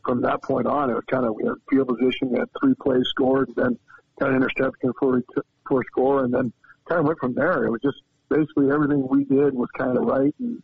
from 0.04 0.22
that 0.22 0.42
point 0.42 0.66
on, 0.66 0.90
it 0.90 0.94
was 0.94 1.04
kind 1.08 1.24
of 1.24 1.34
we 1.34 1.44
had 1.44 1.54
field 1.70 1.88
position. 1.88 2.30
We 2.30 2.38
had 2.40 2.48
three 2.60 2.74
plays 2.74 3.06
scored, 3.06 3.50
then 3.56 3.78
kind 4.18 4.34
of 4.34 4.36
interception 4.36 4.92
for 4.98 5.22
for 5.66 5.84
score, 5.84 6.24
and 6.24 6.34
then 6.34 6.52
kind 6.88 7.00
of 7.00 7.06
went 7.06 7.20
from 7.20 7.34
there. 7.34 7.64
It 7.64 7.70
was 7.70 7.80
just 7.82 7.98
basically 8.28 8.70
everything 8.70 9.06
we 9.08 9.24
did 9.24 9.54
was 9.54 9.68
kind 9.76 9.96
of 9.96 10.04
right, 10.04 10.34
and 10.40 10.60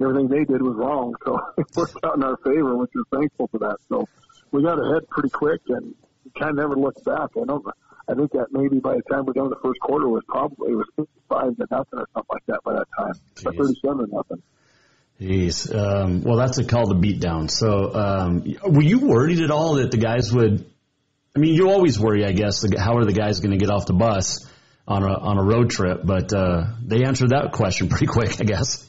everything 0.00 0.28
they 0.28 0.44
did 0.44 0.62
was 0.62 0.74
wrong. 0.76 1.14
So 1.24 1.38
it 1.58 1.66
worked 1.76 1.96
out 2.02 2.16
in 2.16 2.22
our 2.22 2.38
favor, 2.38 2.76
which 2.76 2.90
we're 2.94 3.18
thankful 3.18 3.48
for 3.48 3.58
that. 3.58 3.76
So 3.88 4.08
we 4.52 4.62
got 4.62 4.78
ahead 4.78 5.08
pretty 5.10 5.30
quick, 5.30 5.60
and 5.68 5.94
kind 6.38 6.50
of 6.50 6.56
never 6.56 6.76
looked 6.76 7.04
back. 7.04 7.30
I 7.40 7.44
don't. 7.46 7.64
I 8.06 8.14
think 8.14 8.32
that 8.32 8.48
maybe 8.50 8.80
by 8.80 8.96
the 8.96 9.02
time 9.10 9.24
we're 9.24 9.32
done 9.32 9.48
the 9.48 9.56
first 9.62 9.80
quarter 9.80 10.08
was 10.08 10.22
probably 10.28 10.72
it 10.72 10.76
was 10.76 10.86
55 10.96 11.56
to 11.56 11.66
nothing 11.70 11.98
or 11.98 12.08
something 12.12 12.28
like 12.30 12.46
that 12.46 12.60
by 12.64 12.74
that 12.74 12.86
time. 12.98 13.14
37 13.36 13.98
to 13.98 14.14
nothing. 14.14 14.42
Jeez. 15.20 15.74
Um, 15.74 16.22
well, 16.22 16.36
that's 16.36 16.58
a 16.58 16.64
call 16.64 16.88
to 16.88 16.94
beat 16.94 17.20
down. 17.20 17.48
So, 17.48 17.94
um, 17.94 18.56
were 18.66 18.82
you 18.82 18.98
worried 18.98 19.40
at 19.40 19.50
all 19.50 19.76
that 19.76 19.90
the 19.90 19.96
guys 19.96 20.32
would? 20.32 20.70
I 21.34 21.38
mean, 21.38 21.54
you 21.54 21.70
always 21.70 21.98
worry, 21.98 22.24
I 22.24 22.32
guess. 22.32 22.64
How 22.76 22.96
are 22.96 23.04
the 23.04 23.12
guys 23.12 23.40
going 23.40 23.52
to 23.52 23.56
get 23.56 23.70
off 23.70 23.86
the 23.86 23.94
bus 23.94 24.46
on 24.86 25.02
a 25.02 25.12
on 25.12 25.38
a 25.38 25.42
road 25.42 25.70
trip? 25.70 26.00
But 26.04 26.32
uh, 26.32 26.66
they 26.84 27.04
answered 27.04 27.30
that 27.30 27.52
question 27.52 27.88
pretty 27.90 28.06
quick, 28.06 28.40
I 28.40 28.44
guess. 28.44 28.88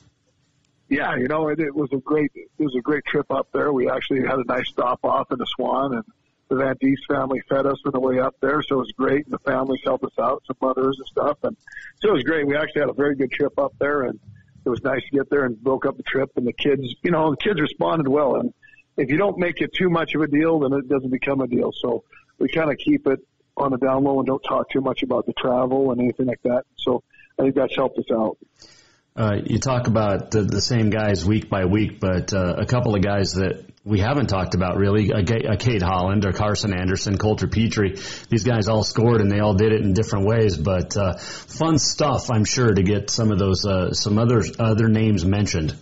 Yeah, 0.90 1.16
you 1.18 1.28
know, 1.28 1.48
it, 1.48 1.60
it 1.60 1.74
was 1.74 1.90
a 1.94 1.98
great 1.98 2.32
it 2.36 2.50
was 2.64 2.76
a 2.78 2.82
great 2.82 3.06
trip 3.06 3.28
up 3.32 3.48
there. 3.54 3.72
We 3.72 3.90
actually 3.90 4.22
had 4.22 4.38
a 4.38 4.46
nice 4.46 4.70
stop 4.70 5.00
off 5.04 5.32
in 5.32 5.38
the 5.38 5.48
Swan, 5.56 5.94
and 5.94 6.04
the 6.50 6.56
Van 6.56 6.76
Diest 6.82 7.06
family 7.08 7.42
fed 7.50 7.66
us 7.66 7.78
on 7.86 7.92
the 7.92 8.00
way 8.00 8.20
up 8.20 8.36
there, 8.42 8.62
so 8.62 8.76
it 8.76 8.80
was 8.80 8.92
great. 8.92 9.26
And 9.26 9.34
the 9.34 9.40
families 9.40 9.82
helped 9.84 10.04
us 10.04 10.18
out, 10.20 10.44
some 10.46 10.58
mothers 10.62 10.98
and 10.98 11.08
stuff, 11.08 11.38
and 11.44 11.58
so 12.02 12.10
it 12.10 12.14
was 12.14 12.24
great. 12.24 12.46
We 12.46 12.56
actually 12.56 12.82
had 12.82 12.90
a 12.90 12.94
very 12.94 13.16
good 13.16 13.32
trip 13.32 13.58
up 13.58 13.74
there, 13.80 14.04
and 14.04 14.20
it 14.66 14.70
was 14.70 14.84
nice 14.84 15.02
to 15.04 15.18
get 15.18 15.30
there 15.30 15.46
and 15.46 15.62
broke 15.62 15.86
up 15.86 15.98
the 15.98 16.04
trip. 16.04 16.32
And 16.36 16.46
the 16.46 16.54
kids, 16.54 16.96
you 17.04 17.12
know, 17.12 17.32
the 17.32 17.38
kids 17.38 17.62
responded 17.62 18.08
well. 18.08 18.36
And 18.36 18.54
if 18.98 19.10
you 19.10 19.18
don't 19.18 19.38
make 19.38 19.62
it 19.62 19.74
too 19.74 19.90
much 19.90 20.16
of 20.16 20.22
a 20.22 20.28
deal, 20.28 20.60
then 20.60 20.74
it 20.74 20.90
doesn't 20.90 21.12
become 21.12 21.42
a 21.42 21.48
deal. 21.48 21.72
So 21.72 22.04
we 22.40 22.50
kind 22.50 22.72
of 22.72 22.78
keep 22.78 23.08
it 23.08 23.20
on 23.58 23.72
the 23.72 23.78
down 23.78 24.04
low 24.04 24.20
and 24.20 24.28
don't 24.28 24.44
talk 24.44 24.70
too 24.70 24.82
much 24.82 25.04
about 25.04 25.26
the 25.26 25.34
travel 25.34 25.92
and 25.92 26.02
anything 26.02 26.26
like 26.26 26.42
that. 26.44 26.64
So 26.78 27.04
I 27.40 27.44
think 27.44 27.56
that's 27.56 27.76
helped 27.76 27.98
us 28.00 28.06
out. 28.12 28.38
Uh, 29.16 29.38
you 29.46 29.60
talk 29.60 29.88
about 29.88 30.32
the, 30.32 30.42
the 30.42 30.62
same 30.62 30.90
guys 30.90 31.26
week 31.26 31.50
by 31.50 31.66
week, 31.66 32.00
but 32.02 32.34
uh, 32.34 32.56
a 32.58 32.66
couple 32.66 32.96
of 32.96 33.02
guys 33.02 33.34
that 33.34 33.64
we 33.86 34.00
haven't 34.00 34.28
talked 34.28 34.56
about 34.56 34.78
really, 34.78 35.12
a, 35.12 35.24
Cade 35.58 35.84
Holland 35.84 36.26
or 36.26 36.34
Carson 36.34 36.74
Anderson, 36.74 37.20
Coulter 37.20 37.48
Petrie. 37.48 37.96
These 38.30 38.44
guys 38.44 38.68
all 38.68 38.84
scored 38.84 39.22
and 39.22 39.32
they 39.32 39.40
all 39.40 39.54
did 39.54 39.72
it 39.72 39.82
in 39.82 39.94
different 39.94 40.26
ways, 40.26 40.58
but 40.58 40.98
uh, 40.98 41.18
fun 41.18 41.78
stuff, 41.78 42.32
I'm 42.32 42.46
sure, 42.46 42.74
to 42.74 42.82
get 42.82 43.12
some 43.12 43.32
of 43.32 43.38
those 43.38 43.64
uh, 43.64 43.94
some 43.94 44.18
other 44.18 44.44
other 44.58 44.90
names 44.90 45.24
mentioned. 45.24 45.76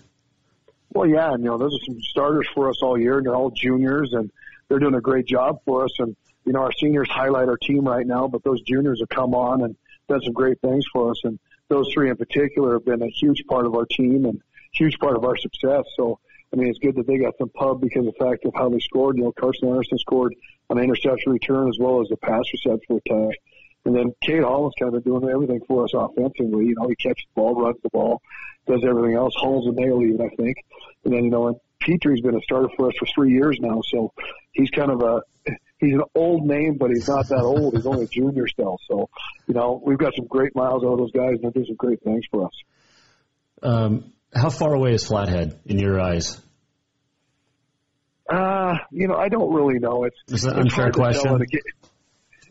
Well, 0.91 1.07
yeah, 1.07 1.33
and 1.33 1.43
you 1.43 1.49
know 1.49 1.57
those 1.57 1.73
are 1.73 1.85
some 1.85 1.97
starters 2.01 2.47
for 2.53 2.69
us 2.69 2.75
all 2.83 2.99
year, 2.99 3.17
and 3.17 3.25
they're 3.25 3.35
all 3.35 3.51
juniors, 3.51 4.11
and 4.11 4.29
they're 4.67 4.79
doing 4.79 4.95
a 4.95 5.01
great 5.01 5.25
job 5.25 5.61
for 5.65 5.85
us. 5.85 5.91
And 5.99 6.15
you 6.45 6.51
know 6.51 6.59
our 6.59 6.73
seniors 6.73 7.09
highlight 7.09 7.47
our 7.47 7.57
team 7.57 7.87
right 7.87 8.05
now, 8.05 8.27
but 8.27 8.43
those 8.43 8.61
juniors 8.63 8.99
have 8.99 9.09
come 9.09 9.33
on 9.33 9.63
and 9.63 9.77
done 10.09 10.21
some 10.21 10.33
great 10.33 10.59
things 10.59 10.83
for 10.91 11.11
us. 11.11 11.21
And 11.23 11.39
those 11.69 11.87
three 11.93 12.09
in 12.09 12.17
particular 12.17 12.73
have 12.73 12.85
been 12.85 13.01
a 13.01 13.07
huge 13.07 13.45
part 13.47 13.65
of 13.65 13.75
our 13.75 13.85
team 13.85 14.25
and 14.25 14.41
huge 14.73 14.99
part 14.99 15.15
of 15.15 15.23
our 15.23 15.37
success. 15.37 15.85
So, 15.95 16.19
I 16.53 16.55
mean, 16.55 16.69
it's 16.69 16.79
good 16.79 16.95
that 16.95 17.07
they 17.07 17.17
got 17.17 17.37
some 17.39 17.49
pub 17.49 17.81
because 17.81 18.05
of 18.05 18.13
the 18.13 18.25
fact 18.25 18.45
of 18.45 18.53
how 18.55 18.69
they 18.69 18.79
scored. 18.79 19.17
You 19.17 19.23
know, 19.23 19.31
Carson 19.31 19.69
Anderson 19.69 19.97
scored 19.97 20.35
an 20.69 20.77
interception 20.77 21.31
return 21.31 21.67
as 21.67 21.77
well 21.79 22.01
as 22.01 22.09
a 22.11 22.17
pass 22.17 22.43
reception 22.53 23.01
attack. 23.05 23.37
And 23.85 23.95
then 23.95 24.13
Cade 24.21 24.43
Holland's 24.43 24.75
kind 24.79 24.95
of 24.95 25.03
doing 25.03 25.27
everything 25.29 25.61
for 25.67 25.83
us 25.83 25.91
offensively. 25.93 26.67
You 26.67 26.75
know, 26.75 26.87
he 26.87 26.95
catches 26.95 27.25
the 27.35 27.41
ball, 27.41 27.55
runs 27.55 27.77
the 27.81 27.89
ball, 27.89 28.21
does 28.67 28.83
everything 28.87 29.15
else, 29.15 29.33
holds 29.35 29.65
the 29.65 29.73
nail 29.73 30.01
even, 30.01 30.21
I 30.21 30.29
think. 30.35 30.57
And 31.03 31.13
then, 31.13 31.25
you 31.25 31.31
know, 31.31 31.47
and 31.47 31.57
Petrie's 31.79 32.21
been 32.21 32.35
a 32.35 32.41
starter 32.41 32.69
for 32.77 32.87
us 32.87 32.93
for 32.97 33.07
three 33.13 33.33
years 33.33 33.57
now. 33.59 33.81
So 33.89 34.13
he's 34.51 34.69
kind 34.69 34.91
of 34.91 35.01
a, 35.01 35.21
he's 35.79 35.95
an 35.95 36.03
old 36.15 36.45
name, 36.45 36.77
but 36.77 36.91
he's 36.91 37.09
not 37.09 37.27
that 37.29 37.41
old. 37.41 37.75
He's 37.75 37.85
only 37.85 38.05
a 38.05 38.07
junior 38.07 38.47
still. 38.47 38.77
So, 38.89 39.09
you 39.47 39.53
know, 39.53 39.81
we've 39.83 39.97
got 39.97 40.15
some 40.15 40.27
great 40.27 40.55
miles 40.55 40.83
out 40.83 40.93
of 40.93 40.99
those 40.99 41.11
guys, 41.11 41.33
and 41.33 41.43
they're 41.43 41.51
doing 41.51 41.65
some 41.65 41.75
great 41.75 42.01
things 42.03 42.23
for 42.31 42.45
us. 42.45 42.53
Um, 43.61 44.13
how 44.33 44.49
far 44.49 44.73
away 44.73 44.93
is 44.93 45.05
Flathead 45.05 45.59
in 45.65 45.79
your 45.79 45.99
eyes? 45.99 46.39
Uh, 48.29 48.75
you 48.91 49.07
know, 49.07 49.15
I 49.15 49.29
don't 49.29 49.53
really 49.53 49.79
know. 49.79 50.05
It's, 50.05 50.17
it's 50.27 50.45
an 50.45 50.57
unfair 50.59 50.91
question. 50.91 51.39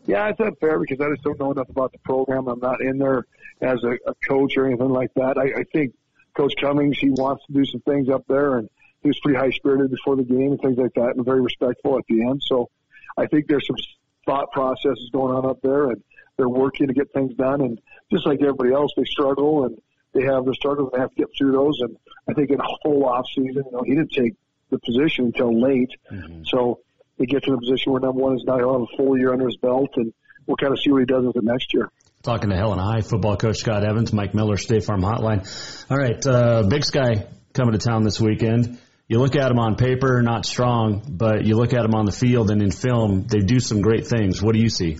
Yeah, 0.05 0.27
it's 0.27 0.39
unfair 0.41 0.79
because 0.79 0.99
I 0.99 1.09
just 1.11 1.23
don't 1.23 1.39
know 1.39 1.51
enough 1.51 1.69
about 1.69 1.93
the 1.93 1.97
program. 1.99 2.47
I'm 2.49 2.59
not 2.59 2.81
in 2.81 2.97
there 2.97 3.25
as 3.61 3.81
a, 3.85 3.91
a 4.05 4.13
coach 4.27 4.57
or 4.57 4.65
anything 4.65 4.89
like 4.89 5.13
that. 5.15 5.37
I, 5.37 5.61
I 5.61 5.63
think 5.71 5.93
Coach 6.35 6.55
Cummings, 6.59 6.97
he 6.99 7.09
wants 7.09 7.45
to 7.47 7.53
do 7.53 7.63
some 7.63 7.79
things 7.81 8.09
up 8.09 8.25
there, 8.27 8.57
and 8.57 8.69
he 9.01 9.07
was 9.07 9.19
pretty 9.23 9.39
high 9.39 9.51
spirited 9.51 9.91
before 9.91 10.17
the 10.17 10.23
game 10.23 10.51
and 10.51 10.59
things 10.59 10.77
like 10.77 10.93
that, 10.95 11.15
and 11.15 11.23
very 11.23 11.41
respectful 11.41 11.97
at 11.97 12.03
the 12.09 12.21
end. 12.21 12.41
So 12.43 12.69
I 13.17 13.27
think 13.27 13.47
there's 13.47 13.65
some 13.65 13.77
thought 14.25 14.51
processes 14.51 15.09
going 15.13 15.33
on 15.33 15.45
up 15.45 15.61
there, 15.61 15.91
and 15.91 16.03
they're 16.35 16.49
working 16.49 16.87
to 16.87 16.93
get 16.93 17.13
things 17.13 17.33
done. 17.35 17.61
And 17.61 17.79
just 18.11 18.25
like 18.25 18.41
everybody 18.41 18.73
else, 18.73 18.91
they 18.97 19.05
struggle 19.05 19.65
and 19.65 19.81
they 20.13 20.23
have 20.23 20.45
their 20.45 20.53
struggles 20.53 20.89
and 20.91 20.99
they 20.99 21.01
have 21.01 21.11
to 21.11 21.15
get 21.15 21.27
through 21.37 21.51
those. 21.51 21.79
And 21.81 21.97
I 22.29 22.33
think 22.33 22.49
in 22.49 22.59
a 22.59 22.63
whole 22.81 23.05
off 23.05 23.25
season, 23.35 23.63
you 23.65 23.71
know, 23.71 23.83
he 23.85 23.95
didn't 23.95 24.11
take 24.11 24.33
the 24.69 24.79
position 24.79 25.25
until 25.25 25.59
late, 25.61 25.91
mm-hmm. 26.11 26.43
so 26.45 26.79
he 27.17 27.25
gets 27.25 27.47
in 27.47 27.53
a 27.53 27.59
position 27.59 27.91
where 27.91 28.01
number 28.01 28.21
one 28.21 28.35
is 28.35 28.43
now 28.45 28.57
he'll 28.57 28.73
have 28.73 28.81
a 28.81 28.97
full 28.97 29.17
year 29.17 29.31
under 29.33 29.45
his 29.45 29.57
belt, 29.57 29.89
and 29.95 30.13
we'll 30.47 30.57
kind 30.57 30.73
of 30.73 30.79
see 30.79 30.91
what 30.91 30.99
he 30.99 31.05
does 31.05 31.25
with 31.25 31.35
it 31.35 31.43
next 31.43 31.73
year. 31.73 31.91
Talking 32.23 32.49
to 32.49 32.55
Helena 32.55 32.83
High 32.83 33.01
football 33.01 33.37
coach 33.37 33.57
Scott 33.57 33.83
Evans, 33.83 34.13
Mike 34.13 34.33
Miller, 34.33 34.57
State 34.57 34.83
Farm 34.83 35.01
Hotline. 35.01 35.45
All 35.91 35.97
right, 35.97 36.25
uh, 36.25 36.63
Big 36.63 36.83
Sky 36.85 37.27
coming 37.53 37.73
to 37.73 37.77
town 37.77 38.03
this 38.03 38.19
weekend 38.19 38.79
you 39.07 39.19
look 39.19 39.35
at 39.35 39.47
them 39.49 39.59
on 39.59 39.75
paper, 39.75 40.21
not 40.21 40.45
strong, 40.45 41.03
but 41.07 41.45
you 41.45 41.55
look 41.55 41.73
at 41.73 41.81
them 41.81 41.93
on 41.93 42.05
the 42.05 42.11
field 42.11 42.49
and 42.49 42.61
in 42.61 42.71
film, 42.71 43.23
they 43.27 43.39
do 43.39 43.59
some 43.59 43.81
great 43.81 44.07
things. 44.07 44.41
What 44.41 44.55
do 44.55 44.59
you 44.59 44.69
see? 44.69 44.97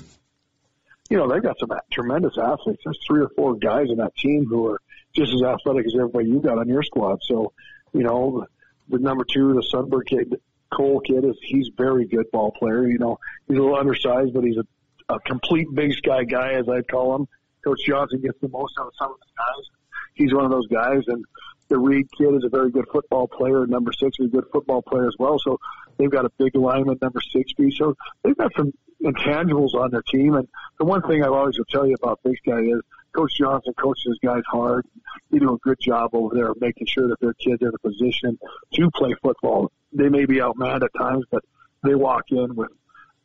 You 1.09 1.17
know, 1.17 1.27
they've 1.27 1.41
got 1.41 1.57
some 1.59 1.69
tremendous 1.91 2.33
athletes. 2.37 2.81
There's 2.83 2.99
three 3.07 3.21
or 3.21 3.29
four 3.35 3.55
guys 3.55 3.87
in 3.89 3.97
that 3.97 4.15
team 4.15 4.45
who 4.45 4.67
are 4.67 4.81
just 5.15 5.33
as 5.33 5.41
athletic 5.43 5.85
as 5.85 5.93
everybody 5.95 6.29
you 6.29 6.39
got 6.39 6.57
on 6.57 6.67
your 6.67 6.83
squad. 6.83 7.19
So, 7.23 7.53
you 7.93 8.03
know, 8.03 8.45
the 8.89 8.99
number 8.99 9.25
two, 9.31 9.53
the 9.53 9.65
Sunbird 9.73 10.07
kid, 10.07 10.41
Cole 10.71 10.99
kid, 10.99 11.23
is 11.23 11.37
he's 11.41 11.69
very 11.77 12.05
good 12.05 12.31
ball 12.31 12.51
player. 12.51 12.87
You 12.87 12.97
know, 12.97 13.19
he's 13.47 13.57
a 13.57 13.61
little 13.61 13.77
undersized, 13.77 14.33
but 14.33 14.43
he's 14.43 14.57
a, 14.57 15.13
a 15.13 15.19
complete 15.19 15.67
big 15.73 15.93
sky 15.93 16.23
guy, 16.23 16.53
as 16.53 16.67
I'd 16.67 16.87
call 16.87 17.15
him. 17.15 17.27
Coach 17.63 17.81
Johnson 17.85 18.21
gets 18.21 18.39
the 18.41 18.49
most 18.49 18.73
out 18.79 18.87
of 18.87 18.93
some 18.99 19.11
of 19.11 19.17
these 19.17 19.33
guys. 19.37 19.69
He's 20.15 20.33
one 20.33 20.45
of 20.45 20.51
those 20.51 20.67
guys, 20.67 21.03
and 21.07 21.23
the 21.69 21.77
Reed 21.77 22.07
kid 22.17 22.35
is 22.35 22.43
a 22.43 22.49
very 22.49 22.71
good 22.71 22.85
football 22.91 23.27
player. 23.27 23.65
Number 23.65 23.91
six 23.91 24.19
is 24.19 24.27
a 24.27 24.29
good 24.29 24.45
football 24.51 24.81
player 24.81 25.07
as 25.07 25.15
well. 25.17 25.39
So 25.39 25.59
they've 25.97 26.11
got 26.11 26.25
a 26.25 26.31
big 26.37 26.55
lineman, 26.55 26.97
number 27.01 27.21
60. 27.21 27.71
So 27.71 27.95
they've 28.23 28.37
got 28.37 28.51
some 28.55 28.73
intangibles 29.03 29.73
on 29.73 29.91
their 29.91 30.01
team. 30.03 30.35
And 30.35 30.47
the 30.79 30.85
one 30.85 31.01
thing 31.01 31.23
I 31.23 31.27
always 31.27 31.57
will 31.57 31.65
tell 31.65 31.87
you 31.87 31.95
about 31.95 32.19
this 32.23 32.37
guy 32.45 32.59
is 32.61 32.81
Coach 33.13 33.37
Johnson 33.37 33.73
coaches 33.73 34.03
his 34.05 34.19
guys 34.19 34.43
hard. 34.47 34.85
They 35.31 35.39
do 35.39 35.53
a 35.53 35.57
good 35.59 35.79
job 35.79 36.11
over 36.13 36.33
there 36.33 36.51
of 36.51 36.59
making 36.59 36.87
sure 36.87 37.07
that 37.09 37.19
their 37.19 37.33
kids 37.33 37.61
are 37.61 37.69
in 37.69 37.75
a 37.75 37.79
position 37.79 38.39
to 38.73 38.91
play 38.91 39.13
football. 39.21 39.71
They 39.91 40.09
may 40.09 40.25
be 40.25 40.37
outmanned 40.37 40.83
at 40.83 40.91
times, 40.97 41.25
but 41.29 41.43
they 41.83 41.95
walk 41.95 42.25
in 42.31 42.55
with, 42.55 42.71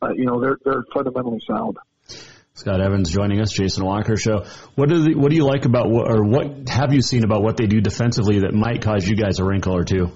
uh, 0.01 0.11
you 0.11 0.25
know, 0.25 0.39
they're, 0.39 0.57
they're 0.63 0.83
fundamentally 0.93 1.41
sound. 1.45 1.77
Scott 2.59 2.81
Evans 2.81 3.09
joining 3.09 3.39
us, 3.39 3.53
Jason 3.53 3.85
Walker 3.85 4.17
show. 4.17 4.43
What 4.75 4.89
do 4.89 5.17
what 5.17 5.29
do 5.29 5.37
you 5.37 5.45
like 5.45 5.63
about 5.63 5.89
what 5.89 6.11
or 6.11 6.25
what 6.25 6.67
have 6.67 6.93
you 6.93 7.01
seen 7.01 7.23
about 7.23 7.41
what 7.41 7.55
they 7.55 7.67
do 7.67 7.79
defensively 7.79 8.39
that 8.39 8.53
might 8.53 8.81
cause 8.81 9.07
you 9.07 9.15
guys 9.15 9.39
a 9.39 9.45
wrinkle 9.45 9.73
or 9.73 9.85
two? 9.85 10.11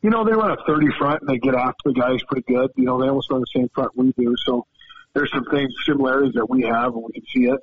You 0.00 0.10
know, 0.10 0.24
they 0.24 0.30
run 0.30 0.52
a 0.52 0.56
30 0.64 0.86
front 0.96 1.22
and 1.22 1.28
they 1.28 1.38
get 1.38 1.56
after 1.56 1.74
the 1.86 1.92
guys 1.92 2.22
pretty 2.28 2.44
good. 2.46 2.70
You 2.76 2.84
know, 2.84 3.00
they 3.00 3.08
almost 3.08 3.32
run 3.32 3.40
the 3.40 3.58
same 3.58 3.68
front 3.74 3.96
we 3.96 4.12
do. 4.16 4.32
So 4.46 4.64
there's 5.12 5.30
some 5.32 5.44
things, 5.50 5.74
similarities 5.84 6.34
that 6.34 6.48
we 6.48 6.62
have 6.62 6.94
and 6.94 7.02
we 7.02 7.12
can 7.14 7.24
see 7.34 7.50
it. 7.50 7.58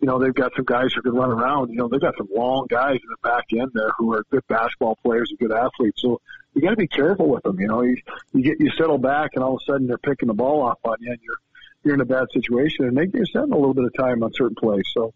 You 0.00 0.08
know, 0.08 0.18
they've 0.18 0.34
got 0.34 0.50
some 0.56 0.64
guys 0.64 0.92
who 0.92 1.02
can 1.02 1.14
run 1.14 1.30
around. 1.30 1.70
You 1.70 1.76
know, 1.76 1.88
they've 1.88 2.00
got 2.00 2.16
some 2.18 2.28
long 2.34 2.66
guys 2.68 2.96
in 2.96 3.08
the 3.08 3.16
back 3.22 3.44
end 3.52 3.70
there 3.72 3.92
who 3.98 4.14
are 4.14 4.24
good 4.32 4.42
basketball 4.48 4.98
players 5.04 5.30
and 5.30 5.38
good 5.38 5.56
athletes. 5.56 6.02
So 6.02 6.20
you 6.54 6.60
got 6.60 6.70
to 6.70 6.76
be 6.76 6.88
careful 6.88 7.28
with 7.28 7.44
them. 7.44 7.60
You 7.60 7.68
know, 7.68 7.82
you, 7.82 7.96
you 8.32 8.42
get, 8.42 8.56
you 8.58 8.68
settle 8.76 8.98
back 8.98 9.30
and 9.36 9.44
all 9.44 9.54
of 9.54 9.60
a 9.62 9.72
sudden 9.72 9.86
they're 9.86 9.96
picking 9.96 10.26
the 10.26 10.34
ball 10.34 10.62
off 10.62 10.78
on 10.82 10.96
you 10.98 11.12
and 11.12 11.20
you're, 11.22 11.36
you're 11.84 11.94
in 11.94 12.00
a 12.00 12.06
bad 12.06 12.26
situation 12.32 12.86
and 12.86 12.96
they 12.96 13.06
give 13.06 13.22
you 13.34 13.40
a 13.40 13.44
little 13.44 13.74
bit 13.74 13.84
of 13.84 13.92
time 13.98 14.22
on 14.22 14.30
certain 14.34 14.56
plays. 14.56 14.84
So, 14.96 15.12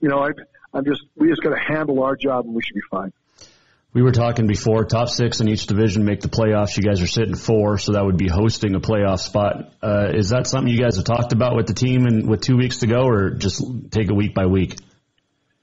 you 0.00 0.08
know, 0.08 0.18
I, 0.18 0.30
I'm 0.74 0.84
just, 0.84 1.02
we 1.16 1.28
just 1.28 1.42
got 1.42 1.50
to 1.50 1.60
handle 1.60 2.02
our 2.02 2.16
job 2.16 2.44
and 2.44 2.54
we 2.54 2.62
should 2.62 2.74
be 2.74 2.82
fine. 2.90 3.12
We 3.92 4.02
were 4.02 4.12
talking 4.12 4.46
before, 4.46 4.84
top 4.84 5.08
six 5.08 5.40
in 5.40 5.48
each 5.48 5.66
division 5.66 6.04
make 6.04 6.20
the 6.20 6.28
playoffs. 6.28 6.76
You 6.76 6.84
guys 6.84 7.02
are 7.02 7.08
sitting 7.08 7.34
four, 7.34 7.76
so 7.76 7.94
that 7.94 8.04
would 8.04 8.16
be 8.16 8.28
hosting 8.28 8.76
a 8.76 8.80
playoff 8.80 9.18
spot. 9.18 9.72
Uh, 9.82 10.12
is 10.14 10.28
that 10.28 10.46
something 10.46 10.72
you 10.72 10.80
guys 10.80 10.94
have 10.94 11.04
talked 11.04 11.32
about 11.32 11.56
with 11.56 11.66
the 11.66 11.74
team 11.74 12.06
and 12.06 12.28
with 12.28 12.40
two 12.40 12.56
weeks 12.56 12.78
to 12.78 12.86
go, 12.86 13.08
or 13.08 13.30
just 13.30 13.64
take 13.90 14.08
it 14.08 14.14
week 14.14 14.32
by 14.32 14.46
week? 14.46 14.76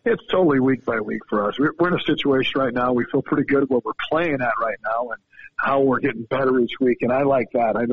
It's 0.03 0.22
totally 0.30 0.60
week 0.60 0.84
by 0.84 0.99
week 0.99 1.22
for 1.30 1.47
us. 1.47 1.58
We're 1.58 1.88
in 1.88 1.93
a 1.93 2.03
situation 2.05 2.51
right 2.58 2.74
now. 2.74 2.91
We 2.91 3.05
feel 3.10 3.22
pretty 3.22 3.45
good 3.45 3.64
at 3.64 3.70
what 3.70 3.86
we're 3.86 3.93
playing 4.10 4.41
at 4.41 4.53
right 4.62 4.78
now 4.84 5.12
and 5.12 5.22
how 5.55 5.84
we're 5.84 5.99
getting 5.99 6.24
better 6.24 6.60
each 6.60 6.74
week, 6.82 6.97
and 7.03 7.14
I 7.14 7.24
like 7.24 7.51
that. 7.53 7.78
I 7.78 7.86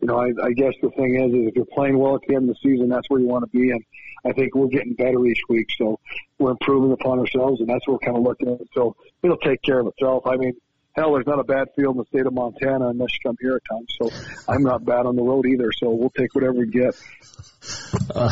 you 0.00 0.08
know, 0.08 0.18
I, 0.18 0.26
I 0.44 0.52
guess 0.52 0.72
the 0.82 0.90
thing 0.90 1.16
is, 1.16 1.32
is 1.32 1.48
if 1.48 1.56
you're 1.56 1.66
playing 1.72 1.98
well 1.98 2.16
at 2.16 2.20
the 2.28 2.34
end 2.34 2.48
of 2.48 2.56
the 2.56 2.68
season, 2.68 2.88
that's 2.88 3.08
where 3.08 3.20
you 3.20 3.26
want 3.26 3.44
to 3.44 3.58
be. 3.58 3.70
And 3.70 3.82
I 4.26 4.32
think 4.32 4.54
we're 4.54 4.68
getting 4.68 4.94
better 4.94 5.24
each 5.26 5.40
week. 5.48 5.68
So 5.78 5.98
we're 6.38 6.50
improving 6.52 6.92
upon 6.92 7.18
ourselves 7.18 7.60
and 7.60 7.68
that's 7.68 7.86
what 7.86 7.94
we're 7.94 8.06
kind 8.06 8.16
of 8.16 8.22
looking 8.24 8.48
at. 8.48 8.60
So 8.74 8.96
it'll 9.22 9.38
take 9.38 9.62
care 9.62 9.80
of 9.80 9.86
itself. 9.86 10.24
I 10.26 10.36
mean, 10.36 10.52
hell, 10.96 11.12
there's 11.12 11.26
not 11.26 11.38
a 11.38 11.44
bad 11.44 11.68
field 11.76 11.96
in 11.96 11.98
the 11.98 12.04
state 12.06 12.26
of 12.26 12.32
Montana 12.32 12.88
unless 12.88 13.10
you 13.12 13.18
come 13.24 13.36
here 13.40 13.56
at 13.56 13.62
times. 13.70 13.86
So 14.00 14.10
I'm 14.52 14.62
not 14.62 14.84
bad 14.84 15.06
on 15.06 15.16
the 15.16 15.22
road 15.22 15.46
either. 15.46 15.70
So 15.76 15.90
we'll 15.90 16.10
take 16.10 16.34
whatever 16.34 16.54
we 16.54 16.66
get. 16.66 16.94
Uh, 18.14 18.30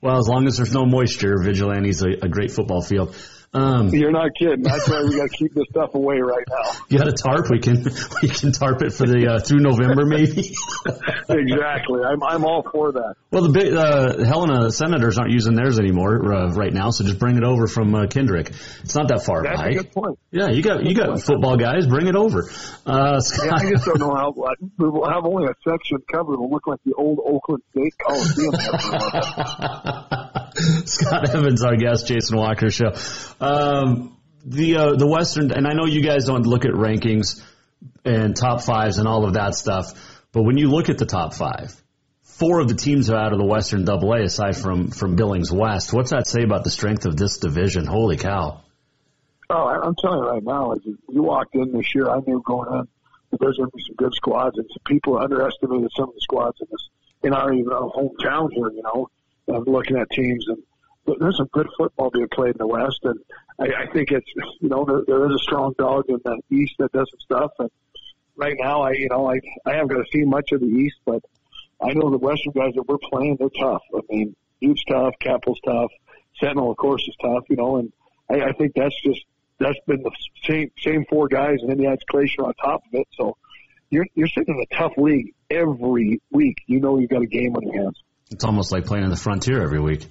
well, 0.00 0.18
as 0.18 0.28
long 0.28 0.46
as 0.46 0.56
there's 0.56 0.72
no 0.72 0.84
moisture, 0.84 1.36
Vigilante's 1.42 2.02
a, 2.02 2.10
a 2.22 2.28
great 2.28 2.50
football 2.50 2.82
field. 2.82 3.16
Um, 3.54 3.90
You're 3.90 4.10
not 4.10 4.30
kidding. 4.36 4.62
That's 4.62 4.88
why 4.88 5.04
we 5.04 5.16
got 5.16 5.30
to 5.30 5.36
keep 5.36 5.54
this 5.54 5.66
stuff 5.70 5.94
away 5.94 6.18
right 6.18 6.44
now. 6.50 6.72
You 6.88 6.98
got 6.98 7.08
a 7.08 7.12
tarp. 7.12 7.50
We 7.50 7.58
can 7.60 7.82
we 8.22 8.28
can 8.28 8.52
tarp 8.52 8.82
it 8.82 8.92
for 8.92 9.06
the 9.06 9.26
uh, 9.26 9.38
through 9.40 9.60
November 9.60 10.04
maybe. 10.04 10.54
exactly. 11.28 12.02
I'm 12.04 12.22
I'm 12.22 12.44
all 12.44 12.62
for 12.70 12.92
that. 12.92 13.14
Well, 13.30 13.42
the 13.42 13.48
big 13.48 13.72
uh, 13.74 14.22
Helena 14.24 14.70
Senators 14.70 15.18
aren't 15.18 15.32
using 15.32 15.54
theirs 15.54 15.78
anymore 15.78 16.32
uh, 16.32 16.52
right 16.52 16.72
now, 16.72 16.90
so 16.90 17.04
just 17.04 17.18
bring 17.18 17.36
it 17.36 17.42
over 17.44 17.66
from 17.66 17.94
uh, 17.94 18.06
Kindrick. 18.06 18.48
It's 18.82 18.94
not 18.94 19.08
that 19.08 19.24
far. 19.24 19.42
That's 19.42 19.60
by. 19.60 19.68
a 19.68 19.74
good 19.74 19.92
point. 19.92 20.18
Yeah, 20.30 20.50
you 20.50 20.62
got 20.62 20.84
you 20.84 20.94
got 20.94 21.20
football 21.22 21.56
guys. 21.56 21.86
Bring 21.86 22.06
it 22.06 22.16
over. 22.16 22.48
Uh, 22.86 23.20
Scott, 23.20 23.46
yeah, 23.46 23.54
I 23.54 23.70
just 23.70 23.86
don't 23.86 23.98
know 23.98 24.14
how. 24.14 24.32
We 24.78 24.88
will 24.88 25.08
have 25.08 25.24
only 25.24 25.46
a 25.46 25.54
section 25.68 25.98
covered. 26.12 26.34
It'll 26.34 26.50
look 26.50 26.66
like 26.66 26.80
the 26.84 26.94
old 26.94 27.18
Oakland 27.24 27.62
State 27.70 27.94
Coliseum. 27.98 28.54
Scott 30.86 31.34
Evans, 31.34 31.62
our 31.62 31.76
guest, 31.76 32.06
Jason 32.06 32.36
Walker 32.36 32.70
show. 32.70 32.92
Um, 33.40 34.16
the 34.44 34.76
uh, 34.76 34.96
the 34.96 35.06
Western, 35.06 35.50
and 35.52 35.66
I 35.66 35.72
know 35.72 35.86
you 35.86 36.02
guys 36.02 36.26
don't 36.26 36.46
look 36.46 36.64
at 36.64 36.72
rankings 36.72 37.42
and 38.04 38.36
top 38.36 38.62
fives 38.62 38.98
and 38.98 39.08
all 39.08 39.24
of 39.24 39.34
that 39.34 39.54
stuff, 39.54 39.92
but 40.32 40.42
when 40.42 40.58
you 40.58 40.68
look 40.70 40.88
at 40.88 40.98
the 40.98 41.06
top 41.06 41.34
five, 41.34 41.74
four 42.22 42.60
of 42.60 42.68
the 42.68 42.74
teams 42.74 43.10
are 43.10 43.16
out 43.16 43.32
of 43.32 43.38
the 43.38 43.44
Western 43.44 43.84
Double 43.84 44.12
A 44.12 44.22
aside 44.22 44.56
from 44.56 44.90
from 44.90 45.16
Billings 45.16 45.50
West. 45.52 45.92
What's 45.92 46.10
that 46.10 46.26
say 46.26 46.42
about 46.42 46.64
the 46.64 46.70
strength 46.70 47.06
of 47.06 47.16
this 47.16 47.38
division? 47.38 47.86
Holy 47.86 48.16
cow! 48.16 48.62
Oh, 49.50 49.66
I'm 49.66 49.94
telling 50.00 50.20
you 50.20 50.28
right 50.28 50.42
now, 50.42 50.72
as 50.72 50.80
you 50.84 51.22
walked 51.22 51.54
in 51.54 51.72
this 51.72 51.94
year, 51.94 52.08
I 52.08 52.20
knew 52.26 52.42
going 52.44 52.72
in 52.72 52.88
that 53.30 53.40
there's 53.40 53.56
going 53.56 53.70
to 53.70 53.76
be 53.76 53.82
some 53.86 53.96
good 53.96 54.14
squads, 54.14 54.56
and 54.58 54.66
some 54.68 54.82
people 54.86 55.18
underestimated 55.18 55.90
some 55.96 56.08
of 56.08 56.14
the 56.14 56.20
squads 56.20 56.56
in 56.60 56.66
this 56.70 56.88
in 57.22 57.32
our 57.32 57.52
even 57.52 57.72
our 57.72 57.90
hometown 57.90 58.52
here. 58.52 58.70
You 58.70 58.82
know, 58.82 59.08
and 59.48 59.66
looking 59.66 59.96
at 59.96 60.08
teams 60.10 60.46
and 60.48 60.62
there's 61.18 61.36
some 61.36 61.48
good 61.52 61.68
football 61.76 62.10
being 62.10 62.28
played 62.28 62.52
in 62.52 62.58
the 62.58 62.66
West, 62.66 63.00
and 63.02 63.18
I, 63.58 63.82
I 63.82 63.86
think 63.92 64.10
it's 64.10 64.26
you 64.60 64.68
know 64.68 64.84
there, 64.84 65.02
there 65.06 65.26
is 65.26 65.34
a 65.34 65.38
strong 65.38 65.74
dog 65.78 66.04
in 66.08 66.18
the 66.24 66.40
East 66.50 66.74
that 66.78 66.92
does 66.92 67.08
some 67.10 67.20
stuff. 67.20 67.52
And 67.58 67.70
right 68.36 68.56
now, 68.58 68.82
I 68.82 68.92
you 68.92 69.08
know 69.08 69.30
I 69.30 69.40
I 69.66 69.74
haven't 69.74 69.88
got 69.88 69.98
to 69.98 70.10
see 70.10 70.24
much 70.24 70.52
of 70.52 70.60
the 70.60 70.66
East, 70.66 70.96
but 71.04 71.22
I 71.82 71.92
know 71.92 72.10
the 72.10 72.18
Western 72.18 72.52
guys 72.52 72.74
that 72.74 72.88
we're 72.88 72.98
playing 72.98 73.36
they're 73.38 73.48
tough. 73.50 73.82
I 73.94 74.00
mean, 74.08 74.34
Duke's 74.60 74.84
tough, 74.84 75.14
Capital's 75.20 75.60
tough, 75.64 75.90
Sentinel 76.40 76.70
of 76.70 76.76
course 76.76 77.06
is 77.06 77.16
tough. 77.20 77.44
You 77.50 77.56
know, 77.56 77.76
and 77.76 77.92
I, 78.30 78.48
I 78.48 78.52
think 78.52 78.72
that's 78.74 78.98
just 79.02 79.24
that's 79.58 79.78
been 79.86 80.02
the 80.02 80.12
same 80.44 80.70
same 80.78 81.04
four 81.08 81.28
guys, 81.28 81.58
and 81.60 81.70
then 81.70 81.78
you 81.78 81.90
add 81.90 81.98
Glacier 82.06 82.44
on 82.44 82.54
top 82.54 82.82
of 82.86 83.00
it. 83.00 83.08
So 83.16 83.36
you're 83.90 84.06
you're 84.14 84.28
sitting 84.28 84.54
in 84.54 84.64
a 84.72 84.76
tough 84.76 84.92
league 84.96 85.34
every 85.50 86.20
week. 86.30 86.56
You 86.66 86.80
know 86.80 86.98
you've 86.98 87.10
got 87.10 87.22
a 87.22 87.26
game 87.26 87.54
on 87.56 87.62
your 87.62 87.82
hands. 87.82 88.02
It's 88.30 88.44
almost 88.44 88.72
like 88.72 88.86
playing 88.86 89.04
in 89.04 89.10
the 89.10 89.16
frontier 89.16 89.62
every 89.62 89.80
week. 89.80 90.06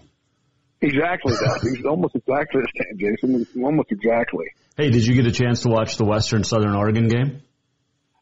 Exactly 0.81 1.33
that. 1.39 1.83
Almost 1.87 2.15
exactly 2.15 2.61
the 2.61 2.83
same, 2.83 2.97
Jason. 2.99 3.63
Almost 3.63 3.91
exactly. 3.91 4.45
Hey, 4.77 4.89
did 4.89 5.05
you 5.05 5.15
get 5.15 5.25
a 5.25 5.31
chance 5.31 5.61
to 5.61 5.69
watch 5.69 5.97
the 5.97 6.05
Western 6.05 6.43
Southern 6.43 6.75
Oregon 6.75 7.07
game? 7.07 7.41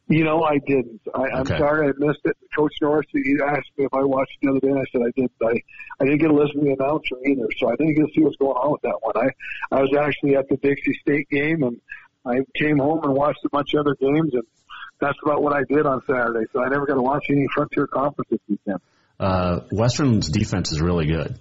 You 0.08 0.26
know, 0.26 0.44
I 0.44 0.58
didn't. 0.68 1.00
I, 1.16 1.22
I'm 1.36 1.42
Okay. 1.42 1.58
sorry 1.58 1.88
I 1.88 1.92
missed 1.98 2.20
it. 2.26 2.36
Coach 2.56 2.74
Norris, 2.82 3.08
he 3.14 3.38
asked 3.46 3.70
me 3.78 3.86
if 3.86 3.94
I 3.94 4.04
watched 4.04 4.32
it 4.42 4.46
the 4.46 4.50
other 4.52 4.60
day, 4.60 4.68
and 4.68 4.80
I 4.80 4.84
said 4.92 5.02
I 5.02 5.12
did. 5.16 5.32
I, 5.42 5.62
I 6.02 6.06
didn't 6.06 6.20
get 6.20 6.28
to 6.28 6.34
listen 6.34 6.60
to 6.60 6.66
the 6.66 6.76
announcer 6.78 7.16
either, 7.26 7.48
so 7.58 7.70
I 7.72 7.76
didn't 7.78 7.96
get 7.96 8.08
to 8.08 8.12
see 8.14 8.22
what's 8.22 8.36
going 8.36 8.52
on 8.52 8.72
with 8.74 8.82
that 8.82 8.98
one. 9.02 9.14
I, 9.16 9.30
I 9.78 9.82
was 9.82 9.96
actually 9.98 10.36
at 10.36 10.50
the 10.50 10.58
Dixie 10.58 11.00
State 11.02 11.30
game, 11.30 11.64
and 11.64 11.80
I 12.26 12.40
came 12.60 12.80
home 12.80 13.04
and 13.06 13.14
watched 13.14 13.40
a 13.46 13.50
bunch 13.50 13.74
of 13.74 13.82
other 13.88 13.96
games, 13.96 14.34
and 14.34 14.44
that's 15.00 15.18
about 15.24 15.42
what 15.42 15.54
I 15.54 15.64
did 15.70 15.86
on 15.86 16.02
Saturday. 16.06 16.46
So 16.52 16.62
I 16.62 16.68
never 16.68 16.86
got 16.86 16.96
to 16.96 17.02
watch 17.02 17.28
any 17.30 17.48
Frontier 17.56 17.88
Conference 17.88 18.30
this 18.30 18.40
weekend. 18.50 18.80
Uh, 19.22 19.60
Western's 19.72 20.30
defense 20.30 20.72
is 20.72 20.82
really 20.82 21.06
good. 21.06 21.40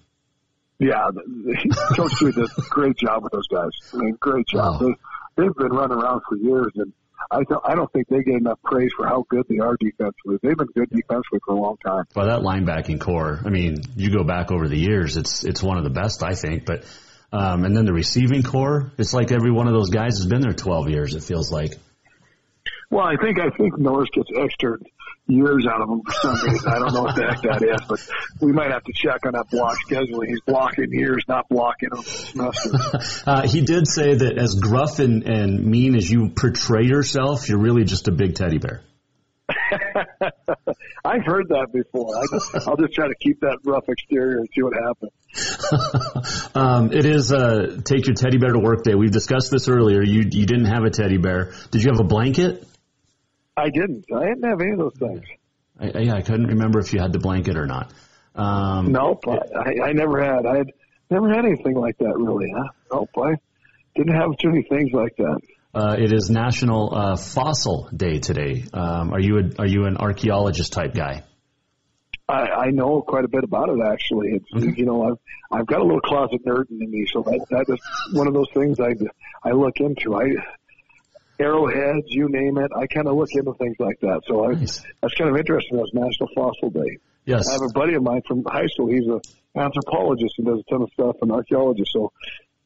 Yeah, 0.79 1.09
Coach 1.97 2.13
Sweet 2.13 2.35
did 2.35 2.45
a 2.45 2.63
great 2.69 2.97
job 2.97 3.23
with 3.23 3.33
those 3.33 3.47
guys. 3.49 3.71
I 3.95 3.97
mean, 3.97 4.17
great 4.21 4.47
job. 4.47 4.81
They, 4.81 4.95
they've 5.37 5.55
been 5.55 5.73
running 5.73 5.99
around 5.99 6.21
for 6.29 6.37
years, 6.37 6.73
and 6.77 6.93
I 7.31 7.43
don't, 7.45 7.63
I 7.65 7.75
don't 7.75 7.91
think 7.93 8.09
they 8.09 8.23
get 8.23 8.35
enough 8.35 8.59
praise 8.63 8.91
for 8.95 9.07
how 9.07 9.25
good 9.29 9.47
they 9.49 9.59
are 9.59 9.77
defensively. 9.79 10.39
They've 10.43 10.57
been 10.57 10.69
good 10.75 10.91
defensively 10.91 11.41
for 11.47 11.55
a 11.55 11.61
long 11.61 11.77
time. 11.85 12.05
Well, 12.15 12.27
that 12.27 12.41
linebacking 12.41 13.01
corps, 13.01 13.41
I 13.45 13.49
mean, 13.49 13.77
you 13.97 14.11
go 14.11 14.25
back 14.25 14.51
over 14.53 14.69
the 14.69 14.79
years, 14.79 15.17
it's 15.17 15.45
it's 15.45 15.63
one 15.63 15.79
of 15.79 15.85
the 15.85 15.91
best, 15.91 16.23
I 16.23 16.35
think. 16.35 16.67
But 16.67 16.85
um, 17.33 17.65
and 17.65 17.75
then 17.75 17.87
the 17.87 17.95
receiving 17.95 18.43
corps, 18.43 18.93
it's 18.99 19.15
like 19.15 19.33
every 19.33 19.53
one 19.53 19.69
of 19.69 19.73
those 19.73 19.89
guys 19.91 20.19
has 20.19 20.27
been 20.27 20.41
there 20.41 20.53
12 20.53 20.91
years. 20.91 21.15
It 21.15 21.23
feels 21.23 21.51
like. 21.51 21.75
Well, 22.91 23.07
I 23.07 23.17
think 23.23 23.39
I 23.39 23.49
think 23.57 23.79
Norris 23.79 24.11
gets 24.13 24.29
extra 24.37 24.79
years 25.31 25.67
out 25.67 25.81
of 25.81 25.89
them 25.89 26.03
for 26.03 26.13
some 26.13 26.51
reason. 26.51 26.69
I 26.69 26.79
don't 26.79 26.93
know 26.93 27.03
what 27.03 27.17
the 27.17 27.27
heck 27.27 27.43
that 27.43 27.63
is, 27.63 27.81
but 27.89 28.01
we 28.41 28.53
might 28.53 28.71
have 28.71 28.85
to 28.85 28.93
check 28.93 29.27
on 29.27 29.33
that 29.33 29.51
block 29.51 29.77
scheduling. 29.89 30.29
He's 30.29 30.41
blocking 30.47 30.93
years, 30.93 31.25
not 31.29 31.49
blocking 31.49 31.91
them. 31.91 32.05
Uh, 33.27 33.47
he 33.47 33.61
did 33.61 33.87
say 33.87 34.15
that 34.15 34.39
as 34.39 34.55
gruff 34.55 34.99
and, 34.99 35.29
and 35.29 35.65
mean 35.65 35.95
as 35.95 36.11
you 36.11 36.31
portray 36.31 36.85
yourself, 36.85 37.49
you're 37.49 37.61
really 37.61 37.85
just 37.85 38.09
a 38.09 38.13
big 38.13 38.35
teddy 38.35 38.59
bear. 38.59 38.83
I've 41.05 41.25
heard 41.25 41.49
that 41.49 41.69
before. 41.73 42.17
I 42.17 42.23
just, 42.33 42.69
I'll 42.69 42.77
just 42.77 42.95
try 42.95 43.09
to 43.09 43.15
keep 43.15 43.41
that 43.41 43.59
rough 43.65 43.89
exterior 43.89 44.39
and 44.39 44.49
see 44.55 44.63
what 44.63 44.75
happens. 44.75 45.13
Um, 46.53 46.93
it 46.93 47.07
is 47.07 47.33
uh, 47.33 47.81
take 47.85 48.07
your 48.07 48.15
teddy 48.17 48.39
bear 48.39 48.53
to 48.53 48.59
work 48.59 48.83
day. 48.83 48.97
We've 48.97 49.13
discussed 49.13 49.53
this 49.53 49.69
earlier. 49.69 50.03
You 50.03 50.23
you 50.29 50.45
didn't 50.45 50.65
have 50.65 50.83
a 50.83 50.91
teddy 50.91 51.17
bear. 51.17 51.53
Did 51.71 51.85
you 51.85 51.91
have 51.93 52.01
a 52.01 52.05
blanket? 52.05 52.67
I 53.57 53.71
didn't. 53.71 54.05
I 54.15 54.27
didn't 54.27 54.45
have 54.45 54.61
any 54.61 54.73
of 54.73 54.79
those 54.79 54.95
things. 54.99 55.23
I, 55.79 55.91
I- 55.95 56.03
yeah, 56.03 56.15
I 56.15 56.23
couldn't 56.23 56.47
remember 56.49 56.79
if 56.81 56.93
you 56.93 57.01
had 57.01 57.13
the 57.13 57.19
blanket 57.19 57.57
or 57.57 57.67
not. 57.67 57.93
Um, 58.35 58.93
Nope, 58.93 59.25
I, 59.29 59.89
I 59.89 59.93
never 59.93 60.23
had. 60.23 60.47
I 60.47 60.59
had 60.59 60.73
never 61.11 61.29
had 61.29 61.45
anything 61.45 61.75
like 61.75 61.99
that 61.99 62.15
really. 62.17 62.51
Huh? 62.57 62.69
Nope, 62.93 63.11
I 63.19 63.35
didn't 63.97 64.15
have 64.15 64.37
too 64.39 64.51
many 64.51 64.63
things 64.63 64.91
like 64.93 65.17
that. 65.17 65.41
Uh, 65.75 65.97
it 65.99 66.13
is 66.13 66.31
National 66.31 66.95
uh, 66.95 67.17
Fossil 67.17 67.89
Day 67.95 68.19
today. 68.19 68.65
Um, 68.73 69.13
are 69.13 69.21
you 69.21 69.39
a, 69.39 69.43
are 69.61 69.67
you 69.67 69.85
an 69.87 69.97
archaeologist 69.97 70.73
type 70.73 70.95
guy? 70.95 71.25
I, 72.29 72.67
I 72.67 72.71
know 72.71 73.03
quite 73.03 73.25
a 73.25 73.29
bit 73.29 73.43
about 73.43 73.69
it 73.69 73.79
actually. 73.85 74.31
It's 74.35 74.79
you 74.79 74.85
know 74.85 75.03
I've 75.03 75.59
I've 75.61 75.67
got 75.67 75.81
a 75.81 75.85
little 75.85 76.01
closet 76.01 76.45
nerd 76.47 76.71
in 76.71 76.89
me, 76.91 77.05
so 77.13 77.23
that 77.23 77.45
that 77.51 77.67
is 77.69 77.81
one 78.15 78.29
of 78.29 78.35
those 78.35 78.49
things 78.55 78.79
I 78.79 78.95
I 79.43 79.51
look 79.53 79.79
into. 79.81 80.15
I 80.15 80.27
arrowheads, 81.41 82.07
you 82.09 82.29
name 82.29 82.59
it. 82.59 82.71
I 82.77 82.87
kind 82.87 83.09
of 83.09 83.17
look 83.17 83.31
into 83.33 83.55
things 83.55 83.77
like 83.79 83.99
that. 84.01 84.21
So 84.27 84.45
I, 84.45 84.55
that's 84.55 85.15
kind 85.15 85.31
of 85.31 85.37
interesting. 85.37 85.79
That's 85.79 85.93
National 85.95 86.29
Fossil 86.35 86.71
Day. 86.71 86.99
Yes. 87.25 87.49
I 87.49 87.53
have 87.53 87.63
a 87.63 87.73
buddy 87.73 87.95
of 87.95 88.03
mine 88.03 88.23
from 88.27 88.45
high 88.47 88.67
school. 88.67 88.89
He's 88.89 89.07
an 89.07 89.21
anthropologist 89.57 90.35
and 90.39 90.47
does 90.47 90.61
a 90.61 90.71
ton 90.71 90.83
of 90.83 90.91
stuff, 90.93 91.17
an 91.23 91.31
archaeologist. 91.31 91.91
So 91.93 92.13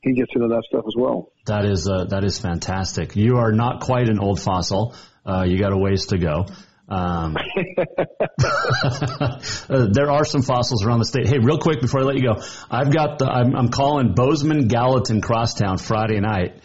he 0.02 0.12
gets 0.14 0.30
into 0.34 0.48
that 0.48 0.64
stuff 0.68 0.84
as 0.86 0.94
well. 0.96 1.32
That 1.46 1.64
is 1.64 1.88
uh, 1.88 2.04
that 2.06 2.24
is 2.24 2.38
fantastic. 2.38 3.16
You 3.16 3.36
are 3.36 3.52
not 3.52 3.80
quite 3.80 4.08
an 4.08 4.18
old 4.18 4.40
fossil. 4.40 4.94
Uh, 5.24 5.44
you 5.46 5.58
got 5.58 5.72
a 5.72 5.78
ways 5.78 6.06
to 6.06 6.18
go. 6.18 6.46
Um, 6.86 7.36
uh, 8.44 9.88
there 9.90 10.10
are 10.10 10.24
some 10.26 10.42
fossils 10.42 10.84
around 10.84 10.98
the 10.98 11.06
state. 11.06 11.26
Hey, 11.26 11.38
real 11.38 11.58
quick 11.58 11.80
before 11.80 12.00
I 12.00 12.04
let 12.04 12.16
you 12.16 12.22
go, 12.22 12.42
I've 12.70 12.92
got 12.92 13.18
the 13.18 13.26
I'm, 13.26 13.56
I'm 13.56 13.68
calling 13.70 14.14
Bozeman 14.14 14.68
Gallatin 14.68 15.22
Crosstown 15.22 15.78
Friday 15.78 16.20
night. 16.20 16.60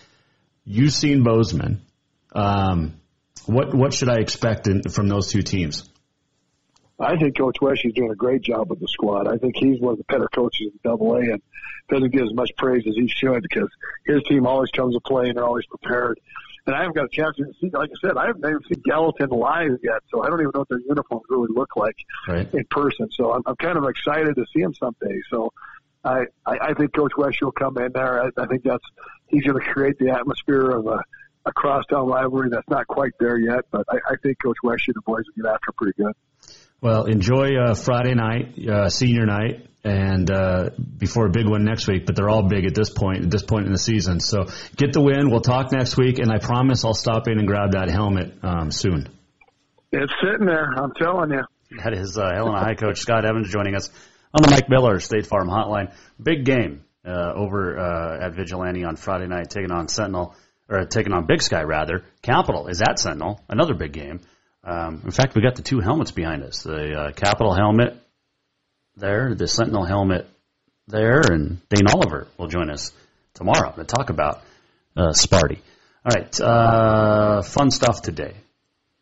You've 0.66 0.94
seen 0.94 1.24
Bozeman. 1.24 1.82
Um, 2.34 3.00
what 3.46 3.74
what 3.74 3.94
should 3.94 4.10
I 4.10 4.18
expect 4.20 4.68
in, 4.68 4.84
from 4.84 5.08
those 5.08 5.32
two 5.32 5.42
teams? 5.42 5.90
I 7.00 7.16
think 7.18 7.38
Coach 7.38 7.58
Wesche's 7.62 7.94
doing 7.94 8.12
a 8.12 8.16
great 8.16 8.42
job 8.42 8.70
with 8.70 8.82
the 8.82 8.88
squad. 8.88 9.28
I 9.28 9.38
think 9.38 9.56
he's 9.56 9.80
one 9.80 9.94
of 9.94 9.98
the 10.00 10.04
better 10.04 10.28
coaches 10.34 10.72
in 10.74 10.80
Double 10.84 11.16
A 11.16 11.20
and 11.20 11.42
doesn't 11.90 12.12
get 12.12 12.24
as 12.24 12.34
much 12.34 12.52
praise 12.58 12.84
as 12.88 12.94
he 12.96 13.08
should 13.08 13.42
because 13.42 13.70
his 14.06 14.22
team 14.24 14.46
always 14.46 14.70
comes 14.72 14.94
to 14.96 15.00
play 15.00 15.30
and 15.30 15.38
they're 15.38 15.46
always 15.46 15.66
prepared. 15.66 16.20
And 16.68 16.76
I 16.76 16.80
haven't 16.82 16.96
got 16.96 17.06
a 17.06 17.10
chance 17.10 17.38
to 17.38 17.46
see, 17.62 17.70
like 17.72 17.90
I 17.90 18.08
said, 18.08 18.18
I 18.18 18.28
haven't 18.28 18.46
even 18.46 18.60
seen 18.68 18.84
Gallatin 18.86 19.30
live 19.30 19.80
yet, 19.82 20.02
so 20.12 20.22
I 20.22 20.30
don't 20.30 20.42
even 20.42 20.52
know 20.54 20.60
what 20.60 20.70
their 20.70 20.82
uniforms 20.82 21.24
really 21.30 21.48
look 21.50 21.76
like 21.78 21.96
Right. 22.28 22.54
in 22.54 22.66
person. 22.70 23.08
So 23.12 23.34
I'm, 23.34 23.42
I'm 23.46 23.56
kind 23.56 23.78
of 23.78 23.86
excited 23.86 24.36
to 24.36 24.46
see 24.54 24.62
him 24.62 24.74
someday. 24.74 25.22
So 25.32 25.54
I, 26.04 26.26
I, 26.46 26.58
I 26.62 26.74
think 26.74 26.94
Coach 26.94 27.14
Weshy 27.18 27.42
will 27.42 27.54
come 27.54 27.78
in 27.78 27.92
there. 27.94 28.24
I, 28.24 28.30
I 28.38 28.46
think 28.46 28.64
that's 28.64 28.84
he's 29.28 29.44
going 29.44 29.58
to 29.60 29.66
create 29.72 29.98
the 30.00 30.10
atmosphere 30.10 30.70
of 30.70 30.86
a, 30.86 31.02
a 31.46 31.52
crosstown 31.52 32.08
rivalry 32.08 32.50
that's 32.52 32.68
not 32.70 32.88
quite 32.88 33.12
there 33.20 33.38
yet, 33.38 33.66
but 33.72 33.86
I, 33.90 33.98
I 34.12 34.16
think 34.22 34.38
Coach 34.44 34.58
Wesche 34.64 34.88
and 34.88 34.96
the 34.96 35.02
boys 35.06 35.24
will 35.28 35.44
get 35.44 35.52
after 35.52 35.70
it 35.70 35.76
pretty 35.78 35.94
good. 35.98 36.14
Well, 36.82 37.06
enjoy 37.06 37.58
uh, 37.58 37.76
Friday 37.76 38.14
night, 38.14 38.58
uh, 38.68 38.90
senior 38.90 39.26
night, 39.26 39.68
and 39.84 40.30
uh, 40.32 40.70
before 40.98 41.26
a 41.26 41.30
big 41.30 41.48
one 41.48 41.66
next 41.66 41.88
week. 41.88 42.06
But 42.06 42.16
they're 42.16 42.30
all 42.30 42.48
big 42.48 42.66
at 42.66 42.74
this 42.74 42.90
point. 42.90 43.26
At 43.26 43.32
this 43.32 43.44
point 43.44 43.66
in 43.66 43.72
the 43.72 43.78
season, 43.78 44.20
so 44.20 44.46
get 44.76 44.94
the 44.94 45.02
win. 45.02 45.30
We'll 45.30 45.42
talk 45.42 45.72
next 45.72 45.98
week, 45.98 46.20
and 46.20 46.32
I 46.32 46.40
promise 46.40 46.86
I'll 46.86 46.94
stop 46.94 47.28
in 47.28 47.38
and 47.38 47.48
grab 47.48 47.72
that 47.72 47.90
helmet 47.90 48.34
um, 48.44 48.72
soon. 48.72 49.10
It's 49.92 50.14
sitting 50.24 50.46
there. 50.46 50.72
I'm 50.76 50.94
telling 50.94 51.32
you. 51.32 51.44
That 51.84 51.94
is 51.94 52.18
uh, 52.18 52.30
Helena 52.34 52.60
High 52.60 52.76
Coach 52.76 53.00
Scott 53.00 53.26
Evans 53.26 53.52
joining 53.52 53.76
us 53.76 53.90
on 54.34 54.42
the 54.42 54.50
Mike 54.50 54.70
Miller 54.70 55.00
State 55.00 55.26
Farm 55.26 55.48
Hotline. 55.50 55.94
Big 56.22 56.46
game 56.46 56.84
uh, 57.06 57.34
over 57.36 57.78
uh, 57.78 58.26
at 58.26 58.36
Vigilante 58.36 58.86
on 58.86 58.96
Friday 58.96 59.28
night, 59.28 59.50
taking 59.50 59.72
on 59.72 59.88
Sentinel 59.88 60.36
or 60.70 60.86
taking 60.86 61.14
on 61.14 61.26
Big 61.26 61.42
Sky 61.42 61.64
rather. 61.64 62.04
Capital 62.22 62.68
is 62.68 62.82
at 62.82 63.00
Sentinel, 63.00 63.42
another 63.50 63.74
big 63.74 63.92
game. 63.92 64.22
Um, 64.64 65.02
in 65.06 65.12
fact, 65.12 65.36
we 65.36 65.42
got 65.42 65.56
the 65.56 65.62
two 65.62 65.80
helmets 65.80 66.12
behind 66.12 66.44
us: 66.44 66.64
the 66.64 66.94
uh, 66.94 67.12
Capital 67.12 67.54
helmet 67.54 67.98
there, 68.96 69.34
the 69.34 69.48
Sentinel 69.48 69.86
helmet 69.86 70.28
there, 70.88 71.22
and 71.22 71.68
Dane 71.70 71.88
Oliver 71.88 72.28
will 72.38 72.48
join 72.48 72.70
us 72.70 72.92
tomorrow 73.34 73.72
to 73.72 73.84
talk 73.84 74.10
about 74.10 74.44
uh, 74.96 75.10
Sparty. 75.10 75.60
All 76.06 76.16
right, 76.16 76.42
uh, 76.42 77.42
fun 77.42 77.72
stuff 77.72 78.02
today. 78.02 78.36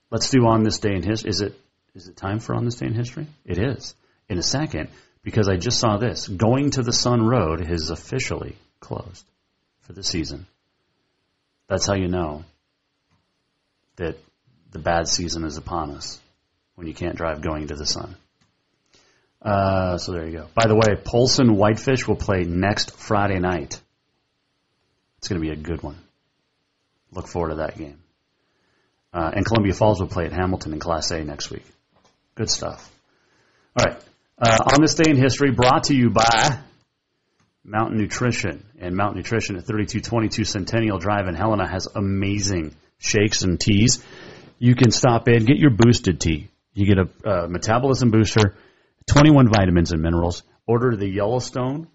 Let's 0.09 0.29
do 0.29 0.45
on 0.45 0.63
this 0.63 0.79
day 0.79 0.95
in 0.95 1.03
history. 1.03 1.29
Is 1.29 1.41
it 1.41 1.53
is 1.95 2.07
it 2.07 2.15
time 2.15 2.39
for 2.39 2.55
on 2.55 2.65
this 2.65 2.75
day 2.75 2.85
in 2.85 2.93
history? 2.93 3.27
It 3.45 3.57
is 3.57 3.95
in 4.29 4.37
a 4.37 4.43
second 4.43 4.89
because 5.23 5.49
I 5.49 5.57
just 5.57 5.79
saw 5.79 5.97
this. 5.97 6.27
Going 6.27 6.71
to 6.71 6.83
the 6.83 6.93
Sun 6.93 7.25
Road 7.25 7.69
is 7.69 7.89
officially 7.89 8.55
closed 8.79 9.25
for 9.81 9.93
the 9.93 10.03
season. 10.03 10.47
That's 11.67 11.85
how 11.85 11.95
you 11.95 12.07
know 12.07 12.43
that 13.97 14.17
the 14.71 14.79
bad 14.79 15.07
season 15.07 15.43
is 15.43 15.57
upon 15.57 15.91
us 15.91 16.19
when 16.75 16.87
you 16.87 16.93
can't 16.93 17.15
drive 17.15 17.41
going 17.41 17.67
to 17.67 17.75
the 17.75 17.85
sun. 17.85 18.15
Uh, 19.41 19.97
so 19.97 20.11
there 20.11 20.25
you 20.25 20.37
go. 20.37 20.47
By 20.53 20.67
the 20.67 20.75
way, 20.75 20.95
Polson 21.03 21.55
Whitefish 21.55 22.07
will 22.07 22.15
play 22.15 22.43
next 22.43 22.91
Friday 22.91 23.39
night. 23.39 23.79
It's 25.17 25.27
going 25.27 25.41
to 25.41 25.47
be 25.47 25.53
a 25.53 25.55
good 25.55 25.83
one. 25.83 25.97
Look 27.11 27.27
forward 27.27 27.49
to 27.49 27.55
that 27.57 27.77
game. 27.77 27.99
Uh, 29.13 29.31
and 29.33 29.45
Columbia 29.45 29.73
Falls 29.73 29.99
will 29.99 30.07
play 30.07 30.25
at 30.25 30.33
Hamilton 30.33 30.73
in 30.73 30.79
Class 30.79 31.11
A 31.11 31.23
next 31.23 31.49
week. 31.49 31.65
Good 32.35 32.49
stuff. 32.49 32.91
All 33.77 33.85
right. 33.85 34.03
Uh, 34.37 34.59
on 34.73 34.81
this 34.81 34.93
day 34.93 35.09
in 35.09 35.17
history, 35.17 35.51
brought 35.51 35.85
to 35.85 35.95
you 35.95 36.09
by 36.11 36.59
Mountain 37.67 37.97
Nutrition. 37.97 38.65
And 38.79 38.95
Mountain 38.95 39.17
Nutrition 39.17 39.57
at 39.57 39.67
3222 39.67 40.45
Centennial 40.45 40.97
Drive 40.97 41.27
in 41.27 41.35
Helena 41.35 41.67
has 41.67 41.87
amazing 41.93 42.73
shakes 42.97 43.43
and 43.43 43.59
teas. 43.59 44.03
You 44.57 44.73
can 44.73 44.89
stop 44.89 45.27
in, 45.27 45.45
get 45.45 45.57
your 45.57 45.69
boosted 45.69 46.19
tea. 46.19 46.49
You 46.73 46.87
get 46.87 46.97
a 46.97 47.29
uh, 47.29 47.47
metabolism 47.47 48.09
booster, 48.09 48.55
21 49.07 49.49
vitamins 49.49 49.91
and 49.91 50.01
minerals. 50.01 50.43
Order 50.65 50.95
the 50.95 51.09
Yellowstone. 51.09 51.87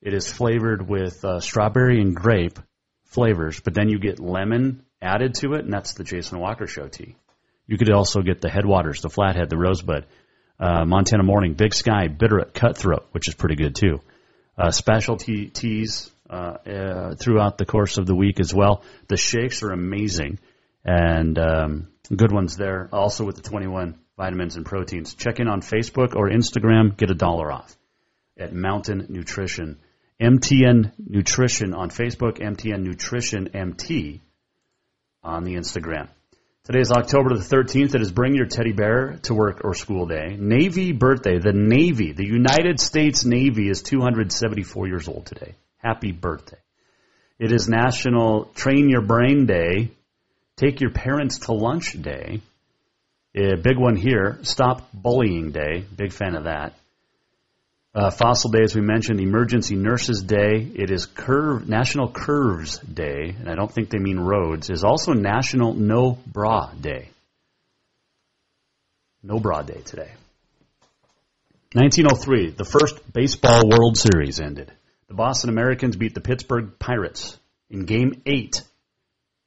It 0.00 0.14
is 0.14 0.30
flavored 0.30 0.88
with 0.88 1.24
uh, 1.24 1.40
strawberry 1.40 2.00
and 2.00 2.16
grape 2.16 2.58
flavors, 3.04 3.60
but 3.60 3.74
then 3.74 3.88
you 3.88 3.98
get 3.98 4.18
lemon 4.18 4.84
added 5.00 5.34
to 5.34 5.54
it, 5.54 5.64
and 5.64 5.72
that's 5.72 5.94
the 5.94 6.04
Jason 6.04 6.38
Walker 6.38 6.66
Show 6.66 6.88
tea. 6.88 7.16
You 7.66 7.78
could 7.78 7.92
also 7.92 8.22
get 8.22 8.40
the 8.40 8.48
Headwaters, 8.48 9.00
the 9.00 9.10
Flathead, 9.10 9.48
the 9.50 9.58
Rosebud, 9.58 10.06
uh, 10.58 10.84
Montana 10.84 11.22
Morning, 11.22 11.54
Big 11.54 11.74
Sky, 11.74 12.08
Bitterroot, 12.08 12.54
Cutthroat, 12.54 13.06
which 13.12 13.28
is 13.28 13.34
pretty 13.34 13.54
good 13.54 13.74
too. 13.74 14.00
Uh, 14.56 14.70
specialty 14.70 15.46
teas 15.46 16.10
uh, 16.28 16.56
uh, 16.66 17.14
throughout 17.14 17.58
the 17.58 17.64
course 17.64 17.98
of 17.98 18.06
the 18.06 18.14
week 18.14 18.40
as 18.40 18.54
well. 18.54 18.82
The 19.08 19.16
shakes 19.16 19.62
are 19.62 19.70
amazing 19.70 20.38
and 20.84 21.38
um, 21.38 21.88
good 22.14 22.32
ones 22.32 22.56
there. 22.56 22.88
Also 22.92 23.24
with 23.24 23.36
the 23.36 23.42
21 23.42 23.98
vitamins 24.16 24.56
and 24.56 24.66
proteins. 24.66 25.14
Check 25.14 25.40
in 25.40 25.48
on 25.48 25.60
Facebook 25.60 26.14
or 26.14 26.28
Instagram. 26.28 26.96
Get 26.96 27.10
a 27.10 27.14
dollar 27.14 27.50
off 27.50 27.76
at 28.38 28.52
Mountain 28.52 29.06
Nutrition. 29.08 29.78
MTN 30.20 30.92
Nutrition 30.98 31.74
on 31.74 31.90
Facebook. 31.90 32.38
MTN 32.38 32.82
Nutrition 32.82 33.48
MT 33.54 34.20
on 35.22 35.44
the 35.44 35.54
Instagram. 35.54 36.08
Today 36.64 36.78
is 36.78 36.92
October 36.92 37.30
the 37.30 37.42
13th. 37.42 37.96
It 37.96 38.02
is 38.02 38.12
Bring 38.12 38.36
Your 38.36 38.46
Teddy 38.46 38.70
Bear 38.70 39.18
to 39.24 39.34
Work 39.34 39.62
or 39.64 39.74
School 39.74 40.06
Day. 40.06 40.36
Navy 40.38 40.92
birthday. 40.92 41.40
The 41.40 41.52
Navy, 41.52 42.12
the 42.12 42.24
United 42.24 42.78
States 42.78 43.24
Navy, 43.24 43.68
is 43.68 43.82
274 43.82 44.86
years 44.86 45.08
old 45.08 45.26
today. 45.26 45.56
Happy 45.78 46.12
birthday. 46.12 46.60
It 47.40 47.50
is 47.50 47.68
National 47.68 48.44
Train 48.54 48.88
Your 48.88 49.00
Brain 49.02 49.44
Day. 49.44 49.90
Take 50.54 50.80
Your 50.80 50.92
Parents 50.92 51.40
to 51.46 51.52
Lunch 51.52 52.00
Day. 52.00 52.42
A 53.34 53.56
big 53.56 53.76
one 53.76 53.96
here. 53.96 54.38
Stop 54.42 54.88
Bullying 54.94 55.50
Day. 55.50 55.84
Big 55.96 56.12
fan 56.12 56.36
of 56.36 56.44
that. 56.44 56.74
Uh, 57.94 58.10
Fossil 58.10 58.50
Day, 58.50 58.62
as 58.62 58.74
we 58.74 58.80
mentioned, 58.80 59.20
Emergency 59.20 59.76
Nurses 59.76 60.22
Day. 60.22 60.66
It 60.74 60.90
is 60.90 61.04
Curve 61.04 61.68
National 61.68 62.10
Curves 62.10 62.78
Day, 62.78 63.36
and 63.38 63.50
I 63.50 63.54
don't 63.54 63.70
think 63.70 63.90
they 63.90 63.98
mean 63.98 64.18
roads. 64.18 64.70
Is 64.70 64.82
also 64.82 65.12
National 65.12 65.74
No 65.74 66.18
Bra 66.26 66.72
Day. 66.72 67.10
No 69.22 69.38
Bra 69.38 69.60
Day 69.60 69.82
today. 69.84 70.10
1903, 71.74 72.52
the 72.52 72.64
first 72.64 73.12
baseball 73.12 73.68
World 73.68 73.98
Series 73.98 74.40
ended. 74.40 74.72
The 75.08 75.14
Boston 75.14 75.50
Americans 75.50 75.96
beat 75.96 76.14
the 76.14 76.22
Pittsburgh 76.22 76.78
Pirates 76.78 77.38
in 77.68 77.84
Game 77.84 78.22
8 78.24 78.62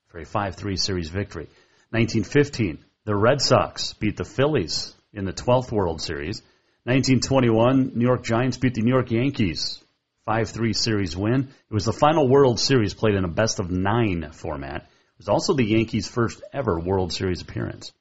for 0.10 0.20
a 0.20 0.26
5-3 0.26 0.78
series 0.78 1.10
victory. 1.10 1.48
1915, 1.90 2.86
the 3.06 3.16
Red 3.16 3.42
Sox 3.42 3.94
beat 3.94 4.18
the 4.18 4.24
Phillies 4.24 4.94
in 5.14 5.26
the 5.26 5.34
12th 5.34 5.72
World 5.72 6.00
Series. 6.00 6.44
1921, 6.86 7.94
New 7.96 8.06
York 8.06 8.24
Giants 8.24 8.58
beat 8.58 8.76
the 8.76 8.82
New 8.82 8.94
York 8.94 9.10
Yankees. 9.10 9.84
5-3 10.28 10.76
series 10.76 11.18
win. 11.18 11.50
It 11.70 11.74
was 11.74 11.86
the 11.86 11.94
final 11.94 12.28
World 12.28 12.60
Series 12.60 12.94
played 12.94 13.16
in 13.16 13.26
a 13.26 13.28
best 13.28 13.60
of 13.60 13.72
nine 13.72 14.30
format. 14.34 14.84
It 14.84 15.18
was 15.18 15.28
also 15.28 15.54
the 15.54 15.66
Yankees' 15.66 16.08
first 16.08 16.44
ever 16.54 16.80
World 16.80 17.12
Series 17.12 17.42
appearance. 17.42 17.92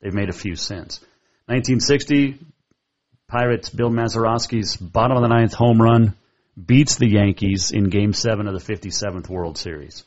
They've 0.00 0.12
made 0.12 0.28
a 0.28 0.32
few 0.32 0.56
since. 0.56 0.98
1960, 1.46 2.38
Pirates 3.28 3.68
Bill 3.68 3.90
Mazeroski's 3.90 4.76
bottom 4.76 5.16
of 5.16 5.22
the 5.22 5.28
ninth 5.28 5.54
home 5.54 5.80
run 5.80 6.14
beats 6.66 6.96
the 6.96 7.08
Yankees 7.08 7.70
in 7.70 7.90
Game 7.90 8.12
7 8.12 8.48
of 8.48 8.54
the 8.54 8.72
57th 8.72 9.28
World 9.28 9.56
Series. 9.56 10.02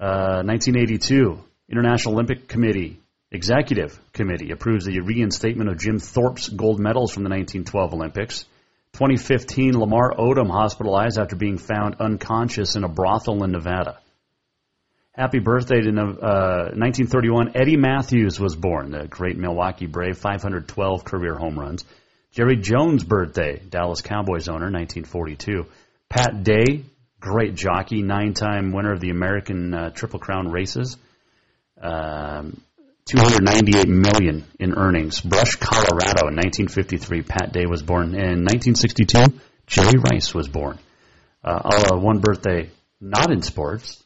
Uh, 0.00 0.42
1982, 0.44 1.38
International 1.68 2.14
Olympic 2.14 2.48
Committee 2.48 2.98
Executive 3.32 3.98
Committee 4.12 4.50
approves 4.50 4.84
the 4.84 5.00
reinstatement 5.00 5.70
of 5.70 5.78
Jim 5.78 5.98
Thorpe's 5.98 6.50
gold 6.50 6.78
medals 6.78 7.12
from 7.12 7.22
the 7.22 7.30
1912 7.30 7.94
Olympics. 7.94 8.44
2015, 8.92 9.72
Lamar 9.78 10.12
Odom 10.12 10.50
hospitalized 10.50 11.18
after 11.18 11.34
being 11.34 11.56
found 11.56 11.96
unconscious 11.98 12.76
in 12.76 12.84
a 12.84 12.88
brothel 12.88 13.42
in 13.42 13.52
Nevada. 13.52 13.98
Happy 15.12 15.38
birthday 15.38 15.80
to 15.80 15.90
uh, 15.90 16.72
1931. 16.76 17.52
Eddie 17.54 17.78
Mathews 17.78 18.38
was 18.38 18.54
born, 18.54 18.90
the 18.90 19.06
great 19.06 19.38
Milwaukee 19.38 19.86
Brave, 19.86 20.18
512 20.18 21.04
career 21.04 21.34
home 21.34 21.58
runs. 21.58 21.84
Jerry 22.32 22.56
Jones' 22.56 23.04
birthday, 23.04 23.62
Dallas 23.66 24.02
Cowboys 24.02 24.48
owner, 24.48 24.70
1942. 24.70 25.66
Pat 26.10 26.42
Day, 26.42 26.84
great 27.18 27.54
jockey, 27.54 28.02
nine-time 28.02 28.72
winner 28.72 28.92
of 28.92 29.00
the 29.00 29.10
American 29.10 29.72
uh, 29.72 29.90
Triple 29.90 30.18
Crown 30.18 30.50
races. 30.50 30.98
Um, 31.80 32.60
298 33.06 33.88
million 33.88 34.44
in 34.60 34.74
earnings. 34.74 35.20
Brush, 35.20 35.56
Colorado 35.56 36.28
in 36.28 36.36
1953. 36.36 37.22
Pat 37.22 37.52
Day 37.52 37.66
was 37.66 37.82
born. 37.82 38.14
In 38.14 38.44
1962, 38.44 39.40
Jerry 39.66 39.98
Rice 39.98 40.32
was 40.34 40.48
born. 40.48 40.78
Uh, 41.44 41.98
one 41.98 42.20
birthday 42.20 42.70
not 43.00 43.32
in 43.32 43.42
sports. 43.42 44.02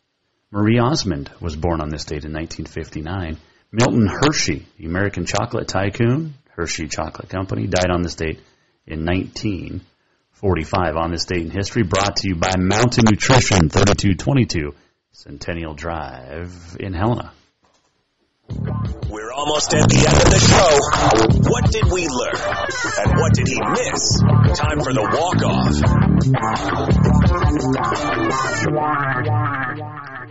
Marie 0.50 0.78
Osmond 0.78 1.30
was 1.40 1.54
born 1.54 1.80
on 1.82 1.90
this 1.90 2.04
date 2.04 2.24
in 2.24 2.32
1959. 2.32 3.36
Milton 3.72 4.06
Hershey, 4.06 4.66
the 4.78 4.86
American 4.86 5.26
chocolate 5.26 5.68
tycoon, 5.68 6.34
Hershey 6.50 6.88
Chocolate 6.88 7.28
Company, 7.28 7.66
died 7.66 7.90
on 7.90 8.00
this 8.02 8.14
date 8.14 8.40
in 8.86 9.04
1945. 9.04 10.96
On 10.96 11.10
this 11.10 11.26
date 11.26 11.42
in 11.42 11.50
history, 11.50 11.82
brought 11.82 12.16
to 12.16 12.28
you 12.28 12.36
by 12.36 12.54
Mountain 12.56 13.04
Nutrition, 13.10 13.68
3222 13.68 14.72
Centennial 15.12 15.74
Drive 15.74 16.76
in 16.80 16.94
Helena. 16.94 17.32
We're 18.48 19.32
almost 19.32 19.74
at 19.74 19.88
the 19.88 20.06
end 20.06 20.16
of 20.22 20.30
the 20.30 20.38
show. 20.38 21.50
What 21.50 21.70
did 21.70 21.84
we 21.90 22.06
learn? 22.06 22.36
And 22.98 23.18
what 23.20 23.34
did 23.34 23.48
he 23.48 23.58
miss? 23.60 24.20
Time 24.58 24.80
for 24.80 24.92
the 24.92 25.02
walk 25.02 25.42
off. 25.42 25.74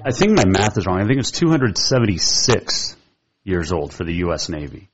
I 0.05 0.11
think 0.11 0.37
my 0.37 0.45
math 0.45 0.77
is 0.77 0.85
wrong. 0.85 1.01
I 1.01 1.07
think 1.07 1.19
it's 1.19 1.31
276 1.31 2.95
years 3.43 3.71
old 3.71 3.93
for 3.93 4.03
the 4.03 4.13
U.S. 4.15 4.49
Navy. 4.49 4.89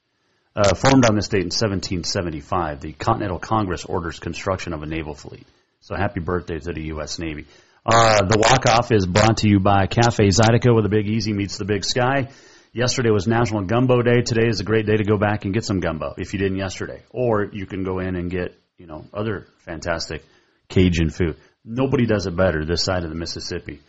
Uh, 0.56 0.74
formed 0.74 1.06
on 1.06 1.16
this 1.16 1.30
date 1.30 1.42
in 1.42 1.52
1775, 1.52 2.82
the 2.82 2.92
Continental 2.94 3.40
Congress 3.40 3.86
orders 3.86 4.20
construction 4.20 4.74
of 4.74 4.84
a 4.84 4.86
naval 4.86 5.16
fleet. 5.16 5.48
So 5.80 5.96
happy 5.96 6.20
birthday 6.20 6.60
to 6.60 6.74
the 6.74 6.88
U.S. 6.88 7.20
Navy. 7.20 7.46
Uh, 7.86 8.24
the 8.24 8.38
walk 8.38 8.68
off 8.68 8.92
is 8.92 9.06
brought 9.06 9.38
to 9.38 9.50
you 9.50 9.60
by 9.60 9.88
Cafe 9.88 10.28
Zydeco, 10.28 10.74
where 10.74 10.84
the 10.84 10.90
Big 10.90 11.08
Easy 11.08 11.34
meets 11.34 11.58
the 11.58 11.66
Big 11.66 11.84
Sky. 11.86 12.28
Yesterday 12.74 13.10
was 13.10 13.28
National 13.28 13.66
Gumbo 13.66 14.02
Day. 14.02 14.22
Today 14.22 14.48
is 14.48 14.62
a 14.62 14.64
great 14.64 14.86
day 14.86 14.96
to 14.96 15.04
go 15.04 15.18
back 15.18 15.44
and 15.44 15.54
get 15.54 15.66
some 15.66 15.82
gumbo 15.82 16.14
if 16.18 16.32
you 16.32 16.40
didn't 16.40 16.58
yesterday. 16.58 17.02
Or 17.10 17.44
you 17.44 17.66
can 17.66 17.84
go 17.84 18.00
in 18.00 18.16
and 18.16 18.32
get, 18.32 18.58
you 18.78 18.88
know, 18.88 19.04
other 19.14 19.48
fantastic 19.66 20.24
Cajun 20.70 21.10
food. 21.10 21.36
Nobody 21.66 22.06
does 22.06 22.28
it 22.28 22.36
better 22.38 22.64
this 22.64 22.86
side 22.86 23.04
of 23.04 23.10
the 23.10 23.16
Mississippi, 23.18 23.82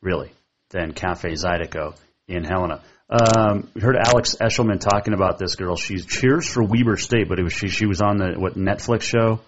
really, 0.00 0.32
than 0.70 0.94
Cafe 0.94 1.28
Zydeco 1.32 1.94
in 2.28 2.44
Helena. 2.44 2.80
Um, 3.10 3.68
we 3.74 3.82
heard 3.82 3.96
Alex 3.96 4.36
Eschelman 4.40 4.80
talking 4.80 5.12
about 5.12 5.38
this 5.38 5.54
girl. 5.54 5.76
She 5.76 5.98
cheers 5.98 6.48
for 6.48 6.62
Weber 6.62 6.96
State, 6.96 7.28
but 7.28 7.38
it 7.38 7.42
was 7.42 7.52
she. 7.52 7.68
She 7.68 7.84
was 7.84 8.00
on 8.00 8.16
the 8.16 8.36
what 8.38 8.54
Netflix 8.54 9.02
show, 9.02 9.40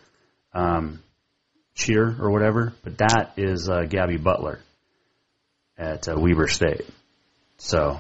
um, 0.53 1.03
Cheer 1.75 2.15
or 2.21 2.31
whatever. 2.31 2.75
But 2.85 2.99
that 2.99 3.33
is 3.39 3.71
uh, 3.71 3.85
Gabby 3.89 4.19
Butler 4.19 4.61
at 5.79 6.07
uh, 6.09 6.17
Weber 6.19 6.49
State. 6.49 6.85
So 7.57 7.99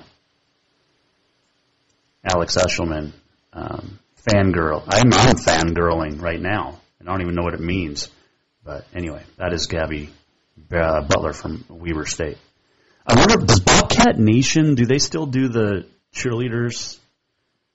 Alex 2.25 2.57
Eschelman, 2.57 3.13
um, 3.53 3.99
fangirl. 4.27 4.85
I'm, 4.87 5.13
I'm 5.13 5.37
fangirling 5.37 6.21
right 6.21 6.41
now. 6.41 6.81
I 7.01 7.05
don't 7.05 7.23
even 7.23 7.35
know 7.35 7.43
what 7.43 7.55
it 7.55 7.61
means. 7.61 8.09
But 8.65 8.87
anyway, 8.95 9.23
that 9.39 9.53
is 9.53 9.67
Gabby 9.67 10.11
uh, 10.73 11.03
Butler 11.03 11.33
from 11.33 11.65
Weber 11.69 12.07
State. 12.07 12.39
I 13.07 13.19
wonder, 13.19 13.45
does 13.45 13.61
Bobcat 13.61 14.19
Nation, 14.19 14.77
do 14.77 14.87
they 14.87 14.99
still 14.99 15.27
do 15.27 15.49
the 15.49 15.87
cheerleaders 16.15 16.99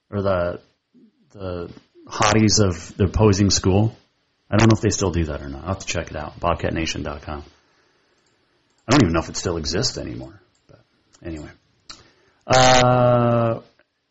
or 0.09 0.21
the 0.21 0.61
the 1.31 1.71
hotties 2.07 2.63
of 2.63 2.95
the 2.95 3.05
opposing 3.05 3.49
school? 3.49 3.95
I 4.49 4.55
don't 4.55 4.69
know 4.69 4.75
if 4.77 4.81
they 4.81 4.89
still 4.89 5.11
do 5.11 5.25
that 5.25 5.41
or 5.41 5.49
not. 5.49 5.63
I'll 5.63 5.67
have 5.69 5.79
to 5.79 5.85
check 5.87 6.09
it 6.09 6.15
out. 6.15 6.39
BobcatNation.com. 6.39 7.43
I 8.87 8.91
don't 8.91 9.03
even 9.03 9.13
know 9.13 9.19
if 9.19 9.27
it 9.27 9.35
still 9.35 9.57
exists 9.57 9.97
anymore. 9.97 10.39
But 10.67 10.79
anyway. 11.21 11.49
Uh, 12.45 13.59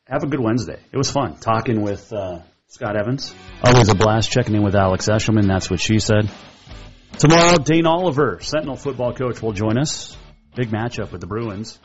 have 0.06 0.22
a 0.22 0.26
good 0.26 0.40
Wednesday. 0.40 0.78
It 0.92 0.96
was 0.96 1.10
fun 1.10 1.36
talking 1.36 1.82
with 1.82 2.12
uh, 2.12 2.40
Scott 2.68 2.96
Evans. 2.96 3.34
Always 3.62 3.88
a 3.88 3.94
blast 3.94 4.30
checking 4.30 4.54
in 4.54 4.62
with 4.62 4.74
Alex 4.74 5.08
Eschelman. 5.08 5.46
That's 5.46 5.70
what 5.70 5.80
she 5.80 5.98
said. 5.98 6.30
Tomorrow, 7.18 7.58
Dane 7.58 7.86
Oliver, 7.86 8.38
Sentinel 8.40 8.76
football 8.76 9.14
coach, 9.14 9.40
will 9.40 9.52
join 9.52 9.78
us 9.78 10.16
Big 10.56 10.70
matchup 10.70 11.12
with 11.12 11.20
the 11.20 11.26
Bruins. 11.26 11.78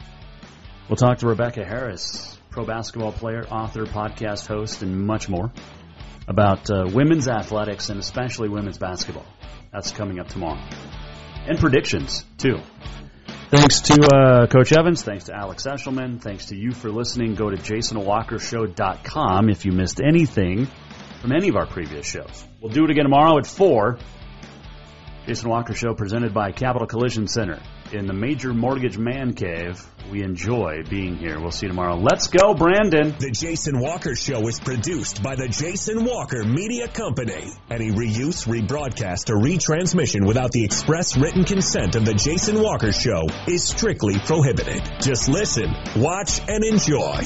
We'll 0.88 0.95
talk 0.95 1.17
to 1.17 1.28
Rebecca 1.28 1.65
Harris, 1.65 2.39
pro 2.51 2.65
basketball 2.65 3.11
player, 3.11 3.43
author, 3.43 3.84
podcast 3.86 4.47
host, 4.47 4.82
and 4.82 5.05
much 5.05 5.28
more 5.28 5.51
about 6.26 6.72
uh, 6.72 6.86
women's 6.89 7.28
athletics 7.28 7.89
and 7.89 7.99
especially 7.99 8.47
women's 8.47 8.78
basketball. 8.78 9.26
That's 9.74 9.91
coming 9.91 10.22
up 10.22 10.30
tomorrow. 10.30 10.61
And 11.49 11.59
predictions, 11.59 12.24
too. 12.38 12.59
Thanks 13.52 13.82
to 13.82 14.02
uh, 14.16 14.47
Coach 14.47 14.72
Evans. 14.72 15.04
Thanks 15.04 15.26
to 15.26 15.36
Alex 15.36 15.66
Eschelman. 15.66 16.22
Thanks 16.22 16.45
to 16.45 16.56
you 16.56 16.72
for 16.72 16.89
listening. 16.89 17.36
Go 17.36 17.49
to 17.49 17.58
jasonwalkershow.com 17.58 19.49
if 19.49 19.66
you 19.66 19.74
missed 19.74 19.99
anything 19.99 20.70
from 21.22 21.34
any 21.34 21.49
of 21.49 21.58
our 21.58 21.66
previous 21.68 22.06
shows. 22.06 22.45
We'll 22.62 22.72
do 22.72 22.86
it 22.86 22.91
again 22.91 23.04
tomorrow 23.04 23.38
at 23.38 23.45
4. 23.45 23.99
Jason 25.28 25.49
Walker 25.49 25.74
Show 25.74 25.93
presented 25.93 26.34
by 26.34 26.54
Capital 26.54 26.88
Collision 26.88 27.28
Center 27.28 27.60
in 27.94 28.08
the 28.08 28.14
Major 28.14 28.54
Mortgage 28.54 28.98
Man 28.98 29.34
Cave. 29.34 29.86
We 30.12 30.24
enjoy 30.24 30.84
being 30.89 31.18
here. 31.18 31.39
We'll 31.39 31.52
see 31.52 31.66
you 31.66 31.72
tomorrow. 31.72 31.96
Let's 31.96 32.28
go, 32.28 32.54
Brandon. 32.54 33.16
The 33.20 33.32
Jason 33.32 33.80
Walker 33.80 34.16
Show 34.16 34.48
is 34.48 34.60
produced 34.60 35.22
by 35.22 35.36
the 35.36 35.48
Jason 35.48 36.04
Walker 36.04 36.44
Media 36.44 36.88
Company. 36.88 37.52
Any 37.70 37.92
reuse, 37.92 38.48
rebroadcast, 38.48 39.30
or 39.30 39.38
retransmission 39.38 40.26
without 40.26 40.52
the 40.52 40.64
express 40.64 41.18
written 41.18 41.44
consent 41.44 41.96
of 41.96 42.06
the 42.06 42.14
Jason 42.14 42.62
Walker 42.62 42.92
Show 42.92 43.28
is 43.48 43.64
strictly 43.64 44.18
prohibited. 44.20 44.82
Just 45.00 45.30
listen, 45.30 45.74
watch, 45.96 46.42
and 46.48 46.64
enjoy. 46.64 47.22